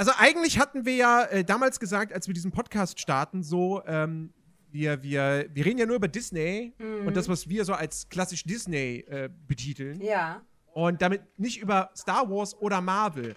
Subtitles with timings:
[0.00, 4.32] Also eigentlich hatten wir ja äh, damals gesagt, als wir diesen Podcast starten, so, ähm,
[4.72, 7.06] wir, wir, wir reden ja nur über Disney Mhm.
[7.06, 10.00] und das, was wir so als klassisch Disney äh, betiteln.
[10.00, 10.40] Ja.
[10.72, 13.36] Und damit nicht über Star Wars oder Marvel.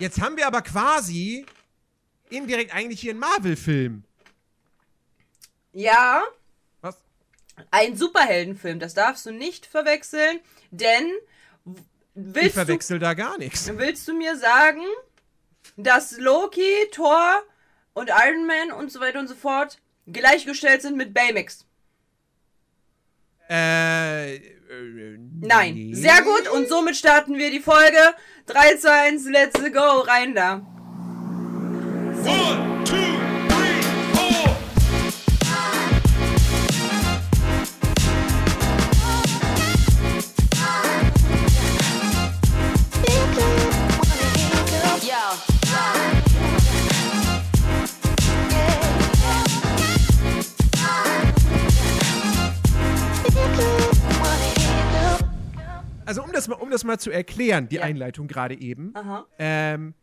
[0.00, 1.46] Jetzt haben wir aber quasi
[2.28, 4.02] indirekt eigentlich hier einen Marvel-Film.
[5.72, 6.22] Ja,
[6.80, 6.96] Was?
[7.70, 10.40] ein Superheldenfilm, das darfst du nicht verwechseln,
[10.72, 11.04] denn
[11.64, 11.82] w- Ich
[12.14, 13.70] willst du, verwechsel da gar nichts.
[13.76, 14.80] willst du mir sagen,
[15.76, 17.42] dass Loki, Thor
[17.92, 21.66] und Iron Man und so weiter und so fort gleichgestellt sind mit Baymax?
[23.48, 25.74] Äh, äh, Nein.
[25.74, 25.94] nee.
[25.94, 28.14] Sehr gut und somit starten wir die Folge.
[28.46, 30.62] 3, 2, 1, let's go, rein da.
[32.26, 33.13] One, two,
[56.06, 57.82] Also um das mal, um das mal zu erklären, die Ja.
[57.82, 58.92] Einleitung gerade eben.
[59.38, 59.94] Ähm,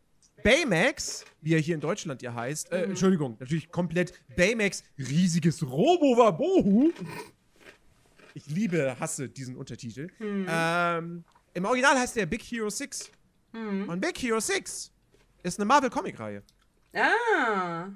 [0.44, 2.78] Baymax, wie er hier in Deutschland ja heißt, Mhm.
[2.78, 6.92] äh, Entschuldigung, natürlich komplett Baymax, riesiges Robo-Wabohu.
[8.34, 10.08] Ich liebe, hasse diesen Untertitel.
[10.20, 10.48] Mhm.
[10.50, 13.12] Ähm, Im Original heißt der Big Hero 6.
[13.52, 13.90] Mhm.
[13.90, 14.92] Und Big Hero 6
[15.44, 16.42] ist eine Marvel-Comic-Reihe.
[16.96, 17.88] Ah.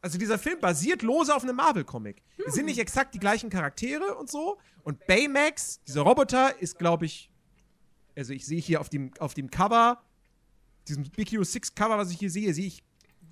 [0.00, 2.22] Also dieser Film basiert lose auf einem Marvel-Comic.
[2.38, 2.52] Es Hm.
[2.52, 4.58] sind nicht exakt die gleichen Charaktere und so.
[4.84, 7.30] Und Baymax, dieser Roboter, ist, glaube ich,
[8.16, 10.02] also ich sehe hier auf dem, auf dem Cover,
[10.86, 12.82] diesem Big Hero 6 Cover, was ich hier sehe, sehe ich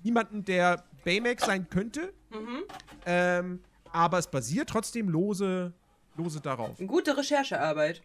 [0.03, 2.13] niemanden, der Baymax sein könnte.
[2.29, 2.63] Mhm.
[3.05, 3.59] Ähm,
[3.91, 5.73] aber es basiert trotzdem lose,
[6.15, 6.77] lose darauf.
[6.85, 8.01] Gute Recherchearbeit.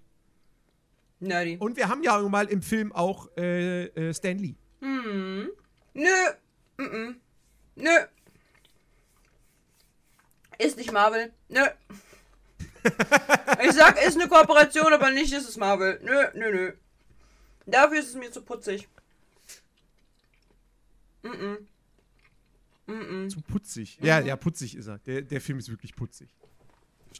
[1.20, 1.56] Nerdy.
[1.58, 4.54] Und wir haben ja mal im Film auch äh, äh, Stan Lee.
[4.80, 5.48] Hm.
[5.94, 6.08] Nö.
[6.78, 7.14] Mm-mm.
[7.76, 7.90] Nö.
[10.64, 11.32] Ist nicht Marvel.
[11.48, 11.60] Nö.
[13.64, 16.00] Ich sag, ist eine Kooperation, aber nicht ist es Marvel.
[16.02, 16.72] Nö, nö, nö.
[17.66, 18.88] Dafür ist es mir zu putzig.
[21.22, 21.58] Mm-mm.
[22.88, 23.28] Mm-mm.
[23.30, 23.98] Zu putzig.
[24.02, 24.26] Ja, Mhm.
[24.26, 24.98] ja, putzig ist er.
[25.00, 26.28] Der, der Film ist wirklich putzig.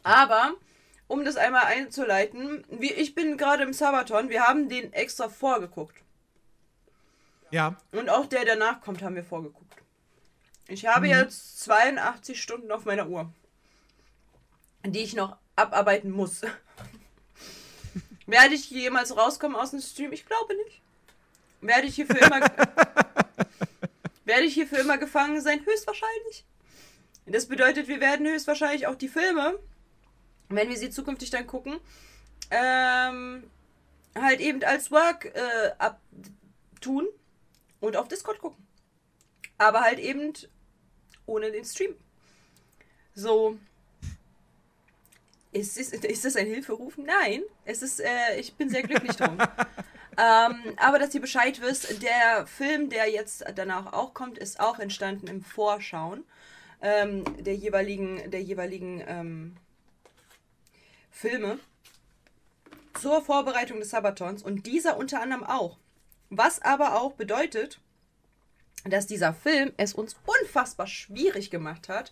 [0.03, 0.53] Aber,
[1.07, 5.95] um das einmal einzuleiten, wie, ich bin gerade im Sabaton, wir haben den extra vorgeguckt.
[7.51, 9.75] Ja, Und auch der danach kommt, haben wir vorgeguckt.
[10.67, 13.31] Ich habe jetzt 82 Stunden auf meiner Uhr,
[14.85, 16.41] die ich noch abarbeiten muss.
[18.25, 20.13] Werde ich jemals rauskommen aus dem Stream?
[20.13, 20.81] Ich glaube nicht.
[21.61, 22.39] Werde ich hier für immer,
[24.25, 25.65] werde ich hier für immer gefangen sein?
[25.65, 26.45] Höchstwahrscheinlich.
[27.25, 29.57] Das bedeutet, wir werden höchstwahrscheinlich auch die Filme,
[30.49, 31.79] wenn wir sie zukünftig dann gucken,
[32.51, 33.49] ähm,
[34.13, 37.07] halt eben als Work äh, abtun
[37.79, 38.65] und auf Discord gucken.
[39.57, 40.33] Aber halt eben
[41.25, 41.95] ohne den Stream.
[43.15, 43.57] So.
[45.53, 46.97] Ist, es, ist das ein Hilferuf?
[46.97, 47.43] Nein.
[47.63, 49.37] Es ist, äh, ich bin sehr glücklich drum.
[50.17, 54.79] ähm, aber dass ihr Bescheid wisst, der Film, der jetzt danach auch kommt, ist auch
[54.79, 56.25] entstanden im Vorschauen
[56.81, 59.57] ähm, der jeweiligen, der jeweiligen ähm,
[61.09, 61.59] Filme
[62.99, 65.77] zur Vorbereitung des Sabatons und dieser unter anderem auch.
[66.29, 67.79] Was aber auch bedeutet,
[68.85, 72.11] dass dieser Film es uns unfassbar schwierig gemacht hat,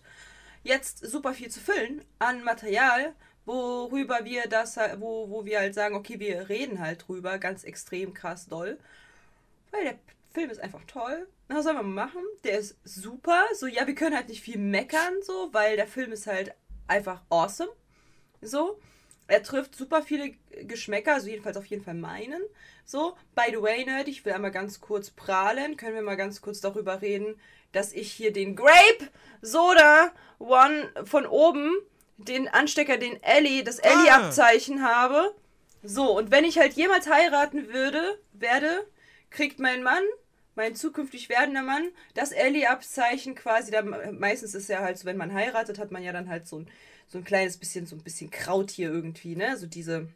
[0.62, 3.14] jetzt super viel zu füllen an Material,
[3.44, 7.64] worüber wir das, halt- wo, wo wir halt sagen, okay, wir reden halt drüber, ganz
[7.64, 8.78] extrem krass doll.
[9.70, 9.98] Weil der
[10.32, 11.26] Film ist einfach toll.
[11.48, 12.22] Was sollen wir machen?
[12.44, 13.44] Der ist super.
[13.54, 16.54] So, ja, wir können halt nicht viel meckern, so, weil der Film ist halt
[16.86, 17.70] einfach awesome.
[18.40, 18.78] So.
[19.28, 20.32] Er trifft super viele
[20.62, 22.42] Geschmäcker, also jedenfalls auf jeden Fall meinen.
[22.84, 25.76] So, by the way, Nerd, ich will einmal ganz kurz prahlen.
[25.76, 29.08] Können wir mal ganz kurz darüber reden, dass ich hier den Grape
[29.40, 31.72] Soda One von oben,
[32.28, 35.34] den Anstecker, den Ellie, das Ellie-Abzeichen habe.
[35.82, 38.86] So, und wenn ich halt jemals heiraten würde, werde,
[39.30, 40.02] kriegt mein Mann,
[40.54, 45.32] mein zukünftig werdender Mann, das Ellie-Abzeichen quasi, da, meistens ist ja halt so, wenn man
[45.32, 46.68] heiratet, hat man ja dann halt so ein,
[47.08, 49.56] so ein kleines bisschen, so ein bisschen Kraut hier irgendwie, ne?
[49.56, 50.08] So diese,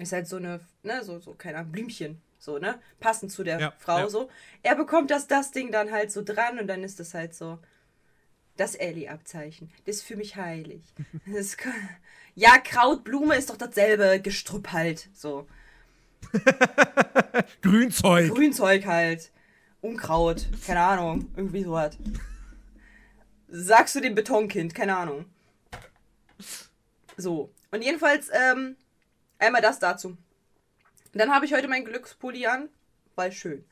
[0.00, 2.80] ist halt so eine, ne, so, so, keine Ahnung, Blümchen, so, ne?
[3.00, 4.08] Passend zu der Ja, Frau, ja.
[4.08, 4.28] so.
[4.62, 7.58] Er bekommt das, das Ding dann halt so dran und dann ist das halt so,
[8.56, 9.70] das Ellie-Abzeichen.
[9.86, 10.82] Das ist für mich heilig.
[11.26, 11.56] Das,
[12.34, 15.46] ja, Kraut, Blume ist doch dasselbe Gestrüpp halt, so.
[17.62, 18.34] Grünzeug.
[18.34, 19.30] Grünzeug halt.
[19.80, 20.46] Unkraut.
[20.66, 21.30] Keine Ahnung.
[21.36, 21.96] Irgendwie sowas.
[23.48, 24.74] Sagst du dem Betonkind?
[24.74, 25.26] Keine Ahnung.
[27.16, 27.52] So.
[27.70, 28.76] Und jedenfalls, ähm,
[29.38, 30.16] einmal das dazu.
[31.12, 32.68] Dann habe ich heute mein Glückspulli an,
[33.14, 33.64] weil schön.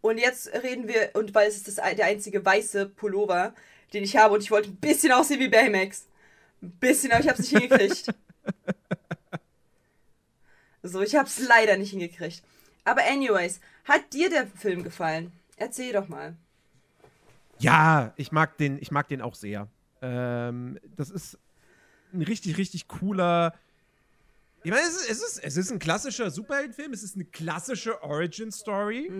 [0.00, 3.54] Und jetzt reden wir, und weil es ist das, der einzige weiße Pullover,
[3.92, 6.06] den ich habe, und ich wollte ein bisschen aussehen wie Baymax.
[6.62, 8.06] Ein bisschen, aber ich habe es nicht hingekriegt.
[10.80, 12.42] So, ich habe es leider nicht hingekriegt.
[12.84, 15.32] Aber anyways, hat dir der Film gefallen?
[15.56, 16.36] Erzähl doch mal.
[17.58, 19.68] Ja, ich mag den, ich mag den auch sehr.
[20.00, 21.36] Ähm, das ist
[22.12, 23.54] ein richtig, richtig cooler.
[24.62, 28.02] Ich meine, es ist, es ist, es ist ein klassischer Superheldenfilm, es ist eine klassische
[28.02, 29.10] Origin-Story,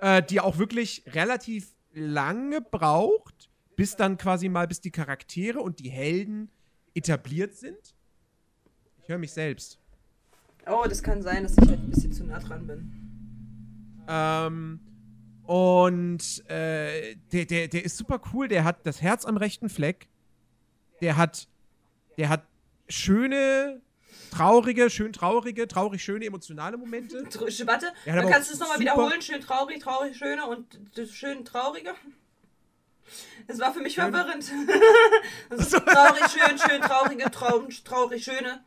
[0.00, 5.78] äh, die auch wirklich relativ lange braucht, bis dann quasi mal, bis die Charaktere und
[5.78, 6.50] die Helden
[6.94, 7.94] etabliert sind.
[9.02, 9.78] Ich höre mich selbst.
[10.66, 14.04] Oh, das kann sein, dass ich halt ein bisschen zu nah dran bin.
[14.08, 14.80] Ähm,
[15.44, 18.48] und äh, der, der, der ist super cool.
[18.48, 20.08] Der hat das Herz am rechten Fleck.
[21.00, 21.46] Der hat,
[22.16, 22.44] der hat
[22.88, 23.80] schöne,
[24.30, 27.22] traurige, schön traurige, traurig schöne, emotionale Momente.
[27.66, 29.22] Warte, kannst du es nochmal wiederholen.
[29.22, 30.80] Schön traurig, traurig, schöne und
[31.12, 31.94] schön traurige.
[33.46, 34.50] Das war für mich verwirrend.
[35.50, 38.64] Das ist traurig, schön, schön, traurige, traurig, traurig, schöne.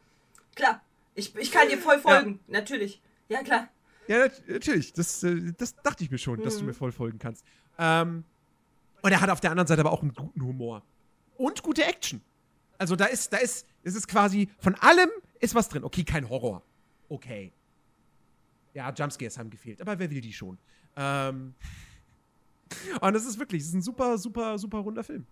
[0.55, 0.81] Klar,
[1.15, 2.39] ich, ich kann dir voll folgen.
[2.47, 3.01] Natürlich.
[3.27, 3.67] Ja, klar.
[4.07, 4.93] Ja, nat natürlich.
[4.93, 7.45] Das, äh, das dachte ich mir schon, dass du mir voll folgen kannst.
[7.77, 8.23] Ähm,
[9.01, 10.83] und er hat auf der anderen Seite aber auch einen guten Humor.
[11.37, 12.21] Und gute Action.
[12.77, 15.09] Also da ist, da ist, es ist quasi, von allem
[15.39, 15.83] ist was drin.
[15.83, 16.63] Okay, kein Horror.
[17.07, 17.51] Okay.
[18.73, 20.57] Ja, Jumpscares haben gefehlt, aber wer will die schon?
[20.95, 21.55] Ähm,
[23.01, 25.25] und das ist wirklich, das ist ein super, super, super runder Film.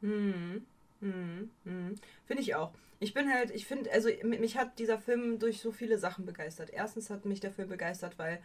[0.00, 0.64] Mhm.
[1.00, 1.50] Mhm.
[1.64, 1.94] Mhm.
[2.24, 2.72] Finde ich auch.
[3.00, 6.24] Ich bin halt, ich finde, also mi- mich hat dieser Film durch so viele Sachen
[6.24, 6.70] begeistert.
[6.70, 8.40] Erstens hat mich der Film begeistert, weil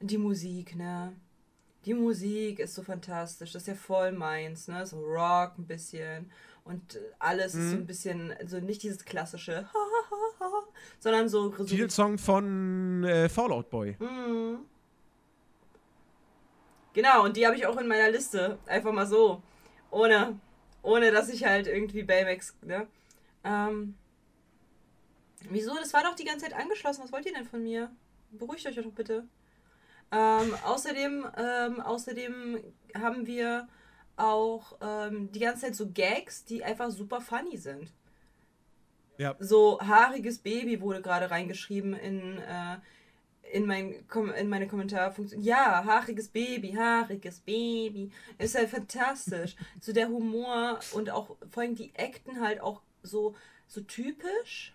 [0.00, 1.12] die Musik, ne?
[1.84, 3.52] Die Musik ist so fantastisch.
[3.52, 4.86] Das ist ja voll meins, ne?
[4.86, 6.30] So Rock ein bisschen.
[6.64, 9.68] Und alles ist so ein bisschen, also nicht dieses klassische,
[11.00, 11.54] sondern so.
[11.56, 13.96] so Titelsong von äh, Fallout Boy.
[13.98, 14.58] Mhm.
[16.94, 18.58] Genau, und die habe ich auch in meiner Liste.
[18.66, 19.42] Einfach mal so.
[19.90, 20.38] Ohne,
[20.82, 22.86] ohne dass ich halt irgendwie Baymax, ne?
[23.44, 23.94] Ähm.
[25.50, 25.74] Wieso?
[25.76, 27.04] Das war doch die ganze Zeit angeschlossen.
[27.04, 27.90] Was wollt ihr denn von mir?
[28.32, 29.24] Beruhigt euch doch bitte.
[30.10, 32.60] Ähm, außerdem, ähm, außerdem
[32.96, 33.68] haben wir
[34.16, 37.92] auch ähm, die ganze Zeit so Gags, die einfach super funny sind.
[39.18, 39.36] Ja.
[39.38, 42.78] So haariges Baby wurde gerade reingeschrieben in, äh,
[43.52, 43.94] in, mein,
[44.36, 45.42] in meine Kommentarfunktion.
[45.42, 48.10] Ja, haariges Baby, haariges Baby.
[48.38, 49.56] Ist halt fantastisch.
[49.80, 53.34] so der Humor und auch vor allem die Acten halt auch so,
[53.66, 54.74] so typisch,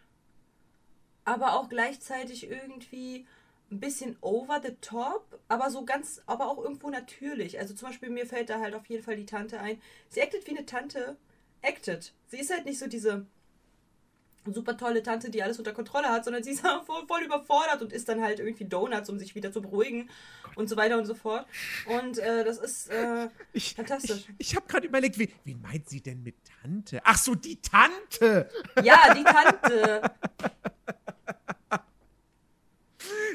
[1.26, 3.26] aber auch gleichzeitig irgendwie
[3.72, 7.60] ein bisschen over the top, aber so ganz, aber auch irgendwo natürlich.
[7.60, 9.82] Also zum Beispiel mir fällt da halt auf jeden Fall die Tante ein.
[10.10, 11.18] Sie actet wie eine Tante.
[11.62, 12.14] Acted.
[12.28, 13.26] Sie ist halt nicht so diese
[14.52, 17.82] super tolle Tante, die alles unter Kontrolle hat, sondern sie ist auch voll, voll überfordert
[17.82, 20.10] und isst dann halt irgendwie Donuts, um sich wieder zu beruhigen
[20.56, 21.46] und so weiter und so fort.
[21.88, 24.26] Und äh, das ist äh, Ich, Fantastisch.
[24.38, 27.00] Ich, ich habe gerade überlegt, wie, wen meint sie denn mit Tante?
[27.04, 28.50] Ach so, die Tante.
[28.84, 30.02] ja die Tante.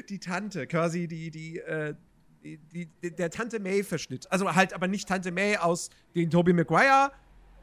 [0.09, 1.93] Die Tante, quasi die, die, äh,
[2.43, 4.31] die, die, die- der Tante May-Verschnitt.
[4.31, 7.11] Also halt aber nicht Tante May aus den Tobey Maguire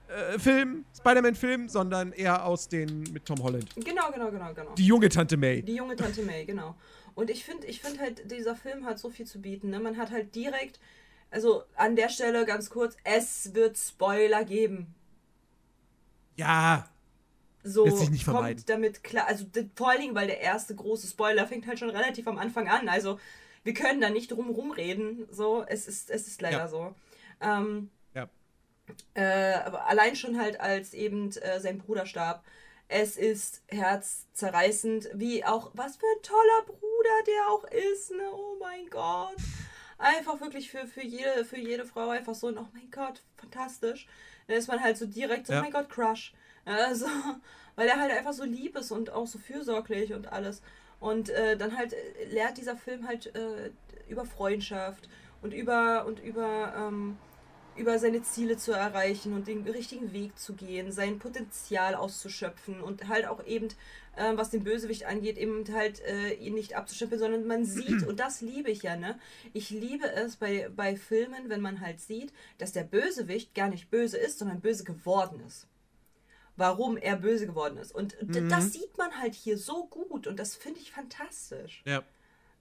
[0.09, 3.69] äh, Film, Spider-Man-Film, sondern eher aus den mit Tom Holland.
[3.77, 4.75] Genau, genau, genau, genau.
[4.75, 5.63] Die junge Tante May.
[5.63, 6.75] Die junge Tante May, genau.
[7.15, 9.71] Und ich finde ich find halt, dieser Film hat so viel zu bieten.
[9.71, 9.81] Ne?
[9.81, 10.79] Man hat halt direkt,
[11.31, 14.95] also an der Stelle ganz kurz, es wird Spoiler geben.
[16.37, 16.89] Ja,
[17.65, 18.57] So Lässt sich nicht vermeiden.
[18.59, 19.27] kommt damit klar.
[19.27, 22.69] Also vor allen Dingen, weil der erste große Spoiler fängt halt schon relativ am Anfang
[22.69, 22.89] an.
[22.89, 23.19] Also
[23.65, 25.27] wir können da nicht drum rumreden.
[25.31, 26.69] So, es ist, es ist leider Ja.
[26.69, 26.95] so.
[27.41, 27.91] Ähm.
[29.15, 32.45] Äh, allein schon halt als eben äh, sein Bruder starb.
[32.89, 38.23] Es ist herzzerreißend, wie auch, was für ein toller Bruder der auch ist, ne?
[38.33, 39.37] Oh mein Gott.
[39.99, 44.07] Einfach wirklich für, für, jede, für jede Frau einfach so, ein, oh mein Gott, fantastisch.
[44.47, 45.61] Dann ist man halt so direkt so, Ja.
[45.61, 46.33] oh mein Gott, Crush.
[46.69, 47.07] Also,
[47.77, 50.63] weil er halt einfach so lieb ist und auch so fürsorglich und alles.
[50.99, 53.71] Und äh, dann halt äh, lehrt dieser Film halt äh,
[54.09, 55.09] über Freundschaft
[55.43, 57.19] und über und über ähm,
[57.77, 63.09] über seine Ziele zu erreichen und den richtigen Weg zu gehen, sein Potenzial auszuschöpfen und
[63.09, 63.69] halt auch eben,
[64.17, 68.19] äh, was den Bösewicht angeht, eben halt äh, ihn nicht abzuschöpfen, sondern man sieht, und
[68.21, 69.19] das liebe ich ja, ne?
[69.53, 73.91] Ich liebe es bei, bei Filmen, wenn man halt sieht, dass der Bösewicht gar nicht
[73.91, 75.67] böse ist, sondern böse geworden ist.
[76.59, 77.95] Warum er böse geworden ist.
[77.95, 81.83] Und d- das sieht man halt hier so gut und das finde ich fantastisch.
[81.85, 82.03] Ja.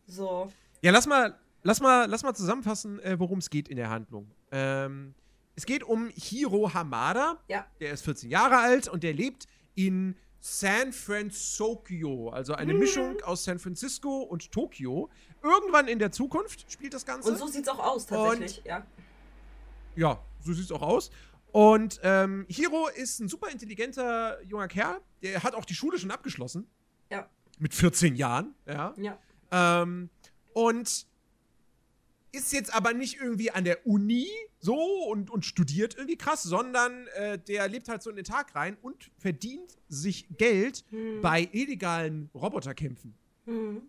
[0.05, 0.51] So.
[0.81, 4.31] Ja, lass mal, lass mal, lass mal zusammenfassen, äh, worum es geht in der Handlung.
[4.51, 5.15] Ähm,
[5.55, 7.41] es geht um Hiro Hamada.
[7.47, 7.65] Ja.
[7.79, 13.45] Der ist 14 Jahre alt und der lebt in San Francisco, also eine Mischung aus
[13.45, 15.09] San Francisco und Tokio.
[15.41, 17.31] Irgendwann in der Zukunft spielt das Ganze.
[17.31, 18.85] Und so sieht's auch aus, tatsächlich, ja.
[19.95, 21.09] Ja, so sieht es auch aus.
[21.51, 25.01] Und ähm, Hiro ist ein super intelligenter junger Kerl.
[25.23, 26.69] Der hat auch die Schule schon abgeschlossen.
[27.09, 27.27] Ja.
[27.57, 28.93] Mit 14 Jahren, ja.
[28.97, 29.17] Ja.
[29.51, 30.09] Ähm,
[30.53, 31.07] und
[32.35, 34.27] ist jetzt aber nicht irgendwie an der Uni
[34.59, 34.75] so
[35.09, 38.77] und, und studiert irgendwie krass, sondern äh, der lebt halt so in den Tag rein
[38.81, 40.83] und verdient sich Geld
[41.21, 43.13] bei illegalen Roboterkämpfen.
[43.45, 43.81] Mhm.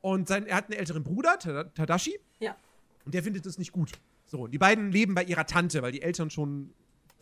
[0.00, 2.56] Und sein, er hat einen älteren Bruder, Tada- Tadashi, Ja.
[3.04, 3.92] und der findet das nicht gut.
[4.26, 6.72] So, und die beiden leben bei ihrer Tante, weil die Eltern schon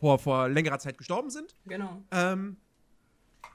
[0.00, 1.54] vor, vor längerer Zeit gestorben sind.
[1.66, 2.02] Genau.
[2.10, 2.56] Ähm,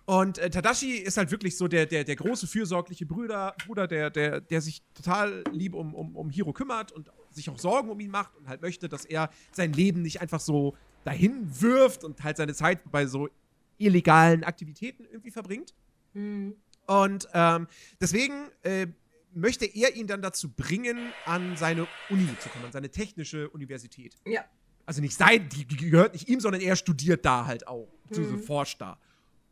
[0.06, 4.10] und äh, Tadashi ist halt wirklich so der, der, der große, fürsorgliche Bruder, Bruder der,
[4.10, 8.00] der, der sich total lieb um, um, um Hiro kümmert und sich auch Sorgen um
[8.00, 12.24] ihn macht und halt möchte, dass er sein Leben nicht einfach so dahin wirft und
[12.24, 13.30] halt seine Zeit bei so
[13.78, 15.74] illegalen Aktivitäten irgendwie verbringt.
[16.14, 16.56] Mhm.
[16.88, 17.68] Und ähm,
[18.02, 18.88] deswegen äh,
[19.34, 24.16] möchte er ihn dann dazu bringen, an seine Uni zu kommen, an seine technische Universität.
[24.26, 24.44] Ja.
[24.86, 28.42] Also nicht sein, die, die gehört nicht ihm, sondern er studiert da halt auch, beziehungsweise
[28.42, 28.44] Mhm.
[28.44, 28.98] forscht da.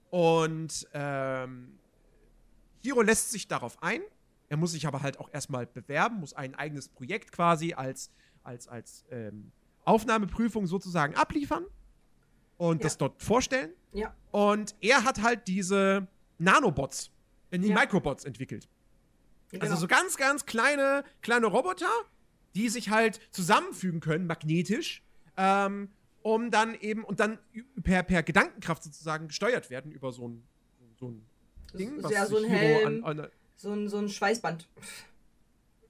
[0.09, 1.77] Und ähm,
[2.83, 4.01] Hiro lässt sich darauf ein.
[4.49, 8.11] Er muss sich aber halt auch erstmal bewerben, muss ein eigenes Projekt quasi als,
[8.43, 9.51] als, als ähm,
[9.83, 11.65] Aufnahmeprüfung sozusagen abliefern
[12.57, 12.83] und Ja.
[12.83, 13.71] das dort vorstellen.
[13.93, 14.15] Ja.
[14.31, 17.11] Und er hat halt diese Nanobots,
[17.51, 17.75] äh, die Ja.
[17.75, 18.69] Microbots entwickelt.
[19.49, 19.63] Genau.
[19.63, 21.89] Also so ganz, ganz kleine, kleine Roboter,
[22.55, 25.03] die sich halt zusammenfügen können, magnetisch,
[25.35, 25.89] ähm,
[26.27, 27.39] um dann eben, und dann
[27.83, 30.43] per, per Gedankenkraft sozusagen gesteuert werden über so ein,
[30.99, 31.25] so ein
[31.73, 33.05] Ding, ist ja so ein Helm.
[33.05, 34.67] An, an, so, ein, so ein Schweißband.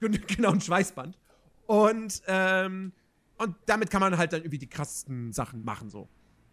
[0.00, 1.18] genau, ein Schweißband.
[1.66, 2.92] Und, ähm,
[3.38, 6.08] und damit kann man halt dann irgendwie die krassesten Sachen machen, so.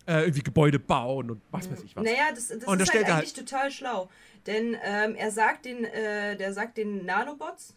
[0.07, 2.03] Äh, irgendwie Gebäude bauen und was weiß ich was.
[2.03, 4.09] Naja, das, das Und ist halt er eigentlich total schlau.
[4.47, 7.75] Denn ähm, er sagt den, äh, der sagt den Nanobots,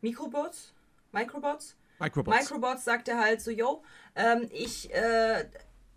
[0.00, 0.74] Mikrobots,
[1.12, 2.36] Microbots, Microbots.
[2.36, 3.82] Microbots sagt er halt so, yo,
[4.16, 5.44] ähm, ich, äh,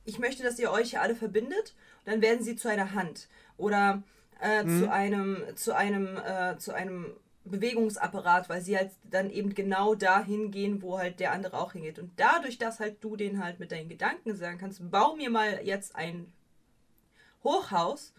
[0.06, 1.74] ich möchte, dass ihr euch hier alle verbindet.
[2.06, 3.28] Und dann werden sie zu einer Hand.
[3.58, 4.04] Oder
[4.42, 4.80] äh, Mhm.
[4.80, 7.14] zu einem, zu einem, äh, zu einem
[7.46, 12.00] Bewegungsapparat, weil sie halt dann eben genau dahin gehen, wo halt der andere auch hingeht.
[12.00, 15.60] Und dadurch, dass halt du den halt mit deinen Gedanken sagen kannst, bau mir mal
[15.64, 16.32] jetzt ein
[17.44, 18.14] Hochhaus,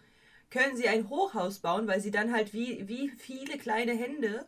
[0.51, 4.45] können sie ein Hochhaus bauen, weil sie dann halt wie, wie viele kleine Hände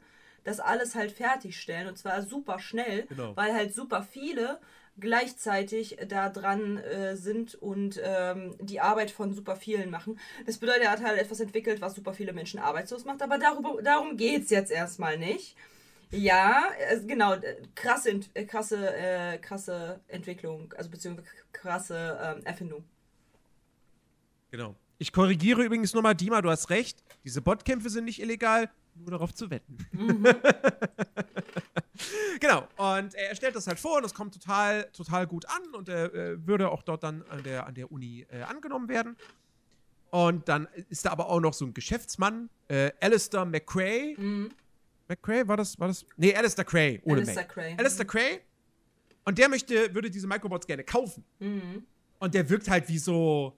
[0.48, 3.36] das alles halt fertigstellen und zwar super schnell, Genau.
[3.36, 4.60] weil halt super viele
[5.00, 10.18] gleichzeitig da dran äh, sind und ähm, die Arbeit von super vielen machen.
[10.48, 13.80] Das bedeutet, er hat halt etwas entwickelt, was super viele Menschen arbeitslos macht, aber darüber,
[13.84, 15.56] darum geht es jetzt erstmal nicht.
[16.10, 22.44] Ja, äh, genau, äh, krasse, Ent- äh, krasse, äh, krasse Entwicklung, also beziehungsweise krasse ähm,
[22.46, 22.84] Erfindung.
[24.52, 24.76] Genau.
[24.98, 27.04] Ich korrigiere übrigens nochmal, Dima, du hast recht.
[27.24, 29.78] Diese Botkämpfe sind nicht illegal, nur darauf zu wetten.
[32.40, 32.68] genau.
[32.78, 36.14] Und er stellt das halt vor und es kommt total, total gut an und er
[36.14, 39.16] äh, würde auch dort dann an der, an der Uni äh, angenommen werden.
[40.10, 44.16] Und dann ist da aber auch noch so ein Geschäftsmann, äh, Alistair McCray.
[45.08, 46.06] McCray, war das, war das?
[46.16, 47.50] Nee, Alistair Cray, ohne Alistair Mac.
[47.50, 47.76] Cray.
[47.78, 48.40] Alistair Cray.
[49.26, 51.24] Und der möchte, würde diese Microbots gerne kaufen.
[51.40, 51.84] Mhm.
[52.20, 53.54] Und der wirkt halt wie so,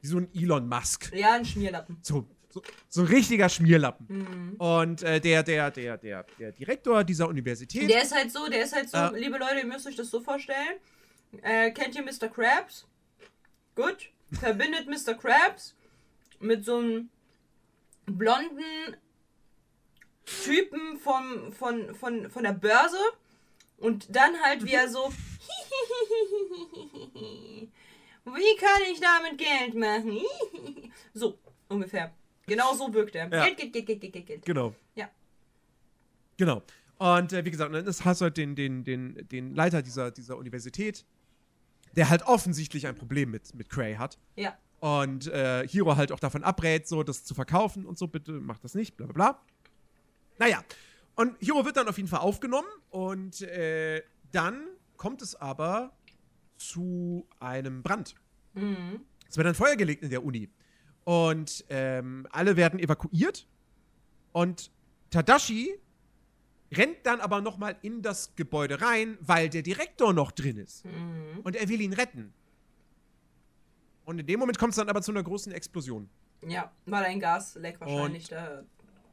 [0.00, 1.12] wie so ein Elon Musk.
[1.14, 1.98] Ja, ein Schmierlappen.
[2.02, 4.06] So, so, so ein richtiger Schmierlappen.
[4.08, 4.54] Mhm.
[4.58, 7.88] Und äh, der, der, der, der, der Direktor dieser Universität.
[7.88, 9.10] Der ist halt so, der ist halt so, Ja.
[9.10, 10.76] liebe Leute, ihr müsst euch das so vorstellen.
[11.42, 12.28] Äh, kennt ihr Mr.
[12.28, 12.86] Krabs?
[13.74, 14.10] Gut.
[14.32, 15.14] Verbindet Mr.
[15.14, 15.74] Krabs
[16.40, 17.08] mit so einem
[18.06, 18.96] blonden
[20.44, 22.98] Typen vom, von, von, von der Börse
[23.78, 25.12] und dann halt wie er so
[28.24, 30.20] wie kann ich damit Geld machen?
[31.14, 32.12] so ungefähr.
[32.46, 33.28] Genau so wirkt er.
[33.28, 33.44] Ja.
[33.46, 34.44] Geld, Geld, Geld, Geld, Geld, Geld, Geld.
[34.44, 34.74] Genau.
[34.94, 35.08] Ja.
[36.36, 36.62] Genau.
[36.98, 40.10] Und äh, wie gesagt, dann ist- hast du halt den, den, den, den Leiter dieser,
[40.10, 41.04] dieser Universität,
[41.96, 44.18] der halt offensichtlich ein Problem mit, mit Cray hat.
[44.36, 44.56] Ja.
[44.80, 48.58] Und äh, Hiro halt auch davon abrät, so das zu verkaufen und so, bitte mach
[48.58, 49.42] das nicht, bla bla bla.
[50.38, 50.64] Naja,
[51.14, 55.92] und Hiro wird dann auf jeden Fall aufgenommen und äh, dann kommt es aber
[56.56, 58.14] zu einem Brand.
[58.54, 59.00] Mhm.
[59.28, 60.48] Es wird ein Feuer gelegt in der Uni.
[61.04, 63.46] Und ähm, alle werden evakuiert.
[64.32, 64.70] Und
[65.10, 65.78] Tadashi
[66.72, 70.84] rennt dann aber noch mal in das Gebäude rein, weil der Direktor noch drin ist.
[70.84, 71.40] Mhm.
[71.42, 72.32] Und er will ihn retten.
[74.04, 76.08] Und in dem Moment kommt es dann aber zu einer großen Explosion.
[76.46, 78.64] Ja, weil ein Gasleck wahrscheinlich da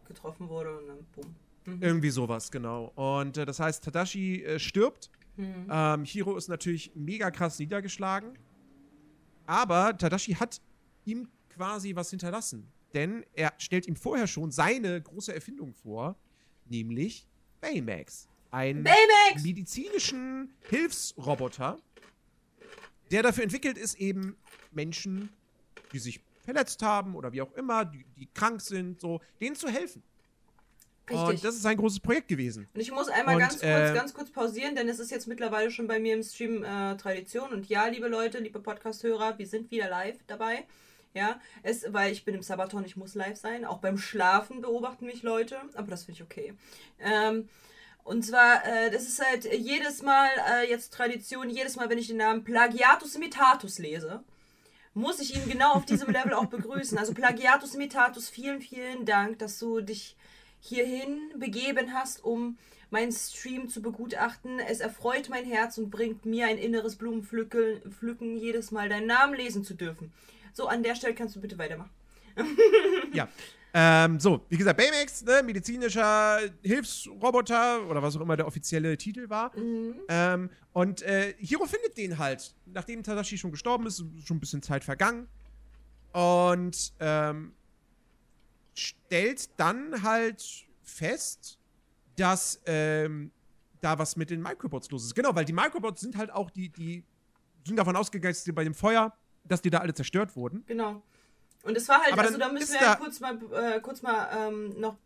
[0.08, 1.36] getroffen wurde und dann boom.
[1.66, 1.84] Mhm.
[1.84, 2.92] Irgendwie sowas, genau.
[2.96, 5.12] Und äh, das heißt, Tadashi äh, stirbt.
[5.38, 5.68] Mhm.
[5.70, 8.38] Ähm, Hiro ist natürlich mega krass niedergeschlagen.
[9.46, 10.62] Aber Tadashi hat
[11.06, 11.28] ihm
[11.60, 12.72] quasi was hinterlassen.
[12.94, 16.16] Denn er stellt ihm vorher schon seine große Erfindung vor,
[16.70, 17.28] nämlich
[17.60, 18.30] Baymax.
[18.50, 19.44] Einen Baymax!
[19.44, 21.78] medizinischen Hilfsroboter,
[23.12, 24.38] der dafür entwickelt ist, eben
[24.72, 25.30] Menschen,
[25.92, 29.68] die sich verletzt haben oder wie auch immer, die, die krank sind, so, denen zu
[29.68, 30.02] helfen.
[31.10, 31.28] Richtig.
[31.28, 32.70] Und das ist ein großes Projekt gewesen.
[32.74, 35.28] Und ich muss einmal Und, ganz, kurz, äh, ganz kurz pausieren, denn es ist jetzt
[35.28, 37.52] mittlerweile schon bei mir im Stream äh, Tradition.
[37.52, 40.66] Und ja, liebe Leute, liebe Podcast-Hörer, wir sind wieder live dabei.
[41.14, 43.66] Ja, es, weil ich bin im Sabaton, ich muss live sein.
[43.66, 46.54] Auch beim Schlafen beobachten mich Leute, aber das finde ich okay.
[47.00, 47.50] Ähm,
[48.04, 52.08] und zwar, äh, das ist halt jedes Mal äh, jetzt Tradition, jedes Mal, wenn ich
[52.08, 54.24] den Namen Plagiatus imitatus lese,
[54.94, 56.98] muss ich ihn genau auf diesem Level auch begrüßen.
[56.98, 60.16] Also Plagiatus imitatus, vielen, vielen Dank, dass du dich
[60.62, 62.58] hierhin begeben hast, um
[62.90, 64.60] meinen Stream zu begutachten.
[64.60, 69.36] Es erfreut mein Herz und bringt mir ein inneres Blumenpflücken, Pflücken, jedes Mal deinen Namen
[69.36, 70.12] lesen zu dürfen.
[70.54, 71.92] So, an der Stelle kannst du bitte weitermachen.
[73.14, 73.28] Ja.
[73.72, 79.30] Ähm, so, wie gesagt, Baymax, ne, medizinischer Hilfsroboter oder was auch immer der offizielle Titel
[79.30, 79.52] war.
[80.08, 84.40] Ähm, und äh, Hiro findet den halt, nachdem Tadashi schon gestorben ist, ist schon ein
[84.40, 85.28] bisschen Zeit vergangen.
[86.14, 87.54] Und ähm,
[88.74, 90.44] stellt dann halt
[90.82, 91.60] fest,
[92.16, 93.32] dass ähm,
[93.82, 95.16] da was mit den Microbots los ist.
[95.16, 97.04] Genau, weil die Microbots sind halt auch die, die
[97.66, 99.14] sind davon ausgegangen, dass die bei dem Feuer,
[99.46, 100.64] dass die da alle zerstört wurden.
[100.68, 101.02] Genau.
[101.64, 104.02] Und es war halt, Aber also da müssen wir da- halt kurz mal, äh, kurz
[104.02, 104.98] mal ähm, noch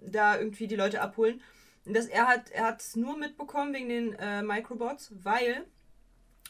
[0.00, 1.40] da irgendwie die Leute abholen.
[1.84, 5.64] Das, er hat er es nur mitbekommen wegen den äh, Microbots, weil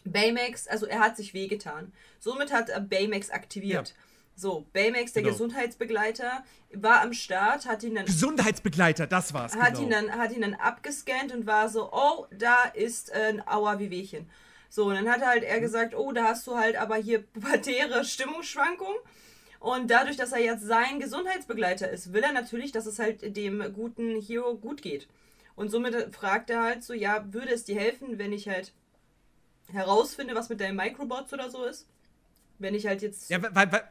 [0.05, 1.93] Baymax, also er hat sich wehgetan.
[2.19, 3.89] Somit hat er Baymax aktiviert.
[3.91, 3.95] Ja.
[4.37, 5.35] So, Baymax, der Genau.
[5.35, 9.55] Gesundheitsbegleiter, war am Start, hat ihn dann Gesundheitsbegleiter, das war's.
[9.55, 9.83] hat, genau.
[9.83, 13.91] ihn dann, hat ihn dann abgescannt und war so, oh, da ist ein Aua wie
[13.91, 14.31] Wehchen.
[14.71, 15.49] So, und dann hat halt Mhm.
[15.49, 18.97] er gesagt, oh, da hast du halt aber hier pubertäre Stimmungsschwankungen.
[19.59, 23.75] Und dadurch, dass er jetzt sein Gesundheitsbegleiter ist, will er natürlich, dass es halt dem
[23.75, 25.07] guten Hero gut geht.
[25.55, 28.73] Und somit fragt er halt so, ja, würde es dir helfen, wenn ich halt
[29.71, 31.87] herausfinde, was mit deinen Microbots oder so ist?
[32.59, 33.29] Wenn ich halt jetzt.
[33.29, 33.83] Ja, weil, weil,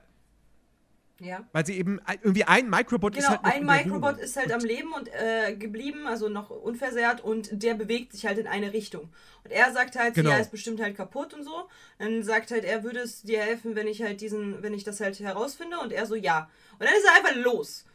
[1.20, 1.48] ja.
[1.52, 4.62] weil sie eben irgendwie ein Microbot ist Genau, halt noch ein Microbot ist halt am
[4.62, 9.10] Leben und äh, geblieben, also noch unversehrt und der bewegt sich halt in eine Richtung.
[9.44, 10.32] Und er sagt halt, Genau.
[10.32, 11.68] ja, ist bestimmt halt kaputt und so.
[11.98, 15.00] Dann sagt halt, er würde es dir helfen, wenn ich halt diesen, wenn ich das
[15.00, 16.50] halt herausfinde und er so, ja.
[16.78, 17.86] Und dann ist er einfach los.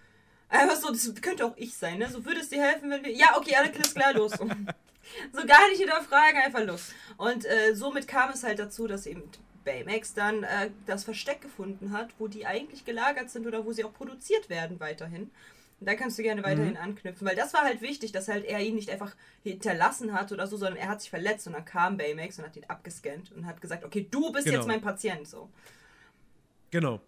[0.48, 2.08] Einfach so, das könnte auch ich sein, ne?
[2.08, 3.12] So würde es dir helfen, wenn wir.
[3.12, 4.32] Ja, okay, alles klar, los.
[5.32, 6.92] so gar nicht hinterfragen, einfach los.
[7.16, 9.22] Und äh, somit kam es halt dazu, dass eben
[9.64, 13.85] Baymax dann äh, das Versteck gefunden hat, wo die eigentlich gelagert sind oder wo sie
[13.85, 15.31] auch produziert werden weiterhin.
[15.81, 18.61] Und da kannst du gerne weiterhin anknüpfen, weil das war halt wichtig, dass halt er
[18.61, 21.96] ihn nicht einfach hinterlassen hat oder so, sondern er hat sich verletzt und dann kam
[21.96, 24.59] Baymax und hat ihn abgescannt und hat gesagt, okay, du bist Genau.
[24.59, 25.50] jetzt mein Patient, so.
[26.70, 27.00] Genau.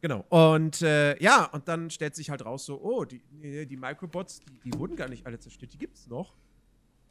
[0.00, 0.24] Genau.
[0.28, 4.40] Und äh, ja, und dann stellt sich halt raus so, oh, die, die die Microbots,
[4.40, 6.34] die, die wurden gar nicht alle zerstört, die gibt's noch.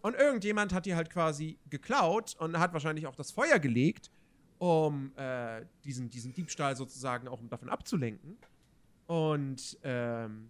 [0.03, 4.11] Und irgendjemand hat die halt quasi geklaut und hat wahrscheinlich auch das Feuer gelegt,
[4.59, 8.37] um äh, diesen, diesen Diebstahl sozusagen auch um davon abzulenken.
[9.07, 10.49] Und ähm,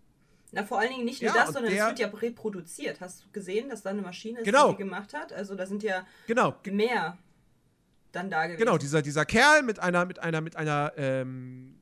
[0.51, 3.01] Na, vor allen Dingen nicht nur Ja, das, sondern es wird ja reproduziert.
[3.01, 4.69] Hast du gesehen, dass da eine Maschine ist, Genau.
[4.71, 5.33] die die gemacht hat?
[5.33, 7.17] Also da sind ja genau, ge- mehr
[8.11, 8.59] dann da gewesen.
[8.59, 11.79] genau, dieser, dieser Kerl mit einer, mit einer, mit einer, ähm,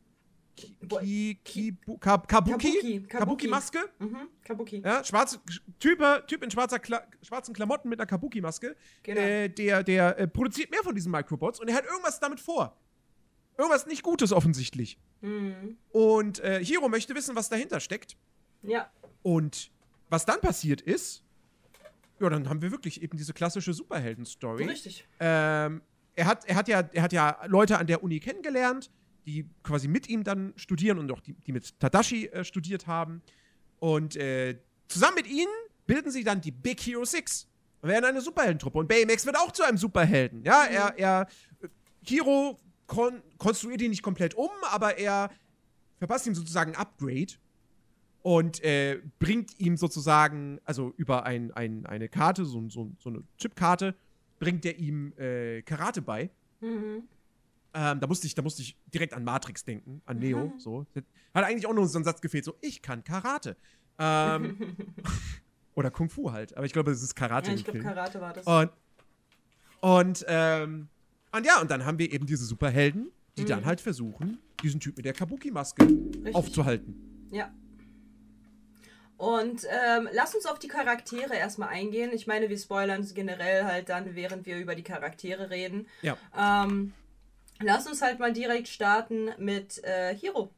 [0.62, 3.08] Ki, Ki, Kibu- Ka- Kabuki, Kabuki, Kabuki.
[3.08, 3.80] Kabuki-Maske.
[4.00, 4.82] Mhm, Kabuki.
[4.86, 5.39] Ja, schwarze,
[5.80, 8.76] typ, typ in schwarzer Kla schwarzen Klamotten mit einer Kabuki-Maske.
[9.04, 9.19] Genau.
[9.21, 12.78] Äh, der der äh, produziert mehr von diesen Microbots und er hat irgendwas damit vor.
[13.58, 14.97] Irgendwas nicht Gutes offensichtlich.
[15.21, 15.78] Mhm.
[15.91, 18.17] Und äh, Hiro möchte wissen, was dahinter steckt.
[18.63, 18.89] Ja,
[19.24, 19.71] Und
[20.10, 21.24] was dann passiert ist,
[22.19, 24.65] ja, dann haben wir wirklich eben diese klassische Superhelden-Story.
[24.65, 25.08] richtig.
[25.19, 25.82] Ähm,
[26.15, 28.91] er, hat, er, hat ja, er hat ja Leute an der Uni kennengelernt,
[29.25, 33.21] die quasi mit ihm dann studieren und auch die, die mit Tadashi äh, studiert haben.
[33.79, 34.57] Und äh,
[34.88, 35.51] zusammen mit ihnen
[35.86, 37.47] bilden sie dann die Big Hero Six
[37.81, 38.79] und werden eine Superheldentruppe.
[38.79, 40.43] Und Baymax wird auch zu einem Superhelden.
[40.43, 41.27] Ja, er, er
[41.62, 41.67] äh,
[42.03, 45.29] Hiro kon konstruiert ihn nicht komplett um, aber er
[45.97, 47.34] verpasst ihm sozusagen ein Upgrade
[48.21, 53.23] und äh, bringt ihm sozusagen, also über ein, ein, eine Karte, so, so, so eine
[53.38, 53.95] Chipkarte,
[54.39, 56.29] bringt er ihm äh, Karate bei.
[56.60, 57.03] Mhm.
[57.73, 60.53] Ähm, da, musste ich, da musste ich direkt an Matrix denken, an Neo.
[60.57, 60.86] So.
[61.34, 63.55] Hat eigentlich auch nur so einen Satz gefehlt, so, ich kann Karate.
[63.97, 64.75] Ähm,
[65.75, 66.55] oder Kung Fu halt.
[66.57, 67.79] Aber ich glaube, es ist Karate Ja, ich glaube.
[67.79, 68.45] Karate war das.
[68.45, 68.71] Und,
[69.79, 70.89] und, ähm,
[71.31, 74.97] und ja, und dann haben wir eben diese Superhelden, die dann halt versuchen, diesen Typ
[74.97, 75.88] mit der Kabuki-Maske
[76.34, 77.29] aufzuhalten.
[77.31, 77.51] Ja.
[79.17, 82.10] Und ähm, lass uns auf die Charaktere erstmal eingehen.
[82.12, 85.86] Ich meine, wir spoilern es generell halt dann, während wir über die Charaktere reden.
[86.01, 86.17] Ja.
[86.36, 86.93] Ähm,
[87.62, 90.50] lass uns halt mal direkt starten mit äh, Hiro.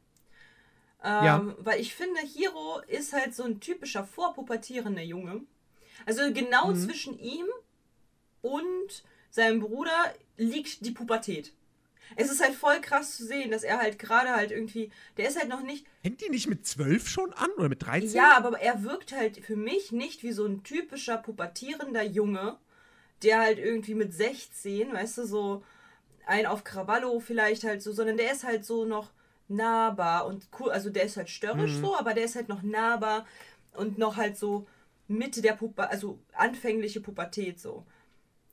[1.02, 1.54] Ähm, Ja.
[1.58, 5.42] Weil ich finde, Hiro ist halt so ein typischer vorpubertierender Junge.
[6.06, 6.76] Also genau Mhm.
[6.78, 7.46] zwischen ihm
[8.42, 11.52] und seinem Bruder liegt die Pubertät.
[12.16, 15.38] Es ist halt voll krass zu sehen, dass er halt gerade halt irgendwie, der ist
[15.38, 18.10] halt noch nicht, Hängt die nicht mit 12 schon an oder mit 13?
[18.14, 22.58] ja, aber er wirkt halt für mich nicht wie so ein typischer pubertierender Junge,
[23.22, 25.64] der halt irgendwie mit 16, weißt du, so
[26.26, 29.10] ein auf Krawallo vielleicht halt so, sondern der ist halt so noch
[29.48, 33.26] nahbar und cool, also der ist halt störrisch so, aber der ist halt noch nahbar
[33.74, 34.66] und noch halt so
[35.06, 37.84] Mitte der Pubertät, also anfängliche Pubertät so.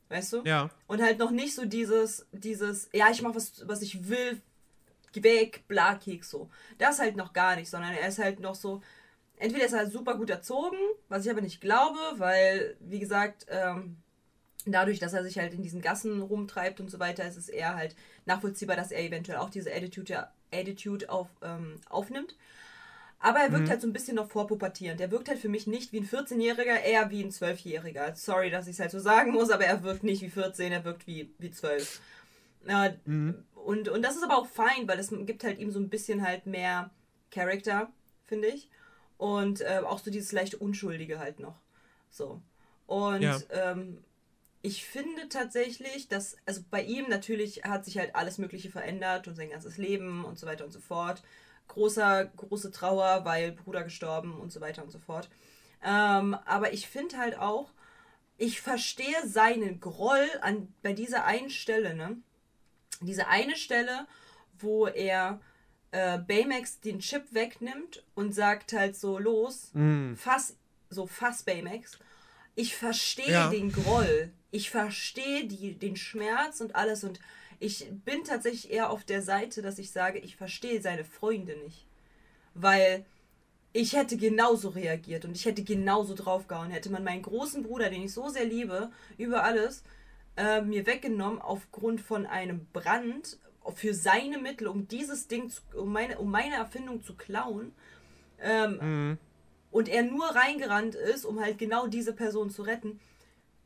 [0.08, 0.42] Weißt du?
[0.44, 0.68] Ja.
[0.86, 4.42] Und halt noch nicht so dieses, dieses, ja, ich mach was, was ich will,
[5.12, 6.50] geh weg, bla, Keks so.
[6.76, 8.82] Das halt noch gar nicht, sondern er ist halt noch so,
[9.36, 10.76] entweder ist er halt super gut erzogen,
[11.08, 13.96] was ich aber nicht glaube, weil, wie gesagt, ähm,
[14.66, 17.74] dadurch, dass er sich halt in diesen Gassen rumtreibt und so weiter, ist es eher
[17.74, 17.96] halt
[18.26, 22.36] nachvollziehbar, dass er eventuell auch diese Attitude, Attitude auf, ähm, aufnimmt.
[23.18, 25.00] Aber er wirkt halt so ein bisschen noch vorpubertierend.
[25.00, 28.16] Er wirkt halt für mich nicht wie ein 14-Jähriger, eher wie ein 12-Jähriger.
[28.16, 30.84] Sorry, dass ich es halt so sagen muss, aber er wirkt nicht wie 14, er
[30.84, 32.00] wirkt wie, wie 12.
[32.66, 32.92] Äh,
[33.54, 36.26] und, und das ist aber auch fein, weil es gibt halt ihm so ein bisschen
[36.26, 36.90] halt mehr
[37.30, 37.92] Charakter,
[38.26, 38.68] finde ich.
[39.18, 41.60] Und äh, auch so dieses leicht Unschuldige halt noch.
[42.10, 42.42] So.
[42.88, 43.38] Und Ja.
[43.50, 44.02] ähm,
[44.62, 49.34] ich finde tatsächlich, dass, also bei ihm natürlich hat sich halt alles Mögliche verändert und
[49.34, 51.22] sein ganzes Leben und so weiter und so fort.
[51.68, 55.28] Großer, große Trauer, weil Bruder gestorben und so weiter und so fort.
[55.84, 57.72] Ähm, aber ich finde halt auch,
[58.38, 62.16] ich verstehe seinen Groll an, bei dieser einen Stelle, ne?
[63.00, 64.06] Diese eine Stelle,
[64.58, 65.40] wo er
[65.90, 70.16] äh, Baymax den Chip wegnimmt und sagt halt so, los, Mhm.
[70.16, 70.56] fass,
[70.88, 71.98] so fass Baymax.
[72.54, 73.50] Ich verstehe Ja.
[73.50, 74.32] den Groll.
[74.52, 77.18] Ich verstehe die, den Schmerz und alles und
[77.58, 81.86] ich bin tatsächlich eher auf der Seite, dass ich sage, ich verstehe seine Freunde nicht.
[82.54, 83.04] Weil
[83.72, 86.70] ich hätte genauso reagiert und ich hätte genauso draufgehauen.
[86.70, 89.82] Hätte man meinen großen Bruder, den ich so sehr liebe, über alles,
[90.36, 93.38] äh, mir weggenommen aufgrund von einem Brand
[93.74, 97.72] für seine Mittel, um dieses Ding, zu, um, meine, um meine Erfindung zu klauen.
[98.40, 99.18] Ähm, Mhm.
[99.70, 103.00] und er nur reingerannt ist, um halt genau diese Person zu retten.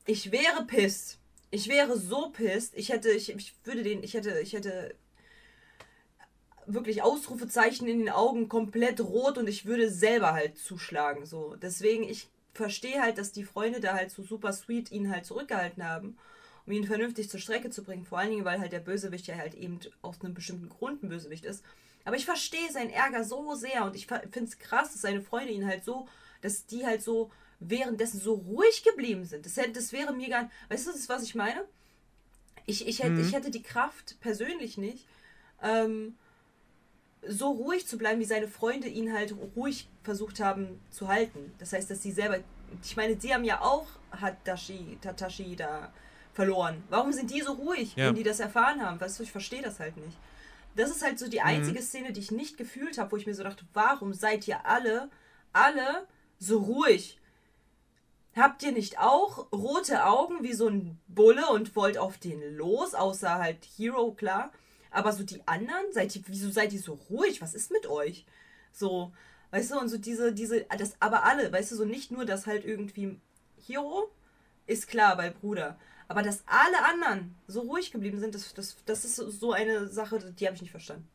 [0.07, 1.19] Ich wäre pisst.
[1.51, 2.75] Ich wäre so pisst.
[2.77, 4.95] Ich hätte, ich, ich würde den, ich hätte, ich hätte
[6.67, 11.27] wirklich Ausrufezeichen in den Augen, komplett rot und ich würde selber halt zuschlagen.
[11.27, 11.57] So.
[11.57, 15.85] Deswegen, ich verstehe halt, dass die Freunde da halt so super sweet ihn halt zurückgehalten
[15.85, 16.17] haben,
[16.67, 18.05] um ihn vernünftig zur Strecke zu bringen.
[18.05, 21.09] Vor allen Dingen, weil halt der Bösewicht ja halt eben aus einem bestimmten Grund ein
[21.09, 21.65] Bösewicht ist.
[22.05, 25.53] Aber ich verstehe seinen Ärger so sehr und ich finde es krass, dass seine Freunde
[25.53, 26.07] ihn halt so,
[26.41, 29.47] dass die halt so währenddessen so ruhig geblieben sind.
[29.47, 31.65] Das, hätte, das wäre mir gar Weißt du, das ist, was ich meine?
[32.67, 35.07] Ich, ich, hätte, ich hätte die Kraft persönlich nicht,
[35.63, 36.17] ähm,
[37.27, 41.53] so ruhig zu bleiben, wie seine Freunde ihn halt ruhig versucht haben zu halten.
[41.59, 42.39] Das heißt, dass sie selber.
[42.85, 45.93] Ich meine, sie haben ja auch Hatashi, Tatashi da
[46.35, 46.83] verloren.
[46.91, 48.09] Warum sind die so ruhig, Ja.
[48.09, 49.01] wenn die das erfahren haben?
[49.01, 50.17] Weißt du, ich verstehe das halt nicht.
[50.77, 53.35] Das ist halt so die einzige Szene, die ich nicht gefühlt habe, wo ich mir
[53.35, 55.09] so dachte, warum seid ihr alle,
[55.53, 56.07] alle
[56.39, 57.19] so ruhig?
[58.37, 62.95] Habt ihr nicht auch rote Augen wie so ein Bulle und wollt auf den los,
[62.95, 64.53] außer halt Hero, klar.
[64.91, 67.41] Aber so die anderen, seid ihr, wieso seid ihr so ruhig?
[67.41, 68.27] Was ist mit euch?
[68.73, 69.13] So,
[69.53, 72.47] weißt du, und so diese, diese, das, aber alle, weißt du, so nicht nur, dass
[72.47, 73.19] halt irgendwie
[73.67, 74.11] Hero
[74.67, 79.05] ist klar bei Bruder, aber dass alle anderen so ruhig geblieben sind, das, das, das
[79.07, 81.09] ist so eine Sache, die habe ich nicht verstanden.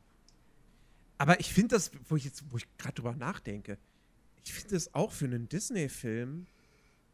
[1.20, 3.78] Aber ich finde das, wo ich jetzt, wo ich gerade drüber nachdenke,
[4.44, 6.48] ich finde das auch für einen Disney-Film,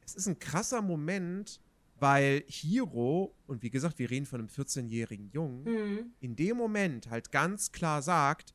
[0.07, 1.59] es ist ein krasser Moment,
[1.99, 6.11] weil Hiro, und wie gesagt, wir reden von einem 14-jährigen Jungen, Mhm.
[6.21, 8.53] in dem Moment halt ganz klar sagt,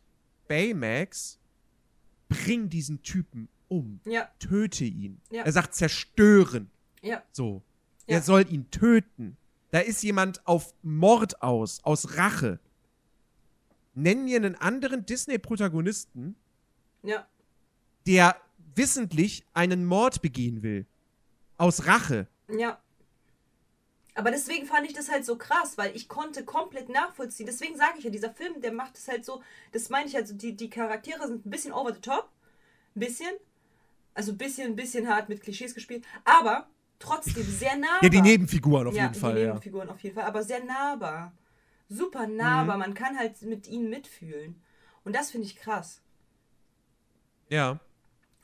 [0.48, 1.38] Baymax,
[2.28, 5.20] bring diesen Typen um, Ja, töte ihn.
[5.30, 5.42] Ja.
[5.44, 6.70] Er sagt zerstören.
[7.02, 7.62] ja, So.
[8.06, 9.36] Er soll ihn töten.
[9.70, 12.58] Da ist jemand auf Mord aus, aus Rache.
[13.94, 16.34] Nenn mir einen anderen Disney-Protagonisten,
[18.06, 18.36] der
[18.74, 20.84] wissentlich einen Mord begehen will.
[21.58, 22.26] Aus Rache.
[22.48, 22.78] ja.
[24.14, 27.46] Aber deswegen fand ich das halt so krass, weil ich konnte komplett nachvollziehen.
[27.46, 30.28] Deswegen sage ich ja, dieser Film, der macht es halt so, das meine ich halt
[30.28, 32.28] so, die, die Charaktere sind ein bisschen over the top.
[32.94, 33.30] Ein bisschen.
[34.12, 36.04] Also ein bisschen, ein bisschen hart mit Klischees gespielt.
[36.26, 36.66] Aber
[36.98, 38.02] trotzdem sehr nahbar.
[38.02, 39.34] Ja, die Nebenfiguren auf ja, jeden Fall.
[39.34, 39.46] Die Ja.
[39.46, 41.32] Nebenfiguren auf jeden Fall, aber sehr nahbar.
[41.88, 42.76] Super nahbar.
[42.76, 42.80] Mhm.
[42.82, 44.60] Man kann halt mit ihnen mitfühlen.
[45.04, 46.02] Und das finde ich krass.
[47.48, 47.80] ja.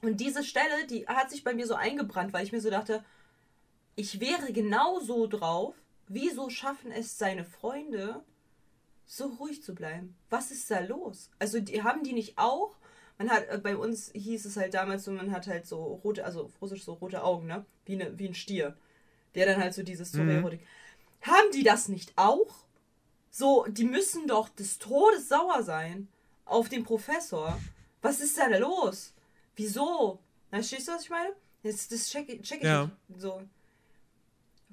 [0.00, 3.04] Und diese Stelle, die hat sich bei mir so eingebrannt, weil ich mir so dachte,
[3.96, 5.74] ich wäre genau so drauf.
[6.06, 8.22] Wieso schaffen es seine Freunde,
[9.04, 10.16] so ruhig zu bleiben?
[10.30, 11.30] Was ist da los?
[11.38, 12.76] Also die, haben die nicht auch?
[13.18, 16.24] Man hat, äh, bei uns hieß es halt damals so, man hat halt so rote,
[16.24, 17.66] also auf Russisch so rote Augen, ne?
[17.84, 18.76] Wie, ne, wie ein Stier.
[19.34, 20.60] Der dann halt so dieses Torero-Ding.
[21.22, 22.54] Haben die das nicht auch?
[23.30, 26.08] So, die müssen doch des Todes sauer sein
[26.44, 27.58] auf den Professor.
[28.00, 29.12] Was ist da denn los?
[29.58, 30.20] Wieso?
[30.50, 31.30] Verstehst du, was ich meine?
[31.64, 32.84] Das, das check, check ich Ja.
[33.08, 33.20] nicht.
[33.20, 33.42] So.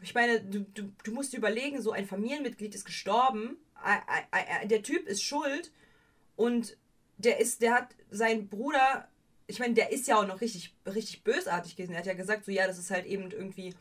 [0.02, 3.58] Ich meine, du, du, du musst dir überlegen, so ein Familienmitglied ist gestorben,
[4.70, 5.72] der Typ ist schuld
[6.36, 6.78] und
[7.18, 9.08] der ist, der hat seinen Bruder,
[9.48, 11.94] ich meine, der ist ja auch noch richtig, richtig bösartig gewesen.
[11.94, 13.74] Er hat ja gesagt, so ja, das ist halt eben irgendwie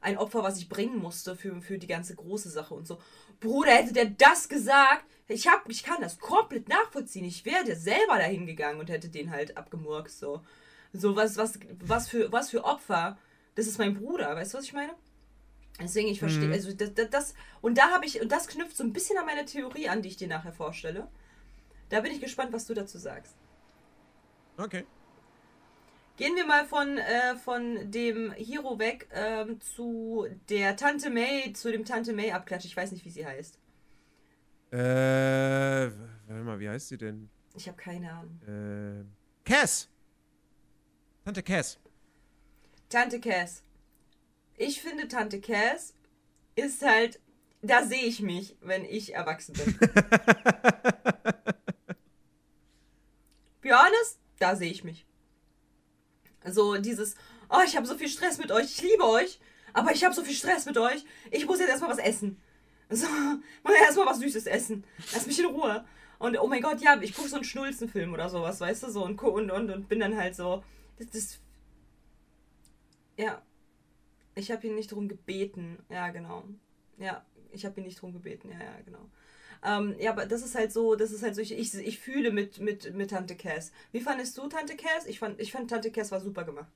[0.00, 3.02] ein Opfer, was ich bringen musste für, für die ganze große Sache und so.
[3.40, 7.24] Bruder, hätte der das gesagt, ich hab, ich kann das komplett nachvollziehen.
[7.24, 10.42] Ich wäre selber dahin gegangen und hätte den halt abgemurkst, so.
[10.94, 13.18] So, was, was, was für, was für Opfer.
[13.54, 14.94] Das ist mein Bruder, weißt du, was ich meine?
[15.80, 18.82] Deswegen, ich verstehe, also das, das, das, und da habe ich, und das knüpft so
[18.82, 21.08] ein bisschen an meine Theorie an, die ich dir nachher vorstelle.
[21.88, 23.36] Da bin ich gespannt, was du dazu sagst.
[24.56, 24.84] Okay.
[26.16, 31.70] Gehen wir mal von, äh, von dem Hero weg ähm, zu der Tante May, zu
[31.70, 32.64] dem Tante May Abklatsch.
[32.64, 33.57] Ich weiß nicht, wie sie heißt.
[34.70, 37.30] Äh, warte mal, wie heißt sie denn?
[37.54, 38.40] Ich habe keine Ahnung.
[38.46, 39.04] Äh,
[39.44, 39.88] Cass!
[41.24, 41.78] Tante Cass.
[42.88, 43.62] Tante Cass.
[44.56, 45.94] Ich finde, Tante Cass
[46.54, 47.20] ist halt,
[47.62, 49.78] da sehe ich mich, wenn ich erwachsen bin.
[53.60, 55.06] Be honest, da sehe ich mich.
[56.44, 57.14] So dieses,
[57.50, 59.40] oh, ich habe so viel Stress mit euch, ich liebe euch,
[59.72, 62.40] aber ich habe so viel Stress mit euch, ich muss jetzt erstmal was essen.
[62.90, 63.06] So,
[63.62, 64.84] muss erstmal was Süßes essen.
[65.12, 65.84] Lass mich in Ruhe.
[66.18, 69.04] Und oh mein Gott, ja, ich gucke so einen Schnulzenfilm oder sowas, weißt du, so
[69.04, 70.64] und, und, und, und bin dann halt so,
[70.98, 71.38] das, das
[73.16, 73.42] ja,
[74.34, 75.78] ich habe ihn nicht drum gebeten.
[75.90, 76.44] Ja, genau.
[76.98, 78.50] Ja, ich habe ihn nicht drum gebeten.
[78.50, 79.10] Ja, ja, genau.
[79.64, 82.30] Ähm, ja, aber das ist halt so, das ist halt so, ich, ich, ich fühle
[82.30, 83.72] mit, mit, mit Tante Cass.
[83.90, 85.06] Wie fandest du Tante Cass?
[85.06, 86.70] Ich fand, ich fand Tante Cass war super gemacht.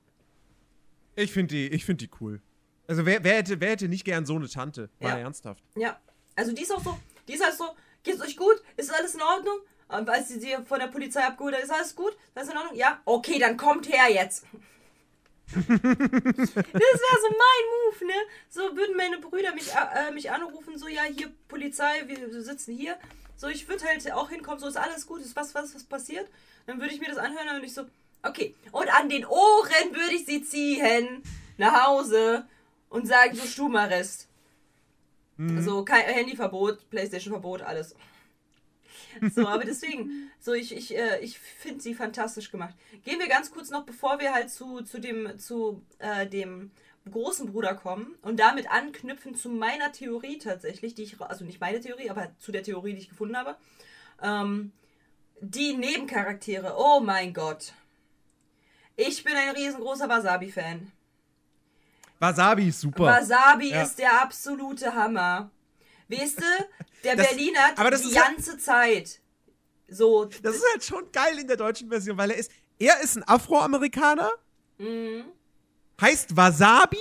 [1.15, 2.41] Ich finde die, ich find die cool.
[2.87, 4.89] Also, wer, wer, hätte, wer hätte nicht gern so eine Tante?
[4.99, 5.17] Mal Ja.
[5.19, 5.63] ernsthaft.
[5.75, 5.99] Ja.
[6.35, 8.61] Also die ist auch so, die ist halt so, geht's euch gut?
[8.75, 9.59] Ist alles in Ordnung?
[9.87, 12.13] Und als sie sie von der Polizei abgeholt hat, ist alles gut?
[12.13, 12.75] Ist alles in Ordnung?
[12.75, 13.01] Ja?
[13.05, 14.45] Okay, dann kommt her jetzt.
[15.53, 18.13] das wäre so mein Move, ne?
[18.49, 22.97] So würden meine Brüder mich, äh, mich anrufen, so, ja, hier, Polizei, wir sitzen hier.
[23.35, 26.27] So, ich würde halt auch hinkommen, so, ist alles gut, ist was, was, was passiert?
[26.65, 27.83] Dann würde ich mir das anhören und ich so,
[28.23, 28.55] okay.
[28.71, 31.21] Und an den Ohren würde ich sie ziehen,
[31.57, 32.47] nach Hause
[32.93, 34.27] und sagen, so, Stubenarrest.
[35.37, 37.95] So, kein Handyverbot, Playstation-Verbot, alles.
[39.33, 42.75] So, aber deswegen, so ich, ich, äh, ich finde sie fantastisch gemacht.
[43.03, 46.69] Gehen wir ganz kurz noch, bevor wir halt zu, zu dem, zu äh, dem
[47.09, 51.81] großen Bruder kommen und damit anknüpfen zu meiner Theorie tatsächlich, die ich, also nicht meine
[51.81, 53.55] Theorie, aber zu der Theorie, die ich gefunden habe.
[54.21, 54.71] Ähm,
[55.41, 57.73] die Nebencharaktere, oh mein Gott.
[58.95, 60.91] Ich bin ein riesengroßer Wasabi-Fan.
[62.23, 63.03] Wasabi ist super.
[63.03, 63.83] Wasabi Ja.
[63.83, 65.51] ist der absolute Hammer.
[66.07, 66.45] Weißt du,
[67.03, 69.19] der Das- Berliner aber das die halt- ganze Zeit.
[69.89, 73.17] So, Das ist halt schon geil in der deutschen Version, weil er ist, er ist
[73.17, 74.31] ein Afroamerikaner,
[74.77, 75.25] Mhm.
[76.01, 76.97] heißt Wasabi,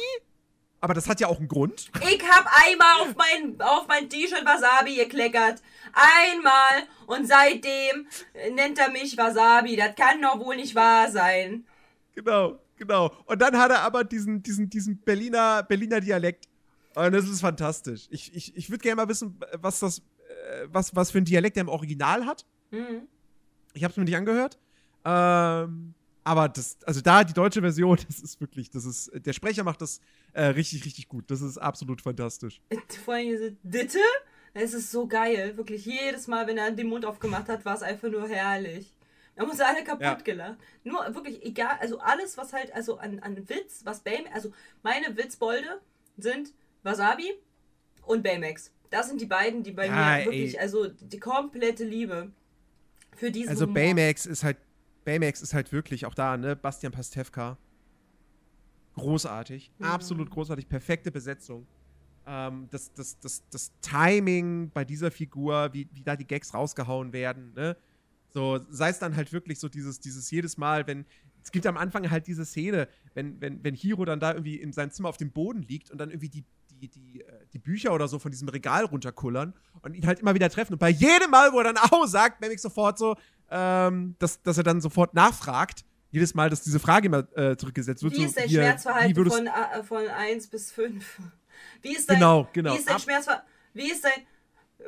[0.80, 1.90] aber das hat ja auch einen Grund.
[2.10, 5.62] ich hab einmal auf mein, auf mein T-Shirt Wasabi gekleckert.
[5.92, 6.88] Einmal.
[7.06, 8.08] Und seitdem
[8.54, 9.76] nennt er mich Wasabi.
[9.76, 11.64] Das kann doch wohl nicht wahr sein.
[12.14, 13.12] Genau, genau.
[13.26, 16.48] Und dann hat er aber diesen, diesen, diesen Berliner, Berliner Dialekt.
[16.94, 18.06] Und das ist fantastisch.
[18.10, 21.56] Ich, ich, ich würde gerne mal wissen, was das, äh, was, was für ein Dialekt
[21.56, 22.44] er im Original hat.
[22.70, 23.08] Mhm.
[23.72, 24.58] Ich habe es mir nicht angehört.
[25.04, 29.64] Ähm, aber das, also da die deutsche Version, das ist wirklich, das ist, der Sprecher
[29.64, 30.00] macht das
[30.32, 31.30] äh, richtig, richtig gut.
[31.30, 32.60] Das ist absolut fantastisch.
[33.04, 33.98] Vor allem diese Ditte.
[34.54, 35.56] Es ist so geil.
[35.56, 38.92] Wirklich jedes Mal, wenn er den Mund aufgemacht hat, war es einfach nur herrlich.
[39.34, 40.14] Wir haben uns alle kaputt Ja.
[40.14, 40.58] gelacht.
[40.84, 45.16] Nur wirklich egal, also alles, was halt, also an, an Witz, was Baymax, also meine
[45.16, 45.80] Witzbolde
[46.18, 47.32] sind Wasabi
[48.02, 48.72] und Baymax.
[48.90, 50.24] Das sind die beiden, die bei Ja, mir ey.
[50.26, 52.30] wirklich, also die komplette Liebe
[53.16, 53.74] für diesen Also Humor.
[53.74, 54.58] Baymax ist halt,
[55.04, 56.54] Baymax ist halt wirklich auch da, ne?
[56.54, 57.56] Bastian Pastewka.
[58.94, 59.70] Großartig.
[59.80, 60.68] Absolut großartig.
[60.68, 61.66] Perfekte Besetzung.
[62.26, 67.12] Ähm, das, das, das, das Timing bei dieser Figur, wie, wie da die Gags rausgehauen
[67.12, 67.76] werden, ne?
[68.32, 71.04] So, sei es dann halt wirklich so dieses, dieses jedes Mal, wenn,
[71.42, 74.72] es gibt am Anfang halt diese Szene, wenn, wenn, wenn Hiro dann da irgendwie in
[74.72, 77.92] seinem Zimmer auf dem Boden liegt und dann irgendwie die, die, die, äh, die Bücher
[77.92, 80.74] oder so von diesem Regal runterkullern und ihn halt immer wieder treffen.
[80.74, 83.16] Und bei jedem Mal, wo er dann Au sagt, Memix sofort so,
[83.50, 88.02] ähm, dass, dass er dann sofort nachfragt, jedes Mal, dass diese Frage immer äh, zurückgesetzt
[88.02, 88.14] wird.
[88.14, 91.20] Wie so, ist dein hier, Schmerzverhalten von, äh, von 1 bis 5?
[91.82, 92.74] Wie ist dein, Genau, genau.
[92.74, 93.48] Wie ist dein Schmerzverhalten?
[93.74, 94.12] Wie ist dein.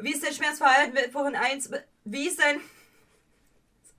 [0.00, 1.70] Wie ist dein Schmerzverhalten vorhin eins?
[2.04, 2.60] Wie ist dein.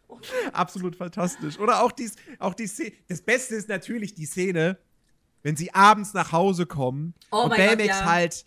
[0.54, 1.60] Absolut fantastisch.
[1.60, 2.94] Oder auch dies, auch die Szene.
[3.08, 4.78] Das Beste ist natürlich die Szene,
[5.44, 8.06] wenn sie abends nach Hause kommen Oh und Baymax ja.
[8.06, 8.46] halt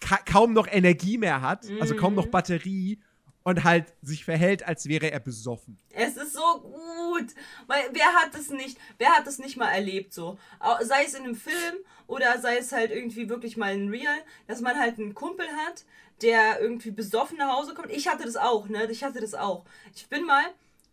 [0.00, 2.16] ka kaum noch Energie mehr hat, also kaum Mhm.
[2.20, 3.00] noch Batterie
[3.44, 5.78] und halt sich verhält, als wäre er besoffen.
[5.90, 7.34] Es ist so gut.
[7.66, 10.38] Weil wer hat es nicht, wer hat es nicht mal erlebt so?
[10.82, 11.74] Sei es in einem Film
[12.06, 14.16] oder sei es halt irgendwie wirklich mal in Real,
[14.46, 15.84] dass man halt einen Kumpel hat,
[16.22, 17.90] der irgendwie besoffen nach Hause kommt.
[17.90, 18.88] Ich hatte das auch, ne?
[18.92, 19.64] Ich hatte das auch.
[19.94, 20.44] Ich bin mal,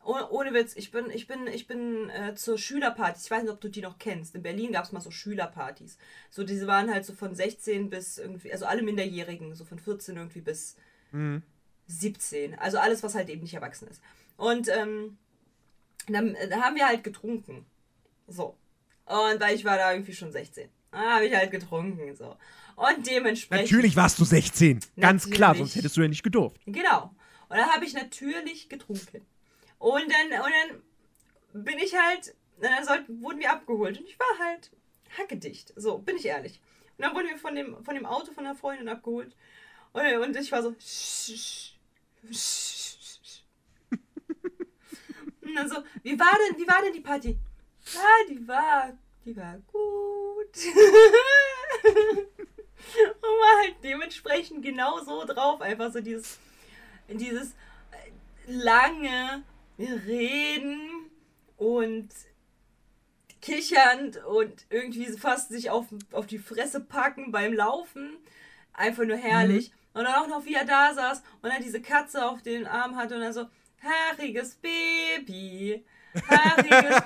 [0.04, 3.26] ohne Witz, ich bin, ich bin, ich bin äh, zur Schülerpartys.
[3.26, 4.34] Ich weiß nicht, ob du die noch kennst.
[4.34, 5.98] In Berlin gab es mal so Schülerpartys.
[6.30, 10.16] So, diese waren halt so von 16 bis irgendwie, also alle Minderjährigen, so von 14
[10.16, 10.78] irgendwie bis
[11.88, 12.58] 17.
[12.60, 14.02] Also alles, was halt eben nicht erwachsen ist.
[14.38, 15.18] Und ähm,
[16.08, 17.66] dann, äh, da haben wir halt getrunken.
[18.28, 18.56] So.
[19.06, 20.70] Und weil ich war da irgendwie schon 16.
[20.92, 22.16] Da habe ich halt getrunken.
[22.16, 22.36] So.
[22.76, 23.72] Und dementsprechend.
[23.72, 24.80] Natürlich warst du 16.
[25.00, 25.36] Ganz Natürlich.
[25.36, 26.62] klar, sonst hättest du ja nicht gedurft.
[26.66, 27.14] Genau.
[27.50, 29.26] Und dann habe ich natürlich getrunken.
[29.80, 30.82] Und dann, und dann
[31.64, 34.00] bin ich halt, dann sollten, wurden wir abgeholt.
[34.00, 34.72] Und ich war halt
[35.18, 35.74] hackedicht.
[35.76, 36.62] So, bin ich ehrlich.
[36.98, 39.36] Und dann wurden wir von dem, von dem Auto von einer Freundin abgeholt.
[39.94, 40.70] Und, und ich war so.
[45.42, 47.40] Und dann so, wie war denn, wie war denn die Party?
[47.94, 49.76] Ja, die war, die war gut.
[52.96, 55.62] Und war halt dementsprechend genau so drauf.
[55.62, 56.38] Einfach so dieses,
[57.08, 57.54] dieses
[57.92, 58.12] äh,
[59.80, 61.10] lange Reden
[61.58, 62.10] und
[63.42, 68.18] kichernd und irgendwie fast sich auf, auf die Fresse packen beim Laufen.
[68.74, 69.72] Einfach nur herrlich.
[69.94, 72.96] Und dann auch noch, wie er da saß und dann diese Katze auf den Arm
[72.96, 73.46] hatte und dann so,
[73.82, 75.84] haariges Baby,
[76.30, 77.02] haariges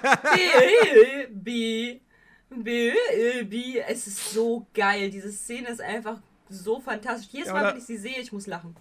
[1.32, 2.02] Baby,
[2.50, 3.80] Baby.
[3.88, 5.10] Es ist so geil.
[5.10, 7.32] Diese Szene ist einfach so fantastisch.
[7.32, 8.76] Jedes Mal, wenn ich sie sehe, ich muss lachen.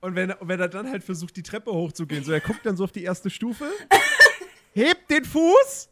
[0.00, 2.84] Und wenn, wenn er dann halt versucht, die Treppe hochzugehen, so er guckt dann so
[2.84, 3.70] auf die erste Stufe,
[4.72, 5.88] hebt den Fuß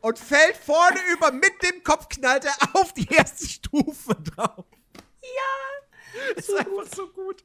[0.00, 4.64] und fällt vorne über mit dem Kopf knallt er auf die erste Stufe drauf.
[5.22, 6.34] Ja!
[6.34, 7.44] Ist einfach so gut.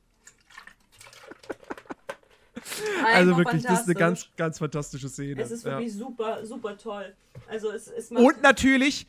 [3.06, 5.42] Also wirklich, das ist eine ganz, ganz fantastische Szene.
[5.42, 5.72] Es ist ja.
[5.72, 7.14] wirklich super, super toll.
[7.48, 9.08] Also es, es macht Und natürlich,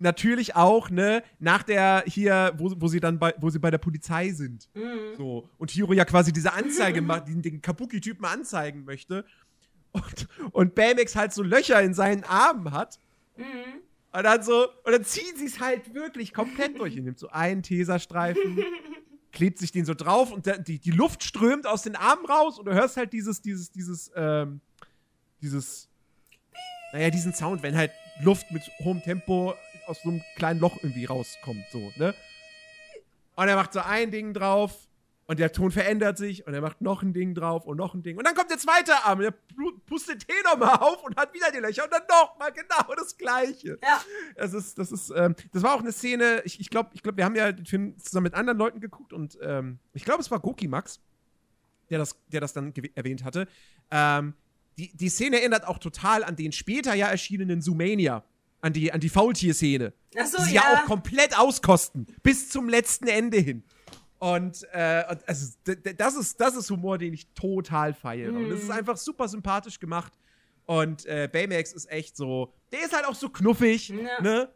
[0.00, 3.78] natürlich auch, ne, nach der hier, wo, wo sie dann bei, wo sie bei der
[3.78, 4.68] Polizei sind.
[4.74, 5.16] Mhm.
[5.16, 5.48] So.
[5.58, 9.24] Und Hiro ja quasi diese Anzeige macht, den, den Kabuki-Typen anzeigen möchte.
[9.92, 12.98] Und, und Baymax halt so Löcher in seinen Armen hat.
[13.36, 13.44] Mhm.
[14.12, 16.96] Und dann so, und dann ziehen sie es halt wirklich komplett durch.
[16.96, 18.64] Er nimmt so einen Teserstreifen,
[19.32, 22.64] klebt sich den so drauf und die, die Luft strömt aus den Armen raus und
[22.66, 24.60] du hörst halt dieses, dieses, dieses, ähm,
[25.40, 25.88] dieses,
[26.92, 29.54] naja, diesen Sound, wenn halt Luft mit hohem Tempo
[29.90, 32.14] aus so einem kleinen Loch irgendwie rauskommt, so, ne?
[33.36, 34.88] Und er macht so ein Ding drauf
[35.26, 38.02] und der Ton verändert sich und er macht noch ein Ding drauf und noch ein
[38.02, 38.18] Ding.
[38.18, 39.34] Und dann kommt der zweite Arm und der
[39.86, 43.78] pustet den nochmal auf und hat wieder die Löcher und dann nochmal genau das Gleiche.
[43.82, 44.02] Ja,
[44.36, 47.16] Das ist, das ist, ähm, das war auch eine Szene, ich, ich glaube, ich glaub,
[47.16, 50.30] wir haben ja den Film zusammen mit anderen Leuten geguckt und ähm, ich glaube, es
[50.30, 51.00] war Goki Max,
[51.90, 53.46] der das, der das dann erwähnt hatte.
[53.90, 54.34] Ähm,
[54.78, 58.24] die, die Szene erinnert auch total an den später ja erschienenen Zoomania,
[58.60, 59.92] an die, an die Faultier-Szene.
[60.18, 60.62] Ach so, die sie ja.
[60.72, 63.62] ja auch komplett auskosten, bis zum letzten Ende hin.
[64.18, 65.54] Und, äh, und also,
[65.96, 68.34] das, ist, das ist Humor, den ich total feiere.
[68.34, 68.52] Und Mhm.
[68.52, 70.12] es ist einfach super sympathisch gemacht.
[70.66, 74.20] Und äh, Baymax ist echt so, der ist halt auch so knuffig, Ja.
[74.20, 74.48] ne?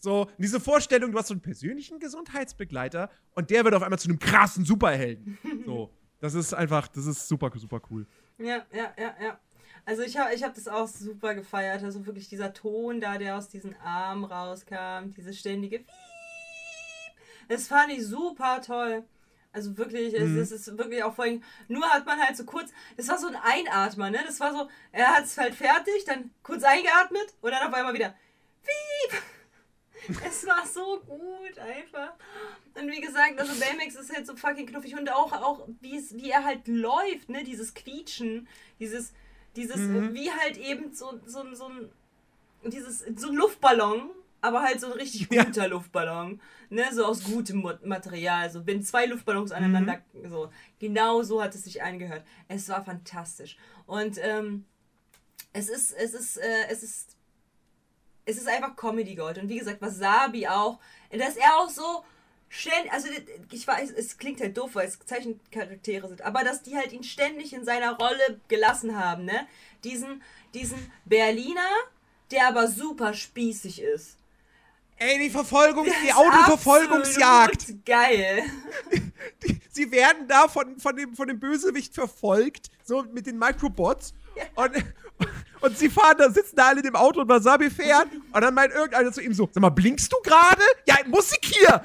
[0.00, 4.08] So, diese Vorstellung, du hast so einen persönlichen Gesundheitsbegleiter und der wird auf einmal zu
[4.08, 5.38] einem krassen Superhelden.
[5.64, 8.06] so, das ist einfach, das ist super, super cool.
[8.38, 9.38] ja, ja, ja, ja.
[9.86, 11.82] Also ich habe ich hab das auch super gefeiert.
[11.84, 15.88] Also wirklich dieser Ton da, der aus diesen Armen rauskam, diese ständige Piep.
[17.48, 19.04] Das fand ich super toll.
[19.52, 20.38] Also wirklich, Mhm.
[20.40, 23.28] es, es ist wirklich auch vorhin, nur hat man halt so kurz, das war so
[23.28, 24.18] ein Einatmer, ne?
[24.26, 27.94] Das war so, er hat es halt fertig, dann kurz eingeatmet und dann auf einmal
[27.94, 28.14] wieder
[28.62, 29.20] Piep.
[30.26, 32.12] Es war so gut einfach.
[32.74, 36.14] Und wie gesagt, also Baymax ist halt so fucking knuffig und auch, auch wie, es,
[36.14, 37.42] wie er halt läuft, ne?
[37.44, 38.46] Dieses Quietschen,
[38.80, 39.14] dieses,
[39.56, 39.76] dieses,
[40.14, 41.90] wie halt eben so, so, so ein,
[42.70, 44.10] dieses, so ein Luftballon,
[44.40, 45.44] aber halt so ein richtig Ja.
[45.44, 46.84] guter Luftballon, ne?
[46.92, 48.50] So aus gutem Material.
[48.50, 52.24] So, wenn zwei Luftballons aneinander, so, genau so hat es sich angehört.
[52.48, 53.56] Es war fantastisch.
[53.86, 54.64] Und, ähm,
[55.52, 57.16] es ist, es ist, äh, es ist
[58.26, 59.38] es ist einfach Comedy Gold.
[59.38, 60.80] Und wie gesagt, Wasabi auch.
[61.10, 62.04] Dass er auch so
[62.54, 63.08] ständig, also
[63.50, 67.02] ich weiß, es klingt halt doof, weil es Zeichencharaktere sind, aber dass die halt ihn
[67.02, 69.46] ständig in seiner Rolle gelassen haben, ne?
[69.82, 70.22] Diesen,
[70.54, 71.68] diesen Berliner,
[72.30, 74.16] der aber super spießig ist.
[74.96, 77.84] Ey, die Verfolgung, Das die Autoverfolgungsjagd.
[77.84, 78.44] Geil.
[79.70, 84.14] Sie werden da von, von, dem, von dem Bösewicht verfolgt, so mit den Microbots.
[84.54, 84.72] Und,
[85.60, 88.06] und sie fahren da, sitzen da alle in dem Auto und Wasabi fährt.
[88.32, 90.62] Und dann meint irgendeiner zu ihm so: Sag mal, blinkst du gerade?
[90.86, 91.84] Ja, Musik hier!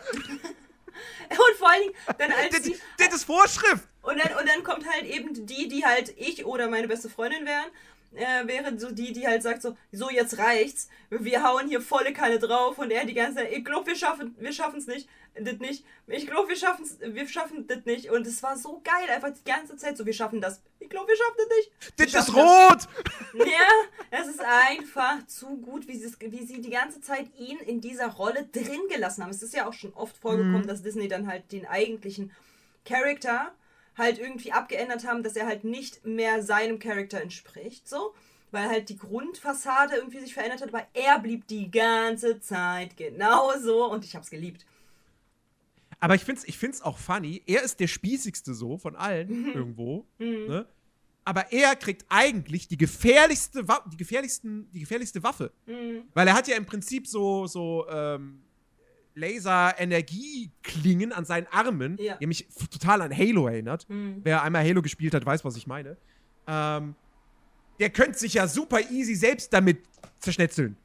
[1.31, 3.87] Und vor allen Dingen, dann als Das, die, das ist Vorschrift!
[4.01, 7.45] Und dann, und dann kommt halt eben die, die halt ich oder meine beste Freundin
[7.45, 7.67] wären,
[8.15, 12.13] äh, wäre so die, die halt sagt so, so jetzt reicht's, wir hauen hier volle
[12.13, 15.57] Kanne drauf und er die ganze Zeit, ich glaube, wir schaffen, wir schaffen's nicht, das
[15.59, 19.31] nicht, ich glaube, wir schaffen's, wir schaffen das nicht und es war so geil, einfach
[19.31, 22.15] die ganze Zeit so, wir schaffen das, ich glaube, wir schaffen das nicht.
[22.15, 22.87] Das ist rot!
[23.47, 23.67] ja,
[24.09, 28.07] es ist einfach zu gut, wie, sie wie sie die ganze Zeit ihn in dieser
[28.07, 29.29] Rolle drin gelassen haben.
[29.29, 32.31] Es ist ja auch schon oft vorgekommen, dass Disney dann halt den eigentlichen
[32.85, 33.53] Charakter
[33.99, 38.13] halt irgendwie abgeändert haben, dass er halt nicht mehr seinem Charakter entspricht, so.
[38.51, 43.85] Weil halt die Grundfassade irgendwie sich verändert hat, aber er blieb die ganze Zeit genauso
[43.91, 44.65] und ich hab's geliebt.
[45.99, 47.43] Aber ich find's, ich find's auch funny.
[47.45, 50.05] Er ist der spießigste so von allen irgendwo.
[50.17, 50.65] Ne?
[51.25, 55.51] Aber er kriegt eigentlich die gefährlichste, Wa die gefährlichsten, die gefährlichste Waffe.
[56.15, 58.41] Weil er hat ja im Prinzip so, so ähm,
[59.19, 62.15] Laser-Energieklingen an seinen Armen, Ja.
[62.17, 63.85] die mich total an Halo erinnert.
[63.89, 65.97] Wer einmal Halo gespielt hat, weiß, was ich meine.
[66.47, 66.95] Ähm,
[67.79, 69.79] der könnte sich ja super easy selbst damit
[70.19, 70.75] zerschnetzeln.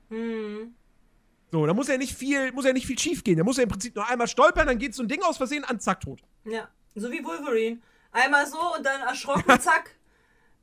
[1.50, 3.38] So, da muss ja nicht viel, muss ja nicht viel schief gehen.
[3.38, 5.64] Da muss er im Prinzip nur einmal stolpern, dann geht so ein Ding aus Versehen
[5.64, 6.20] an, zack, tot.
[6.44, 7.78] Ja, so wie Wolverine.
[8.12, 9.96] Einmal so und dann erschrocken, zack,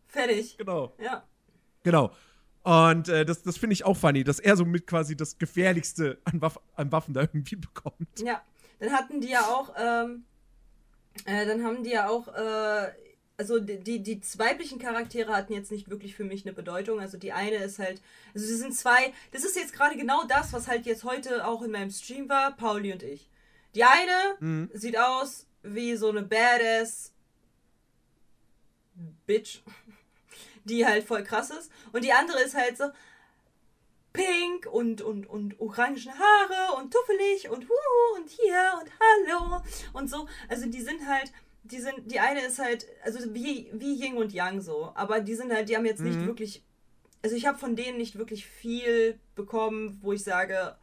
[0.08, 0.58] fertig.
[0.58, 0.94] Genau.
[1.02, 1.24] Ja.
[1.84, 2.12] Genau.
[2.64, 6.20] Und äh, das, das finde ich auch funny, dass er so mit quasi das Gefährlichste
[6.26, 8.20] an, Waff an Waffen da irgendwie bekommt.
[8.20, 8.42] Ja,
[8.80, 10.26] dann hatten die ja auch, ähm,
[11.26, 12.92] äh, dann haben die ja auch, äh,
[13.38, 17.00] also die, die, die weiblichen Charaktere hatten jetzt nicht wirklich für mich eine Bedeutung.
[17.00, 18.00] Also die eine ist halt,
[18.36, 21.64] also sie sind zwei, das ist jetzt gerade genau das, was halt jetzt heute auch
[21.64, 23.28] in meinem Stream war, Pauli und ich.
[23.74, 27.14] Die eine sieht aus wie so eine Badass
[29.26, 29.62] Bitch,
[30.66, 31.72] die halt voll krass ist.
[31.92, 32.86] Und die andere ist halt so,
[34.14, 39.62] pink und, und, und orange Haare und tuffelig und wuhu und hier und hallo
[39.94, 40.28] und so.
[40.50, 41.32] Also die sind halt,
[41.64, 45.36] die sind, die eine ist halt, also wie, wie Yin und Yang so, aber die
[45.36, 46.64] sind halt, die haben jetzt nicht wirklich,
[47.22, 50.76] also ich habe von denen nicht wirklich viel bekommen, wo ich sage,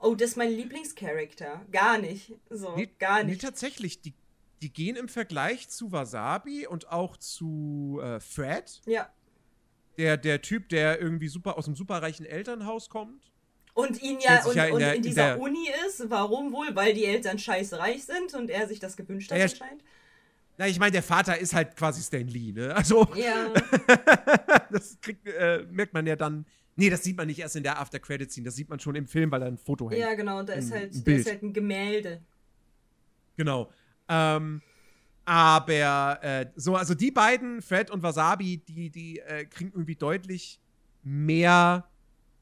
[0.00, 1.64] oh, das ist mein Lieblingscharakter.
[1.70, 2.32] Gar nicht.
[2.50, 3.42] So, gar Nee, nicht.
[3.42, 4.14] tatsächlich, die,
[4.60, 9.08] die gehen im Vergleich zu Wasabi und auch zu äh, Fred, Ja.
[9.98, 13.22] Der, der Typ, der irgendwie super aus einem superreichen Elternhaus kommt.
[13.74, 16.04] Und ihn ja und, ja in und der- in in dieser der- Uni ist.
[16.10, 16.74] Warum wohl?
[16.74, 19.82] Weil die Eltern scheiß reich sind und er sich das gewünscht hat Ja, anscheinend.
[20.58, 22.74] Na, ich meine, der Vater ist halt quasi Stan Lee, ne?
[22.76, 23.48] Also, Ja.
[24.70, 26.44] das kriegt, äh, merkt man ja dann.
[26.76, 29.30] Nee, das sieht man nicht erst in der After-Credit-Scene, das sieht man schon im Film,
[29.30, 30.00] weil da ein Foto hängt.
[30.00, 31.18] Ja, genau, da ist Ein- halt, ein da Bild.
[31.20, 32.20] ist halt ein Gemälde.
[33.36, 33.70] Genau.
[34.08, 34.62] Ähm,
[35.24, 40.60] aber äh, so, also die beiden, Fred und Wasabi, die, die äh, kriegen irgendwie deutlich
[41.02, 41.88] mehr,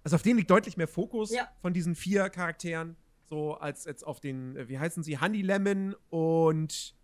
[0.04, 1.48] also auf denen liegt deutlich mehr Fokus Ja.
[1.60, 2.96] von diesen vier Charakteren,
[3.28, 6.94] so als jetzt auf den, äh, wie heißen sie, Honey Lemon und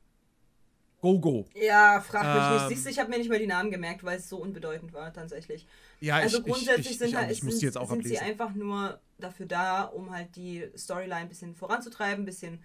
[1.01, 1.47] Gogo.
[1.55, 2.55] Ja, frag mich Ähm.
[2.55, 2.69] nicht.
[2.69, 5.13] Siehst du, ich habe mir nicht mal die Namen gemerkt, weil es so unbedeutend war,
[5.13, 5.67] tatsächlich.
[6.01, 7.39] Ja, also ich, grundsätzlich ich, ich, sind, halt, nicht.
[7.39, 11.17] ich muss sind, jetzt auch sind sie einfach nur dafür da, um halt die Storyline
[11.17, 12.65] ein bisschen voranzutreiben, ein bisschen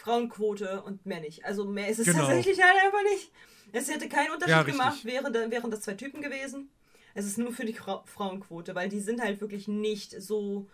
[0.00, 1.44] Frauenquote und mehr nicht.
[1.44, 2.20] Also mehr ist es Genau.
[2.26, 3.30] tatsächlich halt einfach nicht.
[3.72, 6.70] Es hätte keinen Unterschied Ja, gemacht, wäre, da- wären das zwei Typen gewesen.
[7.14, 10.68] Es ist nur für die Fra Frauenquote, weil die sind halt wirklich nicht so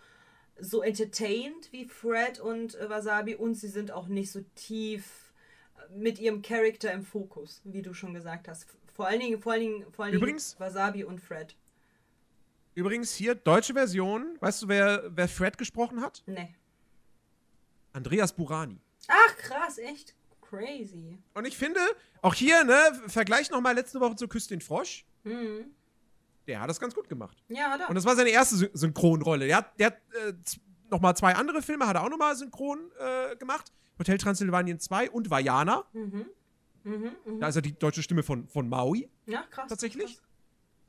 [0.59, 5.31] so entertained wie Fred und äh, Wasabi und sie sind auch nicht so tief
[5.77, 8.65] äh, mit ihrem Charakter im Fokus, wie du schon gesagt hast.
[8.91, 11.55] Vor allen Dingen, vor allen Dingen, vor allen Übrigens- Dingen Wasabi und Fred.
[12.73, 16.23] Übrigens hier, deutsche Version, weißt du, wer, wer Fred gesprochen hat?
[16.25, 16.55] Nee.
[17.93, 18.79] Andreas Burani.
[19.07, 21.17] Ach krass, echt crazy.
[21.33, 21.79] Und ich finde,
[22.21, 22.75] auch hier, ne,
[23.07, 25.05] Vergleich nochmal letzte Woche zu Küss den Frosch.
[25.23, 25.65] Mhm.
[26.47, 27.43] Der hat das ganz gut gemacht.
[27.49, 27.87] Ja, da.
[27.87, 29.47] Und das war seine erste Sy Synchronrolle.
[29.47, 32.17] Der hat, der hat äh, z- noch mal zwei andere Filme, hat er auch noch
[32.17, 33.73] mal synchron äh, gemacht.
[33.99, 35.83] Hotel Transylvanien 2 und Vajana.
[35.91, 36.25] Mhm.
[36.83, 37.39] Mhm, mhm.
[37.41, 39.09] Da ist er die deutsche Stimme von, von Maui.
[39.25, 39.67] Ja, krass.
[39.67, 40.15] tatsächlich?
[40.15, 40.21] Krass.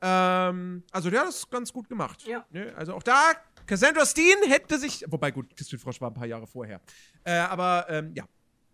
[0.01, 2.25] Ähm, also der hat das ganz gut gemacht.
[2.25, 2.45] Ja.
[2.51, 2.73] Ne?
[2.77, 3.31] Also auch da,
[3.69, 6.81] Cassandra Steen hätte sich, wobei gut, den Frosch war ein paar Jahre vorher.
[7.23, 8.25] Äh, aber ähm, ja,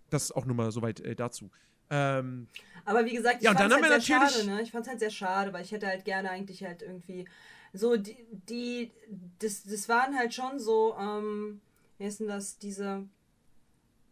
[0.09, 1.51] das auch nur mal soweit äh, dazu.
[1.89, 2.47] Ähm,
[2.85, 4.61] Aber wie gesagt, ich Ja, fand dann halt sehr schade, ne?
[4.61, 7.27] Ich fand halt sehr schade, weil ich hätte halt gerne eigentlich halt irgendwie
[7.73, 8.91] so die, die
[9.39, 11.59] das, das waren halt schon so, ähm,
[11.97, 13.03] wie ist denn das, diese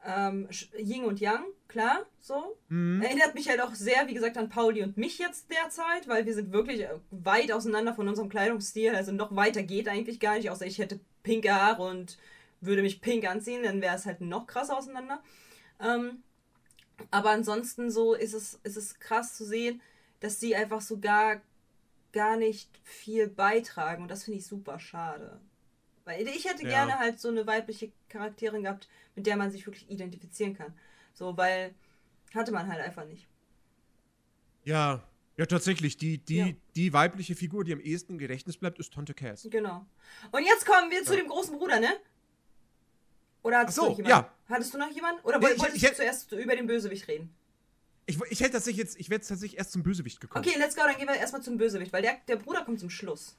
[0.06, 2.58] ähm, Sch- Yin und Yang, klar, so.
[2.70, 3.02] mhm.
[3.02, 6.34] Erinnert mich halt auch sehr, wie gesagt, an Pauli und mich jetzt derzeit, weil wir
[6.34, 8.94] sind wirklich äh, weit auseinander von unserem Kleidungsstil.
[8.96, 12.18] Also noch weiter geht eigentlich gar nicht, außer ich hätte pinke Haare und
[12.62, 15.22] würde mich pink anziehen, dann wäre es halt noch krasser auseinander.
[15.82, 16.24] Ähm,
[17.12, 19.82] Aber ansonsten so ist es, ist es krass zu sehen,
[20.20, 21.42] dass sie einfach so gar,
[22.14, 24.04] gar nicht viel beitragen.
[24.04, 25.40] Und das finde ich super schade.
[26.06, 26.70] Weil ich hätte Ja.
[26.70, 30.74] gerne halt so eine weibliche Charakterin gehabt, mit der man sich wirklich identifizieren kann.
[31.14, 31.74] So, weil
[32.34, 33.28] hatte man halt einfach nicht.
[34.66, 35.04] Ja,
[35.38, 35.98] ja, tatsächlich.
[35.98, 36.48] Die, die, Ja.
[36.76, 39.48] die weibliche Figur, die am ehesten im Gedächtnis bleibt, ist Tante Cass.
[39.50, 39.86] Genau.
[40.32, 41.22] Und jetzt kommen wir zu Ja.
[41.22, 41.90] dem großen Bruder, ne?
[43.44, 44.10] Oder hattest so, du noch jemanden?
[44.26, 44.34] ja.
[44.48, 45.22] Hattest du noch jemanden?
[45.24, 47.34] Oder Nee, woll- ich- wolltest ich- du zuerst über den Bösewicht reden?
[48.06, 50.46] Ich, ich hätte tatsächlich jetzt, ich wäre jetzt tatsächlich erst zum Bösewicht gekommen.
[50.46, 52.90] Okay, let's go, dann gehen wir erstmal zum Bösewicht, weil der, der Bruder kommt zum
[52.90, 53.38] Schluss.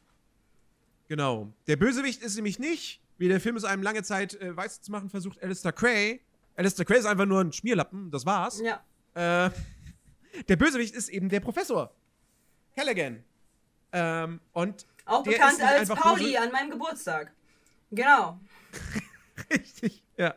[1.15, 1.53] Genau.
[1.69, 4.91] Der Bösewicht ist nämlich nicht, wie der Film es einem lange Zeit äh, weiß zu
[4.91, 6.21] machen versucht, Alistair Cray.
[6.57, 8.61] Alistair Cray ist einfach nur ein Schmierlappen, das war's.
[8.61, 8.83] Ja.
[9.15, 9.51] Äh,
[10.49, 11.95] der Bösewicht ist eben der Professor.
[12.75, 13.23] Callaghan.
[13.93, 17.33] Ähm, und Auch der bekannt als Pauli böse- an meinem Geburtstag.
[17.93, 18.41] Genau.
[19.53, 20.35] Richtig, ja.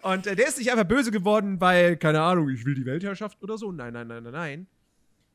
[0.00, 3.42] Und äh, der ist nicht einfach böse geworden, weil, keine Ahnung, ich will die Weltherrschaft
[3.42, 3.72] oder so.
[3.72, 4.66] Nein, nein, nein, nein, nein.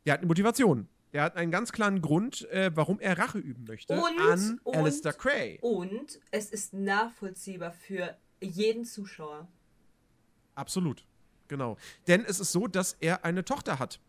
[0.04, 0.88] Der hat eine Motivation.
[1.14, 4.76] Der hat einen ganz klaren Grund, äh, warum er Rache üben möchte Und- an und-
[4.78, 5.58] Alistair Cray.
[5.62, 9.48] Und es ist nachvollziehbar für jeden Zuschauer.
[10.56, 11.06] Absolut.
[11.48, 11.78] Genau.
[12.08, 14.00] Denn es ist so, dass er eine Tochter hat.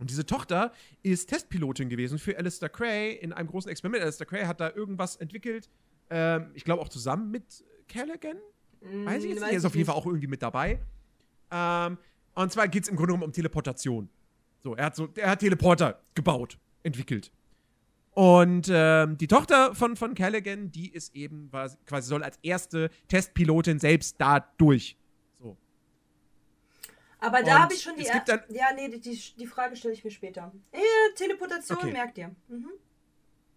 [0.00, 0.72] Und diese Tochter
[1.04, 4.02] ist Testpilotin gewesen für Alistair Cray in einem großen Experiment.
[4.02, 5.68] Alistair Cray hat da irgendwas entwickelt.
[6.10, 8.36] Ähm, ich glaube auch zusammen mit Callaghan.
[8.80, 9.50] Weiß ich jetzt nicht.
[9.52, 10.80] Er ist auf jeden Fall auch irgendwie mit dabei.
[11.52, 11.96] Ähm,
[12.34, 14.08] und zwar geht es im Grunde genommen um Teleportation.
[14.64, 17.30] So, er hat so, er hat Teleporter gebaut, entwickelt.
[18.12, 22.88] Und ähm, die Tochter von, von Callaghan, die ist eben quasi, quasi soll als erste
[23.08, 24.96] Testpilotin selbst da durch.
[25.38, 25.58] So.
[27.18, 28.04] Aber da habe ich schon die.
[28.26, 30.50] dann- ja, nee, die, die, die Frage stelle ich mir später.
[30.72, 30.78] Äh,
[31.14, 31.92] Teleportation, Okay.
[31.92, 32.34] merkt ihr.
[32.48, 32.70] Mhm.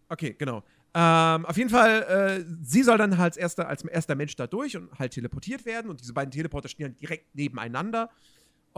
[0.09, 0.63] Okay, genau.
[0.93, 4.47] Ähm, auf jeden Fall, äh, sie soll dann halt als erster, als erster Mensch da
[4.47, 5.89] durch und halt teleportiert werden.
[5.89, 8.09] Und diese beiden Teleporter stehen dann direkt nebeneinander.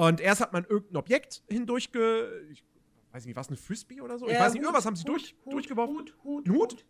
[0.07, 2.47] Und erst hat man irgendein Objekt hindurchge.
[2.51, 2.63] Ich
[3.11, 4.27] weiß nicht, was eine Frisbee oder so?
[4.27, 5.97] ich Ja, weiß nicht, Hut, irgendwas haben sie Hut, durch, Hut, durchgeworfen.
[5.97, 6.85] Hut, Hut, Ein Hut?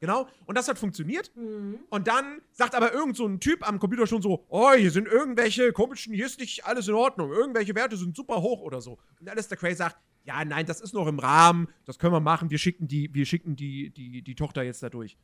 [0.00, 0.26] Genau.
[0.44, 1.30] Und das hat funktioniert.
[1.34, 1.78] Mhm.
[1.88, 5.08] Und dann sagt aber irgend so ein Typ am Computer schon so: Oh, hier sind
[5.08, 7.30] irgendwelche komischen, hier ist nicht alles in Ordnung.
[7.32, 8.98] Irgendwelche Werte sind super hoch oder so.
[9.18, 11.68] Und Alistair Cray sagt: Ja, nein, das ist noch im Rahmen.
[11.86, 12.50] Das können wir machen.
[12.50, 15.16] Wir schicken die, wir schicken die, die, die Tochter jetzt da durch.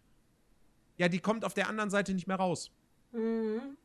[0.97, 2.71] Ja, die kommt auf der anderen Seite nicht mehr raus.
[3.13, 3.77] Mhm.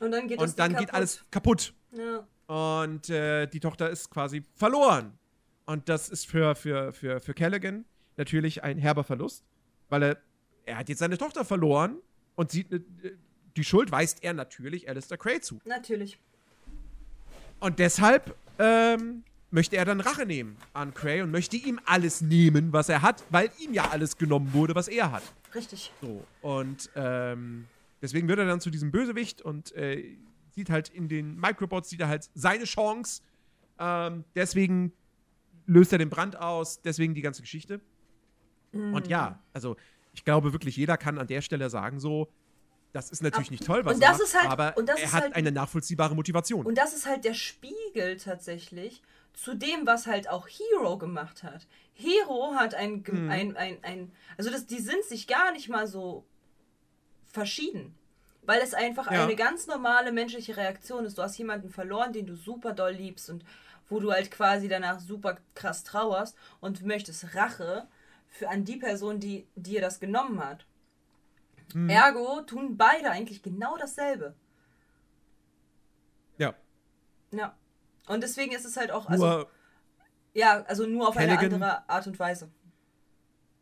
[0.00, 0.94] Und dann geht Und dann Ding geht kaputt.
[0.94, 1.74] alles kaputt.
[1.92, 2.26] Ja.
[2.46, 5.18] Und äh, die Tochter ist quasi verloren.
[5.66, 7.84] Und das ist für, für, für, für Callaghan
[8.16, 9.44] natürlich ein herber Verlust,
[9.88, 10.16] weil er,
[10.66, 11.96] er hat jetzt seine Tochter verloren
[12.34, 12.80] und sieht, äh,
[13.56, 15.60] die Schuld weist er natürlich Alistair Cray zu.
[15.64, 16.18] Natürlich.
[17.60, 22.72] Und deshalb ähm, möchte er dann Rache nehmen an Cray und möchte ihm alles nehmen,
[22.72, 25.22] was er hat, weil ihm ja alles genommen wurde, was er hat.
[25.54, 25.92] Richtig.
[26.00, 26.24] So.
[26.40, 27.66] Und ähm,
[28.00, 30.16] deswegen wird er dann zu diesem Bösewicht und äh,
[30.54, 33.22] sieht halt in den Microbots, sieht er halt seine Chance.
[33.78, 34.92] Ähm, deswegen
[35.66, 37.80] löst er den Brand aus, deswegen die ganze Geschichte.
[38.72, 39.76] Und ja, also
[40.14, 42.28] ich glaube wirklich, jeder kann an der Stelle sagen, so,
[42.92, 45.12] das ist natürlich nicht toll, was er macht, ist halt- aber und das er ist
[45.12, 46.64] hat halt- eine nachvollziehbare Motivation.
[46.66, 49.02] Und das ist halt der Spiegel tatsächlich
[49.34, 51.66] zu dem, was halt auch Hero gemacht hat.
[51.94, 53.30] Hero hat ein, Mhm.
[53.30, 56.24] ein, ein, ein also das, die sind sich gar nicht mal so
[57.26, 57.94] verschieden.
[58.42, 59.22] Weil es einfach Ja.
[59.24, 61.16] eine ganz normale menschliche Reaktion ist.
[61.16, 63.44] Du hast jemanden verloren, den du super doll liebst und
[63.88, 67.86] wo du halt quasi danach super krass trauerst und möchtest Rache
[68.28, 70.66] für an die Person, die dir das genommen hat.
[71.74, 71.88] Mhm.
[71.90, 74.34] Ergo tun beide eigentlich genau dasselbe.
[76.38, 76.54] ja,
[77.30, 77.56] Ja.
[78.08, 79.50] Und deswegen ist es halt auch, also, nur,
[80.34, 82.50] ja, also nur auf eine Callaghan- andere Art und Weise.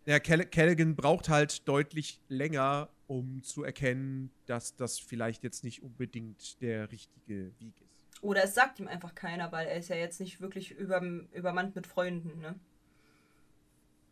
[0.07, 5.83] ja, Call Callaghan braucht halt deutlich länger, um zu erkennen, dass das vielleicht jetzt nicht
[5.83, 8.07] unbedingt der richtige Weg ist.
[8.23, 11.03] Oder es sagt ihm einfach keiner, weil er ist ja jetzt nicht wirklich über,
[11.33, 12.55] übermannt mit Freunden, ne?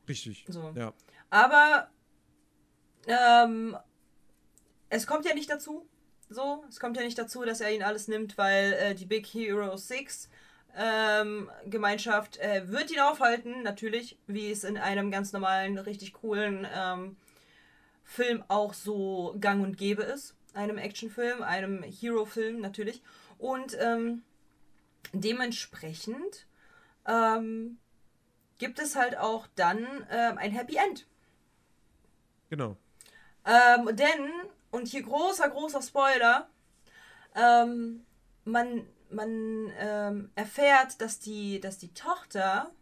[0.09, 0.47] Richtig.
[0.49, 0.73] So.
[0.75, 0.93] Ja.
[1.31, 1.89] Aber
[3.07, 3.77] ähm,
[4.89, 5.87] es kommt ja nicht dazu.
[6.29, 9.29] So, es kommt ja nicht dazu, dass er ihn alles nimmt, weil äh, die Big
[9.29, 10.29] Hero 6
[10.77, 16.67] ähm, Gemeinschaft äh, wird ihn aufhalten, natürlich, wie es in einem ganz normalen, richtig coolen
[16.75, 17.17] ähm,
[18.09, 20.35] Film auch so gang und gäbe ist.
[20.55, 23.03] Einem Actionfilm, einem Hero-Film natürlich.
[23.37, 24.23] Und ähm,
[25.13, 26.47] dementsprechend
[27.07, 27.79] ähm,
[28.57, 31.07] gibt es halt auch dann ähm, ein Happy End.
[32.49, 32.79] Genau.
[33.45, 34.31] Ähm, denn,
[34.71, 36.49] und hier großer, großer Spoiler,
[37.37, 38.07] ähm,
[38.45, 42.73] man, man ähm, erfährt, dass die, dass die Tochter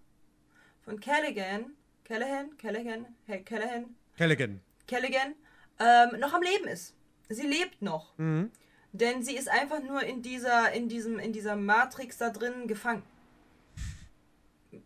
[0.84, 1.72] von Callaghan,
[2.04, 4.60] Callahan, Callahan, hey, Callahan, Callaghan.
[4.86, 5.34] Callaghan,
[5.78, 6.94] ähm, noch am Leben ist.
[7.28, 8.16] Sie lebt noch.
[8.18, 8.50] Mhm.
[8.92, 13.02] Denn sie ist einfach nur in dieser, in diesem, in dieser Matrix da drin gefangen.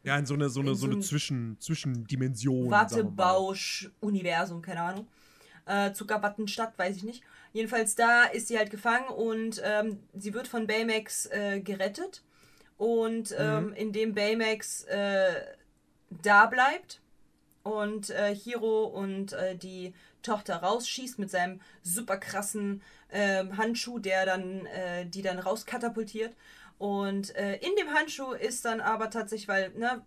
[0.02, 2.68] Ja, in so eine, so eine, In so so eine ein Zwischen, Zwischendimension.
[2.68, 2.82] mal.
[2.82, 5.06] Wattebausch-Universum, keine Ahnung.
[5.66, 7.22] Äh, Zuckerwattenstadt, weiß ich nicht.
[7.52, 12.22] Jedenfalls da ist sie halt gefangen und ähm, sie wird von Baymax äh, gerettet.
[12.78, 15.34] Und ähm, indem Baymax äh,
[16.10, 17.00] da bleibt
[17.62, 24.26] und äh, Hiro und äh, die Tochter rausschießt mit seinem super krassen ähm, Handschuh, der
[24.26, 26.34] dann äh, die dann rauskatapultiert.
[26.78, 30.02] Und äh, in dem Handschuh ist dann aber tatsächlich, weil, ne,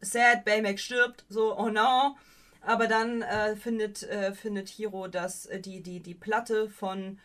[0.00, 2.16] sad, Baymax stirbt, so, oh no.
[2.60, 7.18] Aber dann äh, findet, äh, findet Hiro, dass äh, die, die, die Platte von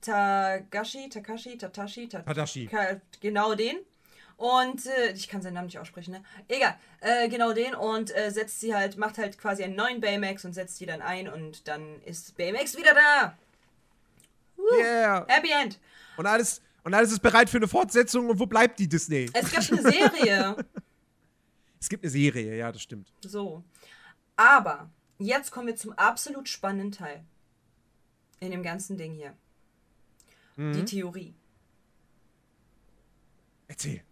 [0.00, 2.66] Tagashi, Takashi, Tatashi, Ta- Tadashi.
[2.66, 3.76] Ka- genau den.
[4.40, 6.24] Und äh, ich kann seinen Namen nicht aussprechen, ne?
[6.48, 10.46] Egal, äh, genau den und äh, setzt sie halt, macht halt quasi einen neuen Baymax
[10.46, 13.36] und setzt die dann ein und dann ist Baymax wieder da.
[14.78, 15.26] Yeah.
[15.28, 15.78] Happy End.
[16.16, 18.30] Und alles, und alles ist bereit für eine Fortsetzung.
[18.30, 19.28] Und wo bleibt die Disney?
[19.34, 20.56] Es gab eine Serie.
[21.82, 23.10] Es gibt eine Serie, ja, das stimmt.
[23.22, 23.64] So.
[24.36, 27.24] Aber jetzt kommen wir zum absolut spannenden Teil.
[28.38, 29.34] In dem ganzen Ding hier.
[30.58, 31.34] Die Theorie.
[33.66, 34.02] Erzähl.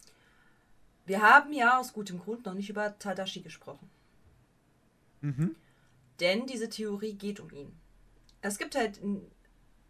[1.09, 3.89] Wir haben ja aus gutem Grund noch nicht über Tadashi gesprochen.
[6.21, 7.75] Denn diese Theorie geht um ihn.
[8.43, 9.01] Es gibt halt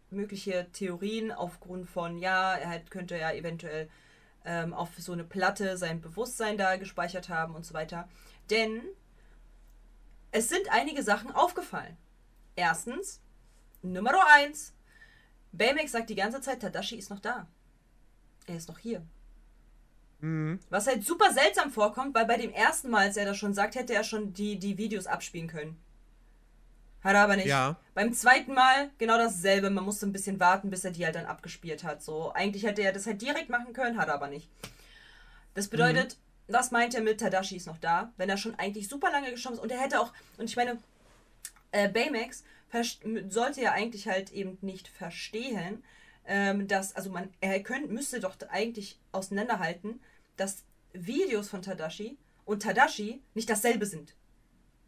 [0.09, 3.89] mögliche Theorien aufgrund von, ja, er halt könnte ja eventuell
[4.45, 8.07] ähm, auf so eine Platte sein Bewusstsein da gespeichert haben und so weiter.
[8.49, 8.81] Denn
[10.31, 11.97] es sind einige Sachen aufgefallen.
[12.55, 13.19] Erstens,
[13.81, 14.73] Nummer eins,
[15.51, 17.45] Baymax sagt die ganze Zeit, Tadashi ist noch da.
[18.47, 19.05] Er ist noch hier.
[20.69, 23.75] Was halt super seltsam vorkommt, weil bei dem ersten Mal, als er das schon sagt,
[23.75, 25.79] hätte er schon die, die Videos abspielen können.
[27.01, 27.47] Hat er aber nicht.
[27.47, 27.77] Ja.
[27.93, 29.69] Beim zweiten Mal genau dasselbe.
[29.69, 32.03] Man musste ein bisschen warten, bis er die halt dann abgespielt hat.
[32.03, 34.49] So, eigentlich hätte er das halt direkt machen können, hat er aber nicht.
[35.53, 36.17] Das bedeutet,
[36.47, 39.55] was meint er mit Tadashi ist noch da, wenn er schon eigentlich super lange geschoben
[39.55, 40.77] ist und er hätte auch, und ich meine,
[41.71, 42.43] äh, Baymax
[43.29, 45.83] sollte ja eigentlich halt eben nicht verstehen,
[46.25, 49.99] ähm, dass, also man, er könnt, müsste doch eigentlich auseinanderhalten,
[50.39, 50.63] dass
[50.93, 54.15] Videos von Tadashi und Tadashi nicht dasselbe sind.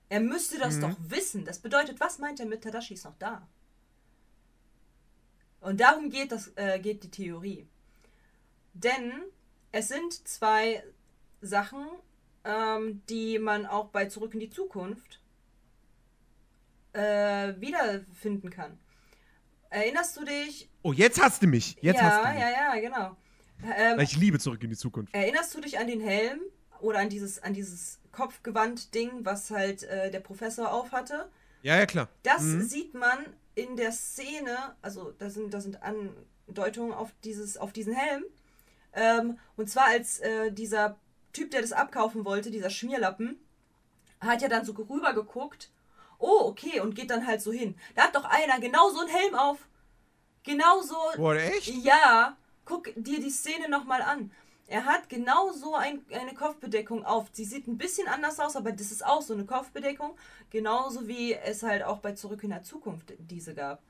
[0.09, 1.45] Er müsste das doch wissen.
[1.45, 3.47] Das bedeutet, was meint er mit Tadashi ist noch da?
[5.61, 7.67] Und darum geht, das, äh, geht die Theorie.
[8.73, 9.13] Denn
[9.71, 10.83] es sind zwei
[11.39, 11.85] Sachen,
[12.43, 15.21] ähm, die man auch bei Zurück in die Zukunft
[16.93, 18.77] äh, wiederfinden kann.
[19.69, 20.69] Erinnerst du dich?
[20.81, 21.77] Oh, jetzt hast du mich.
[21.81, 22.41] Jetzt ja, hast du mich.
[22.41, 23.15] ja, ja, genau.
[23.77, 25.13] Ähm, ich liebe zurück in die Zukunft.
[25.13, 26.39] Erinnerst du dich an den Helm
[26.79, 31.29] oder an dieses, an dieses Kopfgewand-Ding, was halt äh, der Professor aufhatte?
[31.61, 32.09] Ja, ja, klar.
[32.23, 32.61] Das Mhm.
[32.63, 33.17] sieht man
[33.55, 38.23] in der Szene, also da sind, da sind Andeutungen auf, dieses, auf diesen Helm.
[38.93, 40.97] Ähm, und zwar als äh, dieser
[41.33, 43.39] Typ, der das abkaufen wollte, dieser Schmierlappen,
[44.19, 45.69] hat ja dann so rüber geguckt.
[46.19, 47.75] Oh, okay, und geht dann halt so hin.
[47.95, 49.59] Da hat doch einer genau so einen Helm auf.
[50.43, 50.95] Genau so.
[51.15, 51.67] Boah, echt?
[51.67, 52.37] Ja,
[52.71, 54.31] guck dir die Szene nochmal an.
[54.67, 57.27] Er hat genau so ein, eine Kopfbedeckung auf.
[57.33, 60.17] Sie sieht ein bisschen anders aus, aber das ist auch so eine Kopfbedeckung.
[60.49, 63.81] Genauso wie es halt auch bei Zurück in der Zukunft diese gab.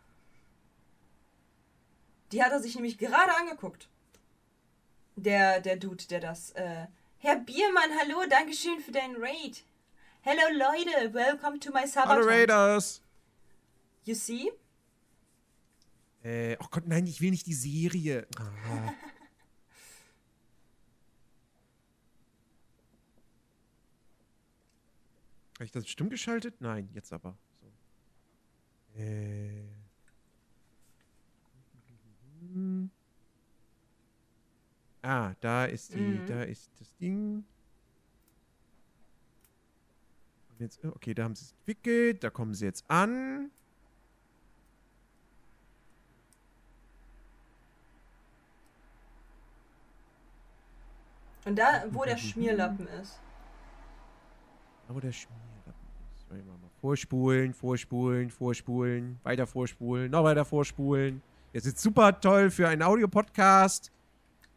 [2.32, 3.88] Die hat er sich nämlich gerade angeguckt.
[5.16, 6.52] Der, der Dude, der das.
[6.52, 6.88] Äh,
[7.20, 9.64] Herr Biermann, hallo, Dankeschön für deinen Raid.
[10.22, 12.24] Hello Leute, welcome to my Hallo Sabaton.
[12.24, 13.02] Raiders.
[14.06, 14.52] You see?
[16.24, 18.28] Äh, oh Gott, nein, ich will nicht die Serie.
[18.38, 18.94] Ah.
[25.56, 26.60] Habe ich das stumm geschaltet?
[26.60, 27.38] Nein, jetzt aber.
[27.60, 29.00] So.
[29.00, 29.64] Äh.
[35.04, 36.28] Ah, da ist die, Mhm.
[36.28, 37.44] da ist das Ding.
[40.50, 43.50] Und Jetzt, okay, da haben sie es entwickelt, da kommen sie jetzt an.
[51.46, 53.20] Und da, wo der Schmierlappen ist.
[54.88, 56.30] Da, wo der Schmierlappen ist.
[56.30, 61.22] Wollen wir mal vorspulen, vorspulen, vorspulen, weiter vorspulen, noch weiter vorspulen.
[61.54, 63.92] Jetzt ist super toll für einen Audiopodcast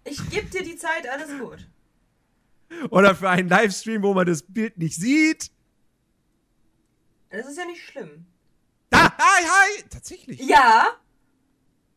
[0.04, 1.68] Ich geb dir die Zeit, alles gut.
[2.90, 5.50] oder für einen Livestream, wo man das Bild nicht sieht.
[7.30, 8.26] Das ist ja nicht schlimm.
[8.90, 9.84] Da, hi, hi!
[9.90, 10.40] Tatsächlich.
[10.40, 10.86] Ja.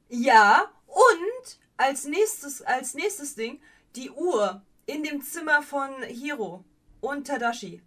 [0.10, 0.72] Ja.
[0.88, 3.60] Und als nächstes, als nächstes Ding,
[3.96, 6.66] die Uhr in dem Zimmer von Hiro
[7.02, 7.84] und Tadashi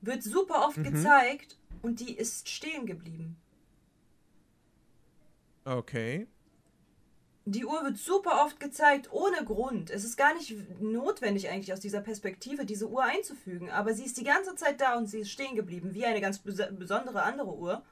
[0.00, 3.36] wird super oft gezeigt und die ist stehen geblieben.
[5.64, 6.28] Okay.
[7.44, 9.90] die Uhr wird super oft gezeigt, ohne Grund.
[9.90, 13.70] Es ist gar nicht notwendig eigentlich aus dieser Perspektive, diese Uhr einzufügen.
[13.70, 16.38] Aber sie ist die ganze Zeit da und sie ist stehen geblieben, wie eine ganz
[16.38, 17.82] bes besondere andere Uhr.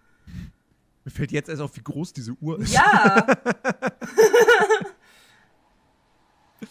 [1.04, 2.74] Mir fällt jetzt erst auf, wie groß diese Uhr ist.
[2.74, 3.26] Ja!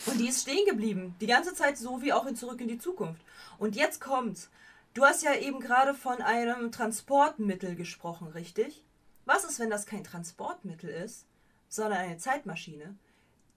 [0.06, 1.16] und die ist stehen geblieben.
[1.22, 3.22] Die ganze Zeit so wie auch in Zurück in die Zukunft.
[3.58, 4.49] Und jetzt kommt's.
[4.93, 8.84] Du hast ja eben gerade von einem Transportmittel gesprochen, richtig?
[9.26, 11.26] Was ist, wenn das kein Transportmittel ist,
[11.68, 12.95] sondern eine Zeitmaschine?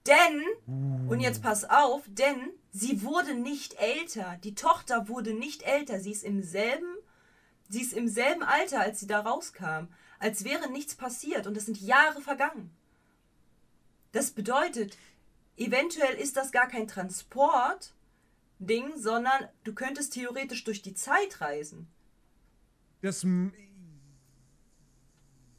[0.07, 4.37] Denn, und jetzt pass auf, denn sie wurde nicht älter.
[4.43, 5.99] Die Tochter wurde nicht älter.
[5.99, 6.95] Sie ist im selben,
[7.69, 9.87] sie ist im selben Alter, als sie da rauskam.
[10.19, 12.71] Als wäre nichts passiert und es sind Jahre vergangen.
[14.11, 14.97] Das bedeutet,
[15.59, 21.87] eventuell ist das gar kein Transport-Ding, sondern du könntest theoretisch durch die Zeit reisen.
[23.01, 23.25] Das.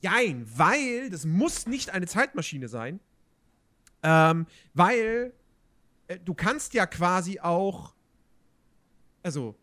[0.03, 3.01] Jein, weil das muss nicht eine Zeitmaschine sein.
[4.03, 5.35] Ähm, weil
[6.09, 7.95] äh, du kannst ja quasi auch.
[9.23, 9.55] Also.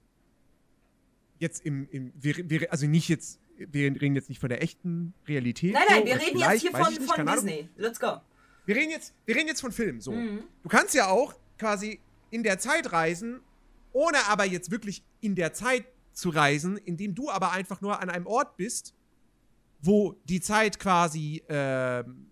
[1.39, 1.87] Jetzt im.
[1.89, 3.39] im wir, wir, also nicht jetzt.
[3.57, 5.73] Wir reden jetzt nicht von der echten Realität.
[5.73, 7.25] Nein, nein, so, wir reden jetzt hier von, von.
[7.25, 7.69] Disney.
[7.75, 8.21] Let's go.
[8.67, 10.01] Wir reden jetzt, wir reden jetzt von Filmen.
[10.01, 10.11] So.
[10.11, 10.43] Mhm.
[10.61, 13.39] Du kannst ja auch quasi in der Zeit reisen,
[13.93, 18.09] ohne aber jetzt wirklich in der Zeit zu reisen, indem du aber einfach nur an
[18.09, 18.93] einem Ort bist,
[19.79, 22.27] wo die Zeit quasi ähm,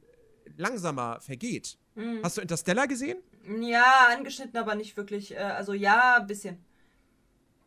[0.58, 1.78] langsamer vergeht.
[1.96, 2.20] Mhm.
[2.22, 3.18] Hast du Interstellar gesehen?
[3.62, 5.34] Ja, angeschnitten, aber nicht wirklich.
[5.34, 6.58] Äh, also ja, ein bisschen.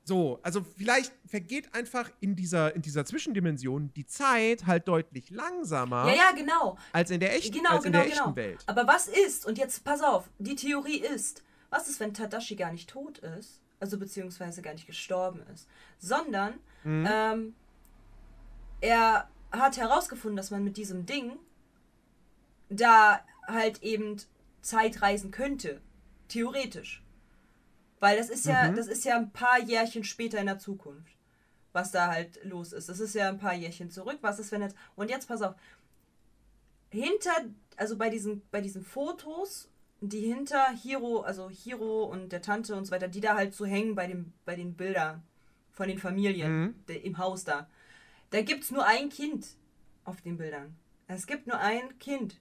[0.08, 6.06] So, also vielleicht vergeht einfach in dieser, in dieser Zwischendimension die Zeit halt deutlich langsamer
[6.08, 6.78] Ja, ja, genau.
[6.92, 8.36] als in der echten, Genau, als in genau, der echten genau.
[8.36, 8.64] Welt.
[8.66, 12.72] Aber was ist, und jetzt pass auf, die Theorie ist, was ist, wenn Tadashi gar
[12.72, 16.54] nicht tot ist, also beziehungsweise gar nicht gestorben ist, sondern
[16.84, 17.08] Mhm.
[17.10, 17.54] ähm,
[18.80, 21.36] er hat herausgefunden, dass man mit diesem Ding
[22.70, 24.16] da halt eben
[24.62, 25.80] Zeit reisen könnte.
[26.28, 27.02] Theoretisch.
[28.00, 28.76] Weil das ist ja, Mhm.
[28.76, 31.12] das ist ja ein paar Jährchen später in der Zukunft,
[31.72, 32.88] was da halt los ist.
[32.88, 34.18] Das ist ja ein paar Jährchen zurück.
[34.20, 34.76] Was ist, wenn jetzt.
[34.96, 35.54] Und jetzt pass auf.
[36.90, 37.32] Hinter,
[37.76, 39.68] also bei diesen, bei diesen Fotos,
[40.00, 43.66] die hinter Hiro, also Hiro und der Tante und so weiter, die da halt so
[43.66, 45.22] hängen bei, dem, bei den Bildern
[45.72, 46.74] von den Familien Mhm.
[46.88, 47.68] der, im Haus da.
[48.30, 49.46] Da gibt es nur ein Kind
[50.04, 50.76] auf den Bildern.
[51.08, 52.40] Es gibt nur ein Kind.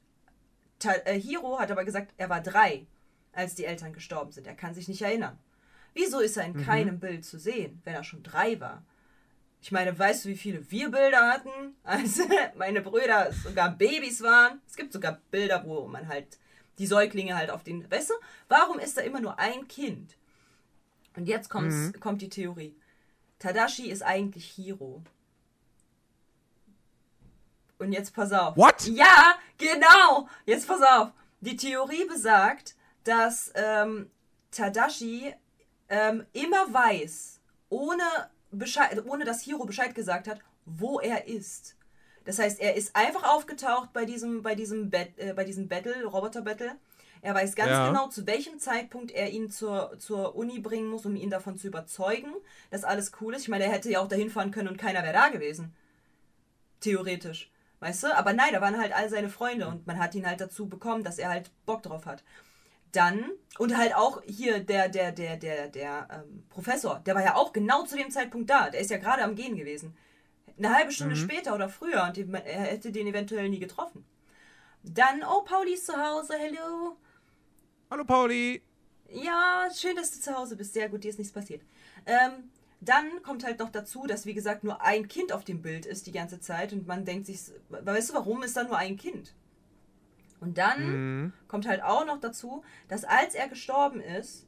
[0.80, 2.86] Ta äh, Hiro hat aber gesagt, er war drei,
[3.34, 4.48] als die Eltern gestorben sind.
[4.48, 5.38] Er kann sich nicht erinnern.
[5.98, 8.86] Wieso ist er in keinem Bild zu sehen, wenn er schon drei war?
[9.64, 12.20] Ich meine, weißt du, wie viele wir Bilder hatten, als
[12.56, 14.62] meine Brüder sogar Babys waren?
[14.68, 16.38] Es gibt sogar Bilder, wo man halt
[16.78, 17.90] die Säuglinge halt auf den.
[17.90, 18.14] Weißt du,
[18.48, 20.16] warum ist da immer nur ein Kind?
[21.16, 22.76] Und jetzt kommt's, kommt die Theorie.
[23.40, 25.02] Tadashi ist eigentlich Hiro.
[27.80, 28.56] Und jetzt pass auf.
[28.56, 28.86] What?
[28.86, 30.30] Ja, genau.
[30.46, 31.12] Jetzt pass auf.
[31.42, 34.12] Die Theorie besagt, dass ähm,
[34.52, 35.34] Tadashi
[35.90, 38.04] ähm, immer weiß, ohne,
[38.52, 41.76] Bescheid, ohne dass Hiro Bescheid gesagt hat, wo er ist.
[42.26, 46.06] Das heißt, er ist einfach aufgetaucht bei diesem, bei diesem, Bet, äh, bei diesem Battle,
[46.06, 46.76] Roboter-Battle.
[47.22, 47.88] Er weiß ganz Ja.
[47.88, 51.68] genau, zu welchem Zeitpunkt er ihn zur, zur Uni bringen muss, um ihn davon zu
[51.68, 52.32] überzeugen,
[52.70, 53.44] dass alles cool ist.
[53.44, 55.74] Ich meine, er hätte ja auch dahin fahren können und keiner wäre da gewesen.
[56.80, 57.50] Theoretisch.
[57.80, 58.16] Weißt du?
[58.16, 61.04] Aber nein, da waren halt all seine Freunde und man hat ihn halt dazu bekommen,
[61.04, 62.24] dass er halt Bock drauf hat.
[62.98, 63.30] Dann,
[63.60, 67.54] und halt auch hier der, der, der, der, der ähm, Professor, der war ja auch
[67.54, 68.72] genau zu dem Zeitpunkt da.
[68.72, 69.96] Der ist ja gerade am Gehen gewesen.
[70.58, 74.04] Eine halbe Stunde später oder früher und er hätte den eventuell nie getroffen.
[74.82, 76.98] Dann, oh, Pauli ist zu Hause, hello.
[77.92, 78.64] Hallo Pauli.
[79.12, 80.74] Ja, schön, dass du zu Hause bist.
[80.74, 81.62] Sehr gut, dir ist nichts passiert.
[82.08, 82.50] Ähm,
[82.82, 86.08] dann kommt halt noch dazu, dass, wie gesagt, nur ein Kind auf dem Bild ist
[86.08, 89.36] die ganze Zeit und man denkt sich, weißt du, warum ist da nur ein Kind?
[90.40, 91.34] Und dann Mhm.
[91.48, 94.46] kommt halt auch noch dazu, dass als er gestorben ist,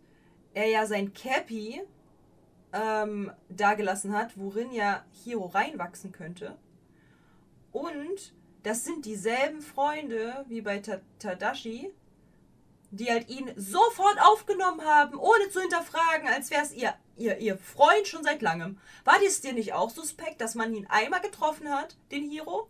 [0.54, 1.82] er ja sein Cappy
[2.74, 6.58] ähm, dagelassen hat, worin ja Hiro reinwachsen könnte.
[7.72, 8.34] Und
[8.64, 11.92] das sind dieselben Freunde wie bei Ta Tadashi,
[12.92, 17.58] die halt ihn sofort aufgenommen haben, ohne zu hinterfragen, als wäre es ihr, ihr, ihr
[17.58, 18.80] Freund schon seit langem.
[19.06, 22.68] War es dir nicht auch suspekt, dass man ihn einmal getroffen hat, den Hiro?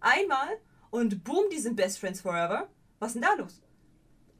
[0.00, 0.58] Einmal?
[0.90, 2.68] Und boom, die sind Best Friends Forever?
[2.98, 3.60] Was denn da los?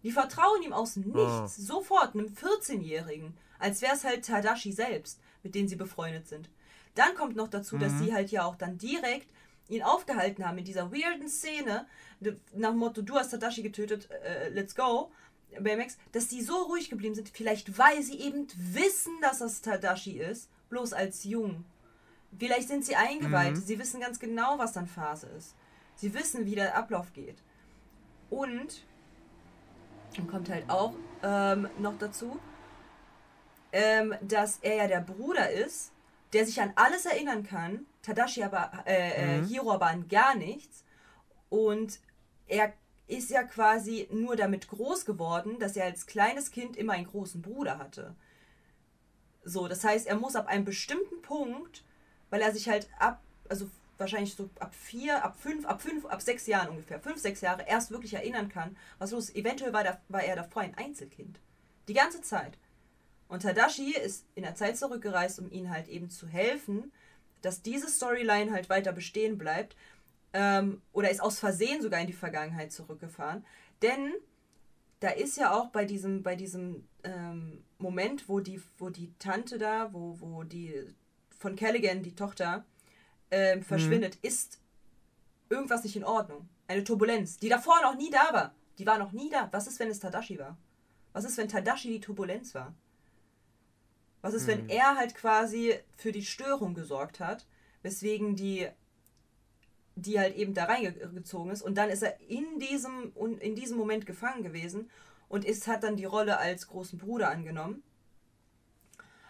[0.03, 1.47] Die vertrauen ihm aus nichts, Ah.
[1.49, 6.49] sofort, einem 14-Jährigen, als wäre es halt Tadashi selbst, mit denen sie befreundet sind.
[6.95, 9.29] Dann kommt noch dazu, dass sie halt ja auch dann direkt
[9.69, 11.87] ihn aufgehalten haben in dieser weirden Szene,
[12.55, 15.11] nach dem Motto, du hast Tadashi getötet, äh, let's go,
[15.61, 20.19] BMX, dass die so ruhig geblieben sind, vielleicht weil sie eben wissen, dass das Tadashi
[20.19, 21.65] ist, bloß als jung.
[22.39, 25.55] Vielleicht sind sie eingeweiht, sie wissen ganz genau, was dann Phase ist.
[25.99, 27.43] Sie wissen, wie der Ablauf geht.
[28.31, 28.85] Und
[30.17, 32.39] Und kommt halt auch ähm, noch dazu,
[33.73, 35.93] ähm, dass er ja der Bruder ist,
[36.33, 40.85] der sich an alles erinnern kann, Tadashi aber, äh, äh, Hiro aber an gar nichts.
[41.51, 42.01] Und
[42.47, 42.73] er
[43.09, 47.43] ist ja quasi nur damit groß geworden, dass er als kleines Kind immer einen großen
[47.43, 48.15] Bruder hatte.
[49.45, 51.85] So, das heißt, er muss ab einem bestimmten Punkt,
[52.31, 53.69] weil er sich halt ab, also
[53.99, 57.67] wahrscheinlich so ab vier, ab fünf, ab fünf, ab sechs Jahren ungefähr, fünf, sechs Jahre
[57.67, 59.37] erst wirklich erinnern kann, was los ist.
[59.37, 61.41] Eventuell war, da, war er davor ein Einzelkind.
[61.89, 62.59] Die ganze Zeit.
[63.29, 66.93] Und Tadashi ist in der Zeit zurückgereist, um ihnen halt eben zu helfen,
[67.43, 69.77] dass diese Storyline halt weiter bestehen bleibt.
[70.33, 73.45] Ähm, oder ist aus Versehen sogar in die Vergangenheit zurückgefahren.
[73.83, 74.13] Denn
[75.01, 79.59] da ist ja auch bei diesem, bei diesem ähm, Moment, wo die, wo die Tante
[79.59, 80.85] da, wo, wo die
[81.39, 82.65] von Callaghan, die Tochter,
[83.31, 84.61] ähm, verschwindet, ist
[85.49, 86.49] irgendwas nicht in Ordnung.
[86.67, 88.55] Eine Turbulenz, die davor noch nie da war.
[88.79, 89.49] Die war noch nie da.
[89.53, 90.57] Was ist, wenn es Tadashi war?
[91.13, 92.75] Was ist, wenn Tadashi die Turbulenz war?
[94.21, 97.47] Was ist, wenn er halt quasi für die Störung gesorgt hat,
[97.83, 98.69] weswegen die,
[99.95, 104.07] die halt eben da reingezogen ist und dann ist er in diesem, in diesem Moment
[104.07, 104.91] gefangen gewesen
[105.29, 107.83] und ist, hat dann die Rolle als großen Bruder angenommen.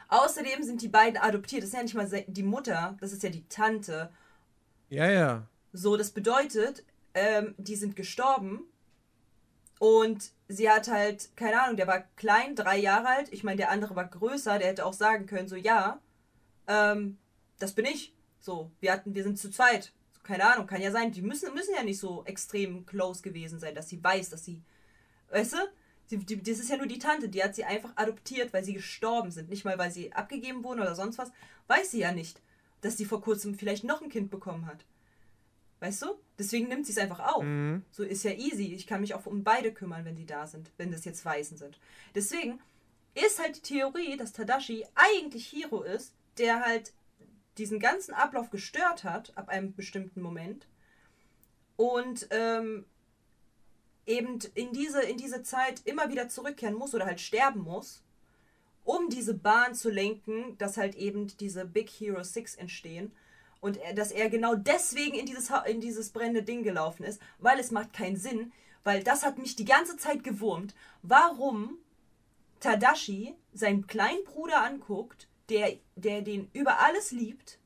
[0.08, 1.62] Außerdem sind die beiden adoptiert.
[1.62, 4.10] Das ist ja nicht mal die Mutter, das ist ja die Tante.
[4.88, 5.46] Ja, ja.
[5.72, 6.82] So, das bedeutet,
[7.14, 8.62] ähm, die sind gestorben
[9.78, 13.32] und sie hat halt, keine Ahnung, der war klein, drei Jahre alt.
[13.32, 16.00] Ich meine, der andere war größer, der hätte auch sagen können, so, ja,
[16.66, 17.18] ähm,
[17.58, 18.14] das bin ich.
[18.40, 19.92] So, wir hatten, wir sind zu zweit.
[20.12, 21.12] So, keine Ahnung, kann ja sein.
[21.12, 24.62] Die müssen, müssen ja nicht so extrem close gewesen sein, dass sie weiß, dass sie,
[25.30, 25.58] weißt du?
[26.08, 28.72] Sie, die, das ist ja nur die Tante, die hat sie einfach adoptiert, weil sie
[28.72, 29.50] gestorben sind.
[29.50, 31.30] Nicht mal, weil sie abgegeben wurden oder sonst was.
[31.66, 32.40] Weiß sie ja nicht,
[32.80, 34.84] dass sie vor kurzem vielleicht noch ein Kind bekommen hat.
[35.80, 36.18] Weißt du?
[36.38, 37.44] Deswegen nimmt sie es einfach auf.
[37.44, 37.84] Mhm.
[37.92, 38.74] So ist ja easy.
[38.74, 41.56] Ich kann mich auch um beide kümmern, wenn die da sind, wenn das jetzt Weißen
[41.56, 41.78] sind.
[42.14, 42.58] Deswegen
[43.14, 46.92] ist halt die Theorie, dass Tadashi eigentlich Hiro ist, der halt
[47.58, 50.66] diesen ganzen Ablauf gestört hat ab einem bestimmten Moment
[51.76, 52.86] und ähm,
[54.08, 58.02] eben in diese, in diese Zeit immer wieder zurückkehren muss oder halt sterben muss,
[58.84, 63.12] um diese Bahn zu lenken, dass halt eben diese Big Hero 6 entstehen.
[63.60, 67.58] Und er, dass er genau deswegen in dieses, in dieses brennende Ding gelaufen ist, weil
[67.58, 68.52] es macht keinen Sinn,
[68.84, 71.76] weil das hat mich die ganze Zeit gewurmt, warum
[72.60, 77.58] Tadashi seinen kleinen Bruder anguckt, der, der den über alles liebt,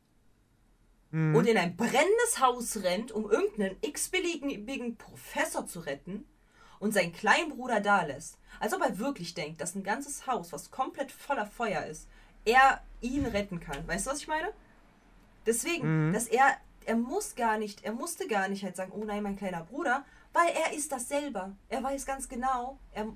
[1.12, 6.24] und in ein brennendes Haus rennt, um irgendeinen x-beliebigen Professor zu retten
[6.82, 8.38] und seinen kleinen Bruder da lässt.
[8.58, 12.08] Als ob er wirklich denkt, dass ein ganzes Haus, was komplett voller Feuer ist,
[12.44, 13.86] er ihn retten kann.
[13.86, 14.52] Weißt du, was ich meine?
[15.46, 19.22] Deswegen, dass er, er muss gar nicht, er musste gar nicht halt sagen, oh nein,
[19.22, 21.52] mein kleiner Bruder, weil er ist das selber.
[21.68, 23.06] Er weiß ganz genau, er,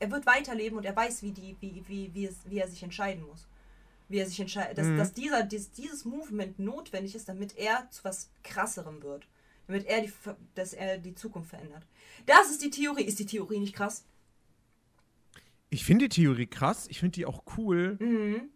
[0.00, 2.82] er wird weiterleben und er weiß, wie, die, wie, wie, wie, es, wie er sich
[2.82, 3.46] entscheiden muss.
[4.08, 8.02] Wie er sich entscheidet, dass, dass dieser, dies, dieses Movement notwendig ist, damit er zu
[8.04, 9.26] was krasserem wird.
[9.66, 10.12] Damit er die,
[10.54, 11.86] dass er die Zukunft verändert.
[12.26, 13.02] Das ist die Theorie.
[13.04, 14.04] Ist die Theorie nicht krass?
[15.70, 16.86] Ich finde die Theorie krass.
[16.88, 17.96] Ich finde die auch cool.
[18.00, 18.50] Mhm.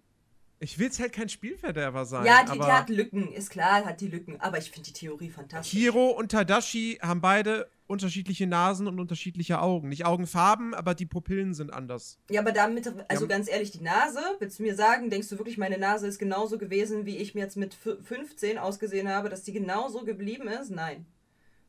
[0.63, 2.27] Ich will jetzt halt kein Spielverderber sein.
[2.27, 3.33] Ja, die, aber die hat Lücken.
[3.33, 4.41] Ist klar, hat die Lücken.
[4.41, 5.73] Aber ich finde die Theorie fantastisch.
[5.73, 9.89] Hiro und Tadashi haben beide unterschiedliche Nasen und unterschiedliche Augen.
[9.89, 12.19] Nicht Augenfarben, aber die Pupillen sind anders.
[12.31, 13.29] Ja, aber damit, also Ja.
[13.29, 16.57] ganz ehrlich, die Nase, willst du mir sagen, denkst du wirklich, meine Nase ist genauso
[16.57, 20.71] gewesen, wie ich mir jetzt mit fü- 15 ausgesehen habe, dass die genauso geblieben ist?
[20.71, 21.05] Nein.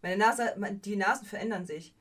[0.02, 0.56] Meine Nase,
[0.86, 1.94] die Nasen verändern sich.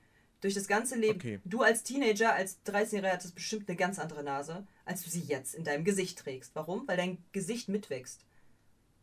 [0.42, 1.18] Durch das ganze Leben.
[1.18, 1.40] Okay.
[1.44, 5.54] Du als Teenager, als 13-Jähriger hattest bestimmt eine ganz andere Nase, als du sie jetzt
[5.54, 6.54] in deinem Gesicht trägst.
[6.54, 6.88] Warum?
[6.88, 8.24] Weil dein Gesicht mitwächst.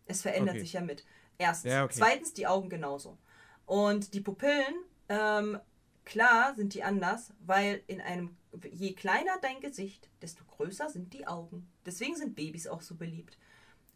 [0.07, 0.61] Es verändert Okay.
[0.61, 1.05] sich ja mit.
[1.38, 1.72] Erstens.
[1.72, 1.93] Ja, okay.
[1.95, 3.20] Zweitens die Augen genauso.
[3.68, 4.74] Und die Pupillen,
[5.10, 5.60] ähm,
[6.05, 8.36] klar sind die anders, weil in einem,
[8.72, 11.70] je kleiner dein Gesicht, desto größer sind die Augen.
[11.86, 13.38] Deswegen sind Babys auch so beliebt.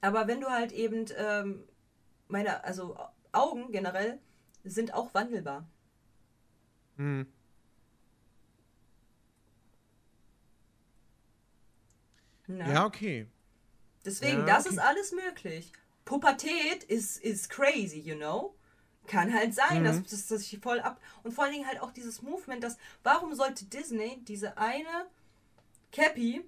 [0.01, 1.64] Aber wenn du halt eben, ähm,
[2.28, 2.97] meine, also
[3.32, 4.20] Augen generell
[4.64, 5.68] sind auch wandelbar.
[6.97, 7.28] Hm.
[12.47, 12.74] Ne?
[12.74, 13.28] Ja, okay.
[14.05, 14.76] Deswegen, Ja, das okay.
[14.76, 15.72] ist alles möglich.
[16.05, 18.55] Pubertät ist is crazy, you know?
[19.08, 19.86] Kann halt sein, Mhm.
[19.86, 20.99] dass, dass das sich voll ab.
[21.24, 22.78] Und vor allen Dingen halt auch dieses Movement, dass.
[23.04, 25.08] Warum sollte Disney diese eine
[25.91, 26.43] Cappy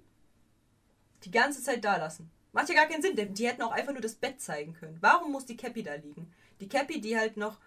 [1.24, 2.30] die ganze Zeit da lassen?
[2.52, 4.96] Macht ja gar keinen Sinn, denn die hätten auch einfach nur das Bett zeigen können.
[5.00, 6.32] Warum muss die Cappy da liegen?
[6.60, 7.58] Die Cappy, die halt noch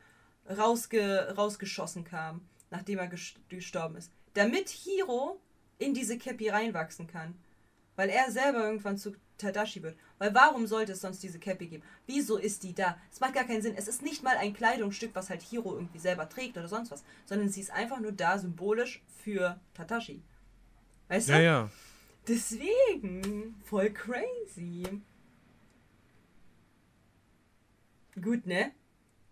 [0.49, 4.11] rausge, rausgeschossen kam, nachdem er ges- gestorben ist.
[4.33, 5.39] Damit Hiro
[5.77, 7.35] in diese Cappy reinwachsen kann.
[7.97, 9.97] Weil er selber irgendwann zu Tadashi wird.
[10.19, 11.83] Weil warum sollte es sonst diese Cappy geben?
[12.05, 12.97] Wieso ist die da?
[13.11, 13.75] Es macht gar keinen Sinn.
[13.75, 17.03] Es ist nicht mal ein Kleidungsstück, was halt Hiro irgendwie selber trägt oder sonst was,
[17.25, 20.21] sondern sie ist einfach nur da symbolisch für Tadashi.
[21.09, 21.33] Weißt du?
[21.33, 21.69] Ja, ja.
[22.27, 25.01] Deswegen, voll crazy.
[28.21, 28.71] Gut, ne?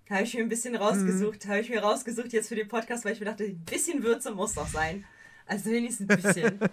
[0.10, 1.48] Habe ich mir ein bisschen rausgesucht.
[1.48, 4.32] Habe ich mir rausgesucht jetzt für den Podcast, weil ich mir dachte, ein bisschen Würze
[4.32, 5.04] muss doch sein.
[5.46, 6.60] Also wenigstens ein bisschen.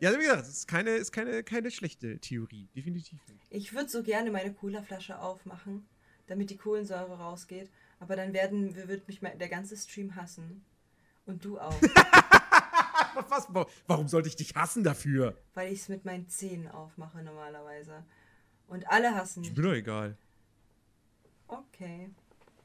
[0.00, 2.68] Ja, wie gesagt, es ist keine, ist keine, keine schlechte Theorie.
[2.76, 3.46] Definitiv nicht.
[3.50, 5.86] Ich würde so gerne meine Cola-Flasche aufmachen,
[6.28, 7.68] damit die Kohlensäure rausgeht.
[7.98, 10.64] Aber dann werden, wird mich der ganze Stream hassen.
[11.26, 11.74] Und du auch.
[13.28, 13.52] Was?
[13.52, 15.36] wa- Warum sollte ich dich hassen dafür?
[15.54, 18.04] weil ich es mit meinen Zähnen aufmache normalerweise.
[18.68, 19.58] Und alle hassen Ist mich.
[19.58, 20.16] mir doch egal.
[21.48, 22.10] Okay.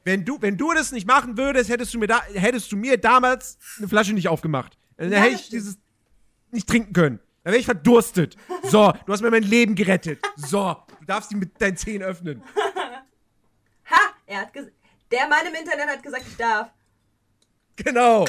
[0.04, 2.98] Wenn du, wenn du das nicht machen würdest, hättest du mir, da, hättest du mir
[2.98, 4.78] damals eine Flasche nicht aufgemacht.
[4.96, 5.52] Dann Ja, hätte ich stimmt.
[5.54, 5.78] dieses
[6.54, 7.20] nicht trinken können.
[7.42, 8.36] Dann wäre ich verdurstet.
[8.62, 10.20] So, du hast mir mein Leben gerettet.
[10.36, 12.42] So, du darfst die mit deinen Zähnen öffnen.
[13.90, 14.00] Ha!
[14.24, 16.70] Er hat Der Mann im Internet hat gesagt, ich darf.
[17.76, 18.24] Genau.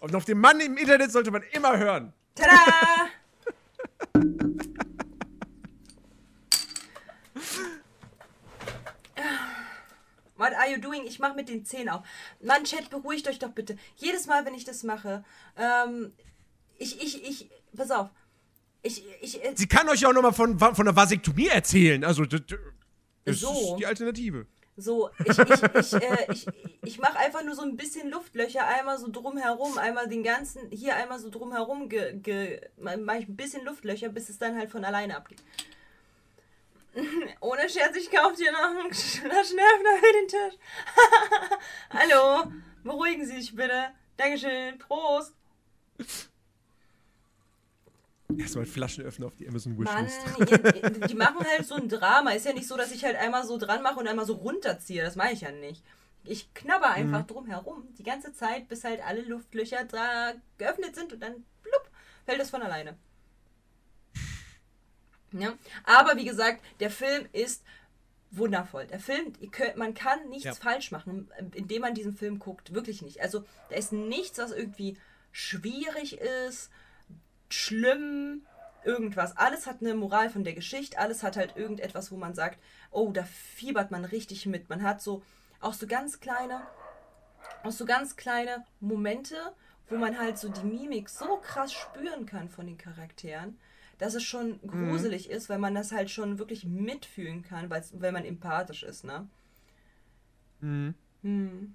[0.00, 2.12] Und auf den Mann im Internet sollte man immer hören.
[2.34, 3.08] Tada!
[10.36, 11.04] What are you doing?
[11.06, 12.04] Ich mache mit den Zähnen auf.
[12.40, 13.76] Mann, Chat, beruhigt euch doch bitte.
[13.96, 15.24] Jedes Mal, wenn ich das mache,
[15.56, 16.12] ähm,
[16.78, 18.10] ich, ich, ich, pass auf.
[18.82, 22.04] Ich, ich, äh, Sie kann euch ja auch nochmal von, von der Vasektomie erzählen.
[22.04, 22.42] Also, das,
[23.24, 23.50] das So.
[23.52, 24.46] ist die Alternative.
[24.78, 26.46] So, ich, ich, ich, äh, ich,
[26.82, 30.96] ich mache einfach nur so ein bisschen Luftlöcher, einmal so drumherum, einmal den ganzen, hier
[30.96, 34.84] einmal so drumherum, ge, ge, mache ich ein bisschen Luftlöcher, bis es dann halt von
[34.84, 35.42] alleine abgeht.
[37.40, 40.58] Ohne Scherz, ich kaufe dir noch einen Flaschenöffner für den Tisch.
[41.90, 42.52] Hallo,
[42.84, 43.86] beruhigen Sie sich bitte.
[44.18, 45.32] Dankeschön, Prost.
[48.38, 50.82] Erstmal Flaschenöffner auf die Amazon Mann, Wishlist.
[50.82, 52.30] ihr- die machen halt so ein Drama.
[52.32, 55.02] Ist ja nicht so, dass ich halt einmal so dran mache und einmal so runterziehe.
[55.02, 55.82] Das mache ich ja nicht.
[56.24, 57.26] Ich knabber einfach Mhm.
[57.28, 61.88] drum herum die ganze Zeit, bis halt alle Luftlöcher da geöffnet sind und dann plupp,
[62.24, 62.96] fällt es von alleine.
[65.32, 65.54] Ja.
[65.84, 67.62] Aber wie gesagt, der Film ist
[68.32, 68.86] wundervoll.
[68.86, 70.54] Der Film, könnt, man kann nichts Ja.
[70.54, 72.74] falsch machen, indem man diesen Film guckt.
[72.74, 73.20] Wirklich nicht.
[73.20, 74.96] Also da ist nichts, was irgendwie
[75.32, 76.70] schwierig ist,
[77.48, 78.42] schlimm,
[78.84, 79.36] irgendwas.
[79.36, 82.58] Alles hat eine Moral von der Geschichte, alles hat halt irgendetwas, wo man sagt,
[82.90, 84.68] oh, da fiebert man richtig mit.
[84.68, 85.22] Man hat so
[85.60, 86.62] auch so ganz kleine,
[87.62, 89.36] auch so ganz kleine Momente,
[89.88, 93.58] wo man halt so die Mimik so krass spüren kann von den Charakteren,
[93.98, 98.24] dass es schon gruselig ist, weil man das halt schon wirklich mitfühlen kann, weil man
[98.24, 99.28] empathisch ist, ne?
[100.60, 100.94] Mhm.
[101.22, 101.74] Hm.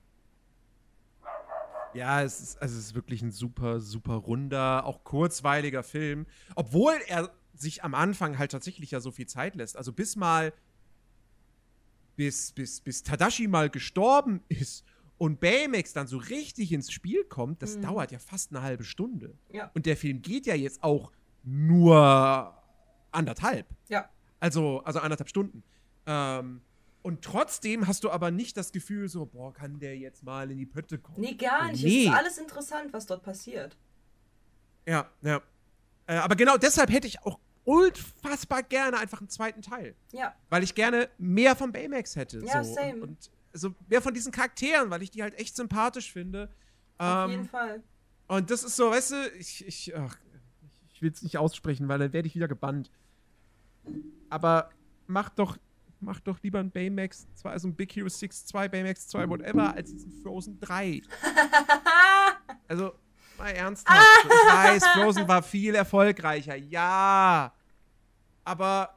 [1.93, 6.25] Ja, es ist, also es ist wirklich ein super, super runder, auch kurzweiliger Film.
[6.55, 9.77] Obwohl er sich am Anfang halt tatsächlich ja so viel Zeit lässt.
[9.77, 10.53] Also bis mal,
[12.15, 14.85] bis, bis, bis Tadashi mal gestorben ist
[15.17, 19.37] und Baymax dann so richtig ins Spiel kommt, das dauert ja fast eine halbe Stunde.
[19.51, 19.69] Ja.
[19.75, 21.11] Und der Film geht ja jetzt auch
[21.43, 22.57] nur
[23.11, 23.67] anderthalb.
[23.87, 24.09] Ja.
[24.39, 25.63] Also, also anderthalb Stunden.
[26.07, 26.61] Ähm,
[27.03, 30.57] und trotzdem hast du aber nicht das Gefühl, so, boah, kann der jetzt mal in
[30.57, 31.19] die Pötte kommen?
[31.21, 31.83] Nee, gar nicht.
[31.83, 32.03] Nee.
[32.05, 33.77] Es ist alles interessant, was dort passiert.
[34.85, 35.41] Ja, ja.
[36.07, 39.95] Äh, aber genau deshalb hätte ich auch unfassbar gerne einfach einen zweiten Teil.
[40.11, 40.35] Ja.
[40.49, 42.43] Weil ich gerne mehr von Baymax hätte.
[42.45, 42.73] Ja, so.
[42.73, 42.93] same.
[42.95, 46.49] Und, und so mehr von diesen Charakteren, weil ich die halt echt sympathisch finde.
[46.97, 47.83] Auf Ähm, jeden Fall.
[48.27, 50.17] Und das ist so, weißt du, ich, ich, ach,
[50.93, 52.89] ich will es nicht aussprechen, weil dann werde ich wieder gebannt.
[54.29, 54.69] Aber
[55.07, 55.57] mach doch,
[56.01, 59.73] mach doch lieber ein Baymax 2, also ein Big Hero 6 2, Baymax 2, whatever,
[59.73, 61.01] als diesen Frozen 3.
[62.67, 62.93] also,
[63.37, 63.99] mal ernsthaft.
[64.23, 67.53] ich weiß, Frozen war viel erfolgreicher, ja.
[68.43, 68.95] Aber,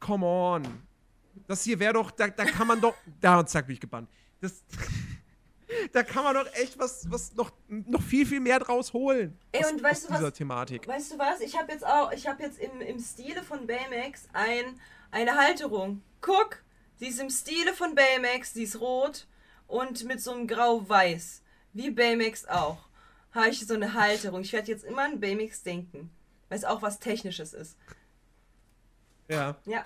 [0.00, 0.62] come on.
[1.46, 4.08] Das hier wäre doch, da, da kann man doch, da, zack, bin ich gebannt.
[4.40, 4.64] Das,
[5.92, 9.38] da kann man doch echt was, was noch, noch viel, viel mehr draus holen.
[9.52, 10.18] Ey, aus, und weißt aus du was?
[10.18, 10.88] dieser Thematik.
[10.88, 11.40] Weißt du was?
[11.40, 14.80] Ich habe jetzt auch, ich habe jetzt im, im Stile von Baymax ein,
[15.12, 16.02] eine Halterung.
[16.20, 16.62] Guck,
[16.96, 19.28] sie ist im Stile von Baymax, sie ist rot
[19.68, 21.42] und mit so einem grau-weiß.
[21.72, 22.88] Wie Baymax auch.
[23.32, 24.42] Habe ich so eine Halterung.
[24.42, 26.10] Ich werde jetzt immer an Baymax denken.
[26.48, 27.78] Weil es auch was Technisches ist.
[29.28, 29.56] Ja.
[29.64, 29.84] Ja.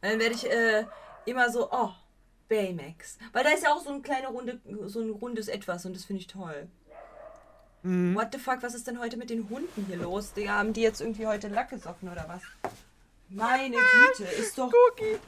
[0.00, 0.86] Und dann werde ich äh,
[1.26, 1.90] immer so, oh,
[2.48, 3.18] Baymax.
[3.32, 6.04] Weil da ist ja auch so ein kleiner runde, so ein rundes Etwas und das
[6.04, 6.68] finde ich toll.
[7.82, 10.32] What the fuck, was ist denn heute mit den Hunden hier los?
[10.32, 12.40] Die haben die jetzt irgendwie heute Lack gesoffen oder was?
[13.34, 14.72] Meine Güte, ist doch.
[14.72, 15.18] Cookie.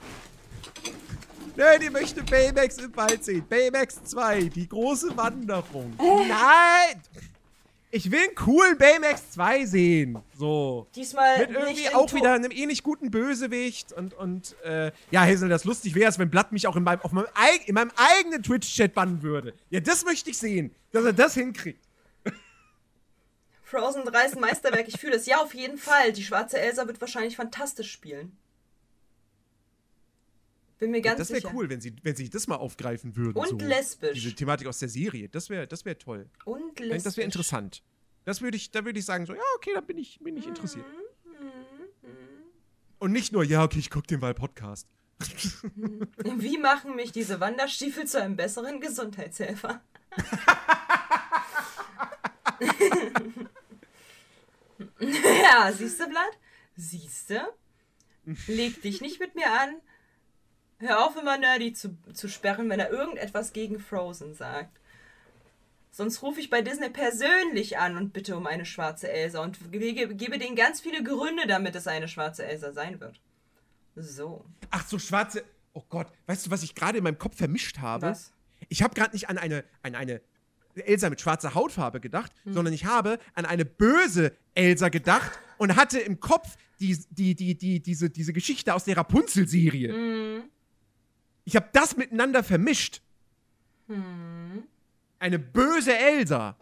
[1.56, 3.44] Nein, die möchte Baymax im Wald sehen.
[3.48, 5.94] Baymax 2, die große Wanderung.
[5.98, 7.02] Nein!
[7.90, 10.18] Ich will einen coolen Baymax 2 sehen.
[10.38, 10.86] So.
[10.94, 15.64] Diesmal Mit irgendwie auch wieder einem ähnlich guten Bösewicht und, und äh, ja, Hazel, das
[15.64, 17.26] lustig wäre es, wenn Blatt mich auch in meinem, auf meinem,
[17.64, 19.54] in meinem eigenen Twitch-Chat bannen würde.
[19.70, 21.85] Ja, das möchte ich sehen, dass er das hinkriegt.
[23.66, 25.26] Frozen 3 ist ein Meisterwerk, ich fühle es.
[25.26, 26.12] Ja, auf jeden Fall.
[26.12, 28.36] Die schwarze Elsa wird wahrscheinlich fantastisch spielen.
[30.78, 31.52] Bin mir ganz das wäre sicher.
[31.52, 33.36] cool, wenn sie, wenn sie das mal aufgreifen würden.
[33.36, 33.66] Und so.
[33.66, 34.12] lesbisch.
[34.14, 35.28] Diese Thematik aus der Serie.
[35.28, 36.30] Das wäre das wär toll.
[36.44, 37.16] Und Das lesbisch.
[37.16, 37.82] wäre interessant.
[38.24, 40.46] Das würde ich, da würde ich sagen, so, ja, okay, da bin ich, bin ich
[40.46, 40.86] interessiert.
[43.00, 44.86] Und nicht nur, ja, okay, ich gucke den Wahl-Podcast.
[46.24, 49.82] Wie machen mich diese Wanderstiefel zu einem besseren Gesundheitshelfer?
[55.42, 56.38] ja, siehst du, Blatt?
[56.76, 57.40] Siehst du?
[58.46, 59.76] Leg dich nicht mit mir an.
[60.78, 64.78] Hör auf, immer Nerdy zu, zu sperren, wenn er irgendetwas gegen Frozen sagt.
[65.90, 70.14] Sonst rufe ich bei Disney persönlich an und bitte um eine schwarze Elsa und gebe,
[70.14, 73.18] gebe denen ganz viele Gründe, damit es eine schwarze Elsa sein wird.
[73.94, 74.44] So.
[74.70, 75.42] Ach, so schwarze.
[75.72, 78.08] Oh Gott, weißt du, was ich gerade in meinem Kopf vermischt habe?
[78.08, 78.32] Was?
[78.68, 80.20] Ich habe gerade nicht an eine, an eine
[80.74, 82.52] Elsa mit schwarzer Hautfarbe gedacht, Hm.
[82.52, 87.56] sondern ich habe an eine böse Elsa gedacht und hatte im Kopf die, die, die,
[87.56, 89.92] die, diese, diese Geschichte aus der Rapunzel-Serie.
[89.92, 90.42] Hm.
[91.44, 93.00] Ich habe das miteinander vermischt.
[95.18, 96.56] Eine böse Elsa.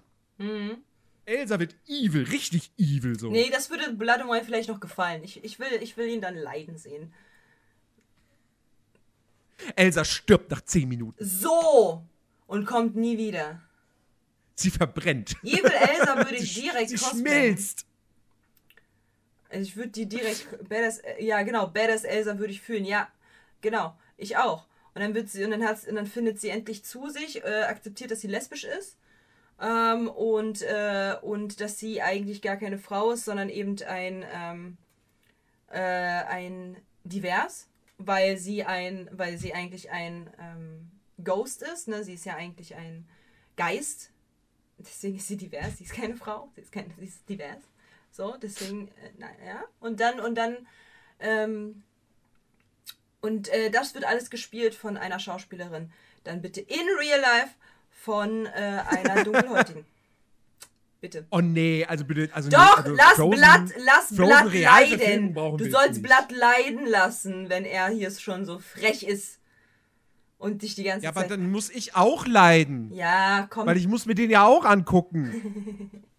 [1.25, 3.31] Elsa wird evil, richtig evil so.
[3.31, 5.23] Nee, das würde Blood and Wine vielleicht noch gefallen.
[5.25, 7.13] Ich, ich, will, ich will ihn dann leiden sehen.
[9.77, 11.25] Elsa stirbt nach 10 Minuten.
[11.25, 12.05] So!
[12.47, 13.63] Und kommt nie wieder.
[14.57, 15.37] Sie verbrennt.
[15.43, 17.27] Evil Elsa würde ich Sie, direkt sie cosplayen.
[17.57, 17.87] schmilzt.
[19.51, 20.69] Ich würde die direkt.
[20.69, 21.67] Badass, äh, ja, genau.
[21.69, 22.85] Badass Elsa würde ich fühlen.
[22.85, 23.09] Ja,
[23.61, 23.97] genau.
[24.17, 24.67] Ich auch.
[24.95, 27.63] Und dann wird sie und dann, hat's, und dann findet sie endlich zu sich, äh,
[27.65, 28.97] akzeptiert, dass sie lesbisch ist.
[29.61, 34.77] Ähm, und, äh, und dass sie eigentlich gar keine Frau ist, sondern eben ein, ähm,
[35.71, 40.91] äh, ein divers, weil sie ein, weil sie eigentlich ein ähm,
[41.23, 42.03] Ghost ist, ne?
[42.05, 43.09] Sie ist ja eigentlich ein
[43.57, 44.11] Geist.
[44.79, 47.63] Deswegen ist sie divers, sie ist keine Frau, sie ist, keine, sie ist divers.
[48.11, 49.65] So, deswegen, äh, nein, ja.
[49.81, 50.57] Und dann, und dann,
[51.21, 51.83] ähm,
[53.21, 55.91] und äh, das wird alles gespielt von einer Schauspielerin.
[56.25, 57.55] Dann bitte in real life
[57.91, 59.87] von äh, einer dunkelhäutigen.
[61.01, 61.27] bitte.
[61.31, 62.31] Oh nee, also bitte.
[62.35, 65.35] Also Doch, nee, also lass Frozen- Blatt, lass Blatt leiden.
[65.35, 66.03] Du sollst.
[66.03, 69.39] Blatt leiden lassen, wenn er hier schon so frech ist
[70.39, 71.31] und dich die ganze Ja, aber Zeit.
[71.33, 72.93] dann muss ich auch leiden.
[72.93, 73.67] ja, komm.
[73.67, 76.05] Weil ich muss mir den ja auch angucken.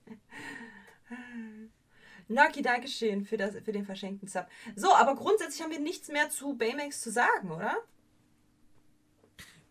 [2.28, 4.48] Naki, danke schön für, das, für den verschenkten Sub.
[4.76, 7.76] So, aber grundsätzlich haben wir nichts mehr zu Baymax zu sagen, oder?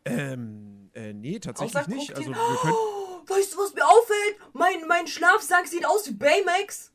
[0.05, 2.15] ähm, äh, nee, tatsächlich Außer nicht.
[2.15, 2.75] Also wir können.
[2.75, 4.37] Oh, weißt du, was mir auffällt?
[4.53, 6.93] Mein, mein Schlafsack sieht aus wie Baymax.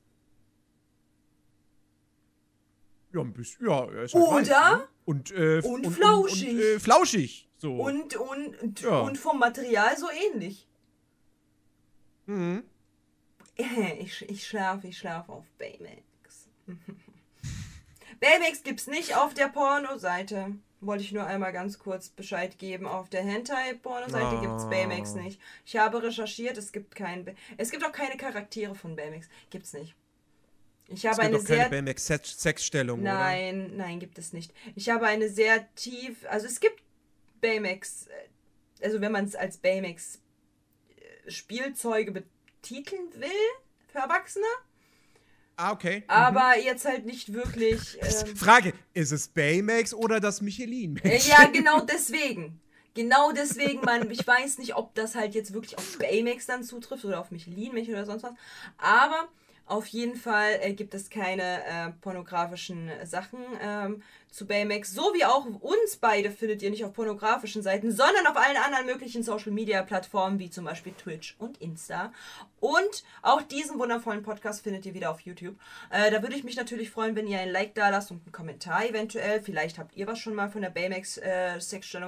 [3.12, 3.66] Ja, ein bisschen.
[3.68, 4.36] Ja, er ist halt Oder?
[4.38, 4.48] weiß,
[4.78, 4.88] ne?
[5.10, 6.50] Und, äh, Und und, flauschig.
[6.50, 7.50] Und, äh, flauschig.
[7.58, 7.74] So.
[7.78, 9.00] Und, und, und, Ja.
[9.00, 10.68] und vom Material so ähnlich.
[12.28, 12.64] Mhm.
[14.00, 16.48] Ich, ich schlafe, ich schlafe auf Baymax.
[18.22, 20.56] Baymax gibt's nicht auf der Porno-Seite.
[20.80, 22.86] Wollte ich nur einmal ganz kurz Bescheid geben.
[22.86, 24.42] Auf der Hentai-Porno-Seite Ah.
[24.42, 25.42] gibt's Baymax nicht.
[25.66, 27.36] Ich habe recherchiert, es gibt keinen.
[27.58, 29.28] Es gibt auch keine Charaktere von Baymax.
[29.50, 29.94] Gibt's nicht.
[30.92, 31.70] Ich Es habe gibt eine doch keine sehr.
[31.70, 33.14] Baymax-Sexstellung, oder?
[33.14, 34.54] Nein, nein, gibt es nicht.
[34.76, 36.26] Ich habe eine sehr tief.
[36.30, 36.82] Also es gibt
[37.42, 38.08] Baymax.
[38.08, 40.20] äh, Also wenn man es als Baymax
[41.26, 43.30] äh, Spielzeuge betiteln will
[43.88, 44.46] für Erwachsene,
[45.58, 46.04] Ah, okay.
[46.08, 47.98] aber jetzt halt nicht wirklich.
[48.02, 52.62] Ähm, Frage: Ist es Baymax oder das michelin äh, ja, genau deswegen.
[52.96, 57.06] Genau deswegen, man, ich weiß nicht, ob das halt jetzt wirklich auf Baymax dann zutrifft
[57.06, 58.34] oder auf Michelin mich oder sonst was.
[58.78, 59.28] Aber
[59.70, 64.02] auf jeden Fall äh, gibt es keine äh, pornografischen Sachen ähm,
[64.32, 64.94] zu Baymax.
[64.94, 68.88] So wie auch uns beide findet ihr nicht auf pornografischen Seiten, sondern auf allen anderen
[68.88, 72.12] möglichen Social Media Plattformen, wie zum Beispiel Twitch und Insta.
[72.60, 75.56] Und auch diesen wundervollen Podcast findet ihr wieder auf YouTube.
[75.92, 78.32] Äh, da würde ich mich natürlich freuen, wenn ihr ein Like da lasst und einen
[78.32, 79.42] Kommentar eventuell.
[79.42, 81.60] Vielleicht habt ihr was schon mal von der Baymax äh,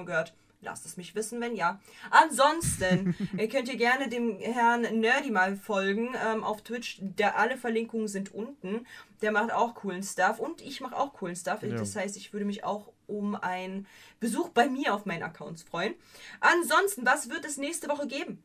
[0.04, 0.34] gehört.
[0.64, 1.80] Lasst es mich wissen, wenn ja.
[2.10, 3.16] Ansonsten
[3.50, 6.98] könnt ihr gerne dem Herrn Nerdy mal folgen ähm, auf Twitch.
[7.00, 8.86] Der, alle Verlinkungen sind unten.
[9.22, 11.60] Der macht auch coolen Stuff und ich mache auch coolen Stuff.
[11.60, 13.86] Das heißt, ich würde mich auch um einen
[14.20, 15.94] Besuch bei mir auf meinen Accounts freuen.
[16.38, 18.42] Ansonsten, was wird es nächste Woche geben?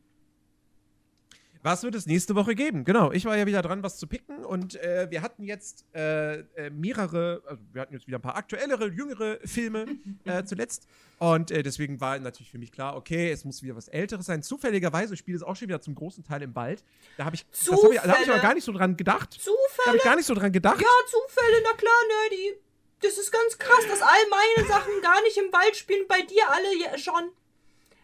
[1.68, 2.84] Was wird es nächste Woche geben?
[2.84, 6.38] Genau, ich war ja wieder dran, was zu picken und äh, wir hatten jetzt äh,
[6.38, 9.84] äh, mehrere, also wir hatten jetzt wieder ein paar aktuellere, jüngere Filme
[10.24, 10.86] äh, zuletzt
[11.18, 14.42] und äh, deswegen war natürlich für mich klar, okay, es muss wieder was Älteres sein.
[14.42, 16.82] Zufälligerweise spielt es auch schon wieder zum großen Teil im Wald.
[17.18, 19.34] Da habe ich, hab ich, da hab ich aber gar nicht so dran gedacht.
[19.34, 19.86] Da Zufälle?
[19.88, 20.80] habe ich gar nicht so dran gedacht.
[20.80, 22.00] Ja, Zufälle, na klar,
[22.30, 22.60] Nerdy.
[23.02, 26.48] Das ist ganz krass, dass all meine Sachen gar nicht im Wald spielen, bei dir
[26.50, 27.28] alle ja schon.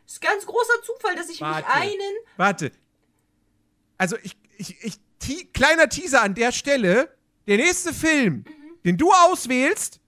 [0.04, 1.66] Das ist ganz großer Zufall, dass ich Warte.
[1.66, 2.16] mich einen.
[2.36, 2.72] Warte.
[4.04, 7.08] Also ich, ich, ich, te kleiner Teaser an der Stelle.
[7.46, 8.82] Der nächste Film, Mhm.
[8.84, 9.98] den du auswählst,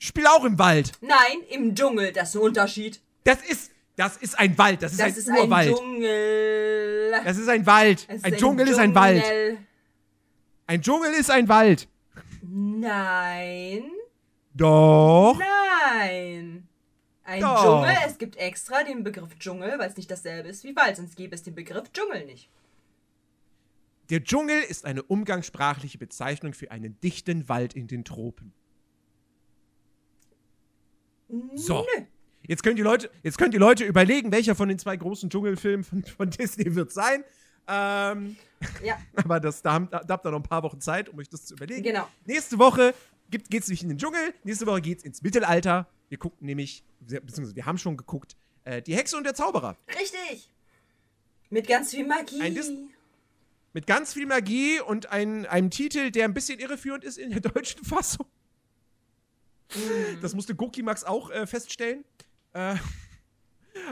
[0.00, 0.90] spielt auch im Wald.
[1.00, 3.00] Nein, im Dschungel, das ist ein Unterschied.
[3.22, 4.82] Das ist, das ist ein Wald.
[4.82, 5.68] Das ist Das ein ist Urwald.
[5.68, 7.12] ein Dschungel.
[7.24, 8.06] das ist ein Wald.
[8.08, 9.22] Es ein, Dschungel ist ein Wald.
[9.22, 9.58] Dschungel.
[10.66, 11.86] Ein Dschungel ist ein Wald.
[12.42, 13.84] Nein.
[14.52, 15.38] Doch.
[15.38, 16.66] Nein.
[17.22, 17.62] Ein Doch.
[17.62, 21.16] Dschungel, es gibt extra den Begriff Dschungel, weil es nicht dasselbe ist wie Wald, sonst
[21.16, 22.48] gäbe es den Begriff Dschungel nicht.
[24.10, 28.52] Der Dschungel ist eine umgangssprachliche Bezeichnung für einen dichten Wald in den Tropen.
[31.54, 31.86] So.
[32.46, 35.82] Jetzt können die Leute, jetzt können die Leute überlegen, welcher von den zwei großen Dschungelfilmen
[35.84, 37.24] von, von Disney wird sein.
[37.66, 38.36] Ähm,
[38.84, 41.28] Ja, aber das, da, haben, da, habt ihr noch ein paar Wochen Zeit, um euch
[41.30, 41.82] das zu überlegen.
[41.82, 42.06] genau.
[42.26, 42.94] Nächste Woche
[43.30, 45.88] gibt, geht's nicht in den Dschungel, nächste Woche geht's ins Mittelalter.
[46.10, 49.78] Wir gucken nämlich, beziehungsweise wir haben schon geguckt, äh, Die Hexe und der Zauberer.
[49.88, 50.50] Richtig.
[51.48, 52.40] Mit ganz viel Magie.
[52.42, 52.70] Ein Dis-
[53.74, 57.40] Mit ganz viel Magie und ein, einem Titel, der ein bisschen irreführend ist in der
[57.52, 58.26] deutschen Fassung.
[59.74, 60.20] Mhm.
[60.22, 62.04] Das musste Goki Max auch äh, feststellen.
[62.54, 62.76] Äh,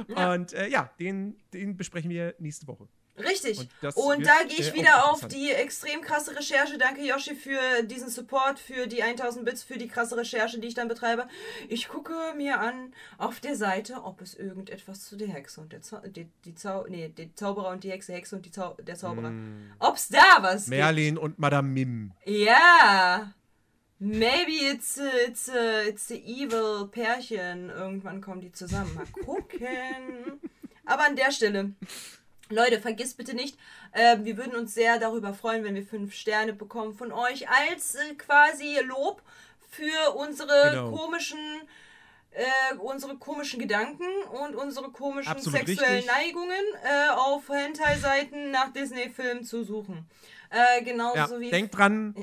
[0.09, 0.33] Ja.
[0.33, 2.89] Und äh, ja, den, den besprechen wir nächste Woche.
[3.19, 3.59] Richtig.
[3.83, 6.79] Und Und, da gehe ich äh, wieder auf die extrem krasse Recherche.
[6.79, 10.75] Danke, Yoshi, für diesen Support, für die 1000 Bits, für die krasse Recherche, die ich
[10.75, 11.29] dann betreibe.
[11.69, 15.83] Ich gucke mir an auf der Seite, ob es irgendetwas zu der Hexe und der
[15.83, 18.97] Zau die, die Zau nee, der Zauberer und die Hexe, Hexe und die Zau der
[18.97, 19.31] Zauberer.
[19.31, 19.73] Mm.
[19.79, 22.13] Ob's da was Merlin und Madame Mim.
[22.25, 22.39] gibt.
[22.39, 23.33] Ja.
[23.99, 24.99] Maybe it's
[25.29, 27.71] it's a, it's a evil Pärchen.
[27.71, 28.93] Irgendwann kommen die zusammen.
[28.95, 30.41] Mal gucken.
[30.85, 31.73] Aber an der Stelle,
[32.55, 33.59] Leute, vergisst bitte nicht,
[33.93, 37.95] äh, wir würden uns sehr darüber freuen, wenn wir fünf Sterne bekommen von euch als
[37.95, 39.23] äh, quasi Lob
[39.71, 40.91] für unsere Genau.
[40.97, 41.39] komischen
[42.35, 44.07] äh, unsere komischen Gedanken
[44.43, 46.11] und unsere komischen Absolut sexuellen richtig.
[46.11, 50.07] Neigungen äh, auf Hentai-Seiten nach Disney-Filmen zu suchen.
[50.49, 52.15] Äh, genauso Ja, wie denkt dran.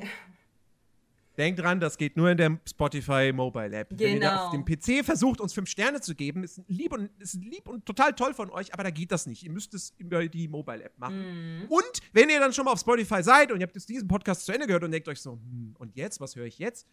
[1.40, 3.88] Denkt dran, das geht nur in der Spotify Mobile App.
[3.92, 4.46] Wenn ihr da Genau.
[4.48, 7.86] auf dem PC versucht, uns fünf Sterne zu geben, ist lieb und, ist lieb und
[7.86, 9.42] total toll von euch, aber da geht das nicht.
[9.44, 11.62] Ihr müsst es über die Mobile App machen.
[11.62, 11.66] Mhm.
[11.70, 14.46] Und wenn ihr dann schon mal auf Spotify seid und ihr habt jetzt diesen Podcast
[14.46, 16.86] zu Ende gehört und denkt euch so, hm, und jetzt, was höre ich jetzt?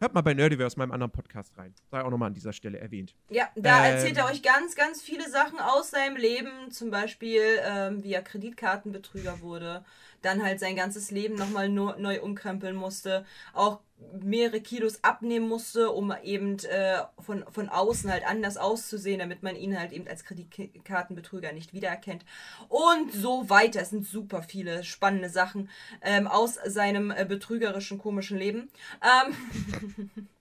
[0.00, 1.72] Hört mal bei Nerdiverse, meinem anderen Podcast rein.
[1.92, 3.14] Sei auch nochmal an dieser Stelle erwähnt.
[3.30, 3.94] Ja, da Ähm.
[3.94, 6.50] erzählt er euch ganz, ganz viele Sachen aus seinem Leben.
[6.72, 9.84] Zum Beispiel, ähm, wie er Kreditkartenbetrüger wurde.
[10.24, 13.24] Dann halt sein ganzes Leben nochmal no neu umkrempeln musste.
[13.52, 13.80] Auch
[14.20, 19.56] mehrere Kilos abnehmen musste, um eben äh, von, von außen halt anders auszusehen, damit man
[19.56, 22.24] ihn halt eben als Kreditkartenbetrüger nicht wiedererkennt.
[22.68, 23.80] Und so weiter.
[23.80, 25.68] Es sind super viele spannende Sachen
[26.02, 28.70] ähm, aus seinem äh, betrügerischen, komischen Leben.
[29.02, 30.28] Ähm,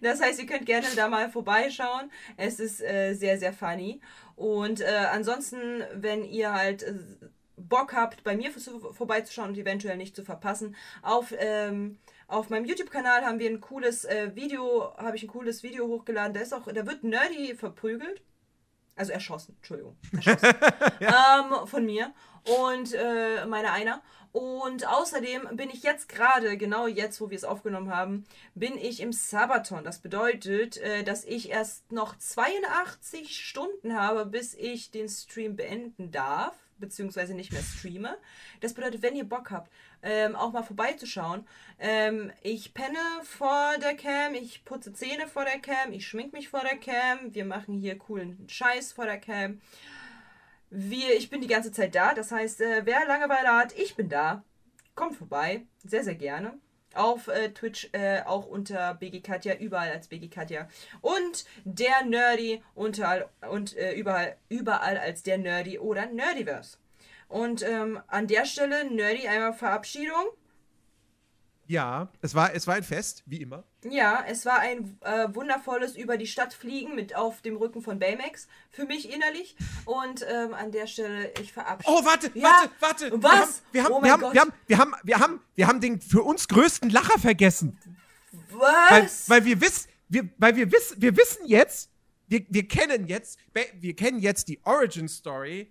[0.00, 2.10] Das heißt, ihr könnt gerne da mal vorbeischauen.
[2.36, 4.00] Es ist äh, sehr, sehr funny.
[4.36, 6.94] Und äh, ansonsten, wenn ihr halt äh,
[7.68, 12.64] Bock habt, bei mir vor- vorbeizuschauen und eventuell nicht zu verpassen, auf, ähm, auf meinem
[12.64, 16.34] YouTube-Kanal haben wir ein cooles äh, Video, habe ich ein cooles Video hochgeladen.
[16.34, 18.22] Da ist auch, da wird Nerdy verprügelt.
[18.96, 19.96] Also erschossen, Entschuldigung.
[20.12, 20.54] Erschossen.
[21.00, 22.12] ähm, von mir
[22.66, 24.02] und äh, meiner einer.
[24.32, 28.24] Und außerdem bin ich jetzt gerade, genau jetzt, wo wir es aufgenommen haben,
[28.54, 29.82] bin ich im Sabaton.
[29.82, 36.12] Das bedeutet, äh, dass ich erst noch 82 Stunden habe, bis ich den Stream beenden
[36.12, 38.16] darf, beziehungsweise nicht mehr streame.
[38.60, 39.70] Das bedeutet, wenn ihr Bock habt,
[40.02, 41.46] ähm, auch mal vorbeizuschauen.
[41.78, 46.48] Ähm, ich penne vor der Cam, ich putze Zähne vor der Cam, ich schmink mich
[46.48, 49.60] vor der Cam, wir machen hier coolen Scheiß vor der Cam.
[50.70, 54.08] Wir, ich bin die ganze Zeit da, das heißt, äh, wer Langeweile hat, ich bin
[54.08, 54.44] da.
[54.94, 56.58] Kommt vorbei, sehr, sehr gerne.
[56.94, 60.68] Auf äh, Twitch äh, auch unter BG Katja, überall als BG Katja.
[61.00, 66.78] Und der Nerdy unterall und äh, überall, überall als der Nerdy oder Nerdiverse.
[67.28, 70.26] Und ähm, an der Stelle, Nerdy, einmal Verabschiedung.
[71.70, 73.62] Ja, es war, es war ein Fest, wie immer.
[73.88, 78.00] Ja, es war ein äh, wundervolles über die Stadt fliegen mit auf dem Rücken von
[78.00, 78.48] Baymax.
[78.72, 79.54] Für mich innerlich.
[79.84, 81.96] Und ähm, an der Stelle, ich verabschiede.
[81.96, 83.22] Oh, warte, Ja, warte, warte.
[83.22, 83.62] was?
[83.70, 86.22] Wir haben, Oh wir, haben, wir, haben, wir, haben, wir, haben, wir haben den für
[86.22, 87.78] uns größten Lacher vergessen.
[88.50, 89.30] Weil, Was?
[89.30, 91.88] weil wir wissen, wir, weil wir wissen, wir wissen jetzt,
[92.26, 93.38] wir, wir kennen jetzt,
[93.78, 95.70] wir kennen jetzt die Origin Story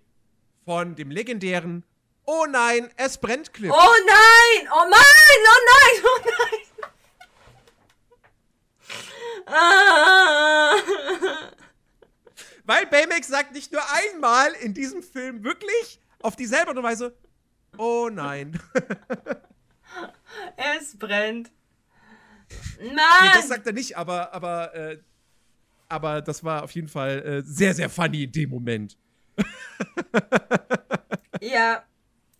[0.64, 1.84] von dem legendären
[2.24, 3.70] Oh nein, es brennt Clip.
[3.72, 4.68] Oh nein!
[4.72, 5.46] Oh nein!
[5.46, 6.04] Oh nein!
[6.04, 6.60] Oh nein!
[9.46, 10.76] Ah.
[12.64, 17.16] Weil Baymax sagt nicht nur einmal in diesem Film wirklich auf dieselbe Art und Weise
[17.78, 18.60] Oh nein.
[20.56, 21.50] Es brennt.
[22.80, 23.30] Nee, Mann!
[23.34, 24.98] das sagt er nicht, aber, aber, äh,
[25.88, 28.96] aber das war auf jeden Fall äh, sehr, sehr funny in dem Moment.
[31.40, 31.82] Ja,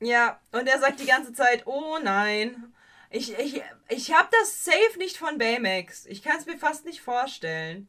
[0.01, 0.41] ja.
[0.53, 2.73] Und er sagt die ganze Zeit, oh nein.
[3.11, 6.07] Ich, ich, ich hab das safe nicht von Baymax.
[6.07, 7.89] Ich kann es mir fast nicht vorstellen.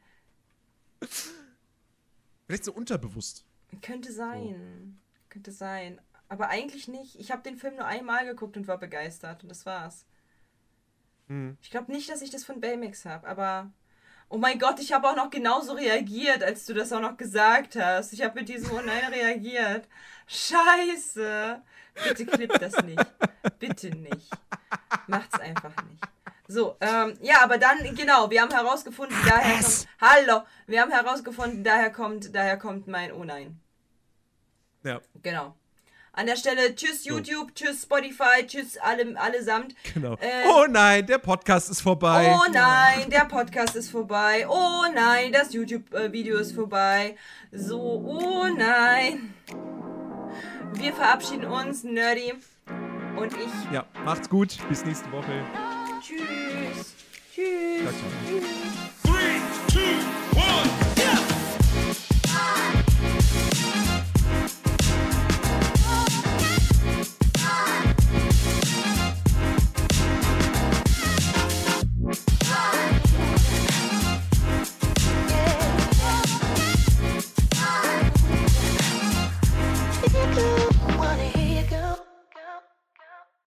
[2.48, 3.46] Vielleicht so unterbewusst.
[3.82, 5.00] Könnte sein.
[5.30, 6.02] Könnte sein.
[6.28, 7.20] Aber eigentlich nicht.
[7.20, 9.44] Ich habe den Film nur einmal geguckt und war begeistert.
[9.44, 10.06] Und das war's.
[11.28, 11.58] Hm.
[11.62, 13.72] Ich glaube nicht, dass ich das von Baymax habe, aber.
[14.34, 17.76] Oh mein Gott, ich habe auch noch genauso reagiert, als du das auch noch gesagt
[17.76, 18.14] hast.
[18.14, 19.90] Ich habe mit diesem Oh nein reagiert.
[20.26, 21.62] Scheiße.
[22.08, 23.06] Bitte klipp das nicht.
[23.60, 24.30] Bitte nicht.
[25.08, 26.02] Macht's einfach nicht.
[26.48, 29.88] So, ähm, ja, aber dann, genau, wir haben herausgefunden, daher kommt.
[30.00, 30.44] Hallo!
[30.66, 33.60] Wir haben herausgefunden, daher kommt, daher kommt mein Oh nein.
[34.84, 35.58] Ja, Genau.
[36.14, 39.74] An der Stelle, tschüss YouTube, tschüss Spotify, tschüss alle, allesamt.
[39.94, 40.16] genau.
[40.16, 42.36] Äh, oh nein, der Podcast ist vorbei.
[42.38, 44.46] Oh nein, der Podcast ist vorbei.
[44.50, 47.16] Oh nein, das YouTube-Video ist vorbei.
[47.54, 49.34] So, oh nein.
[50.74, 52.34] Wir verabschieden uns, Nerdy.
[53.16, 53.72] Und ich.
[53.74, 54.58] Ja, macht's gut.
[54.68, 55.46] Bis nächste Woche.
[56.02, 56.94] Tschüss.
[57.34, 57.84] Tschüss.
[57.84, 58.31] Ciao.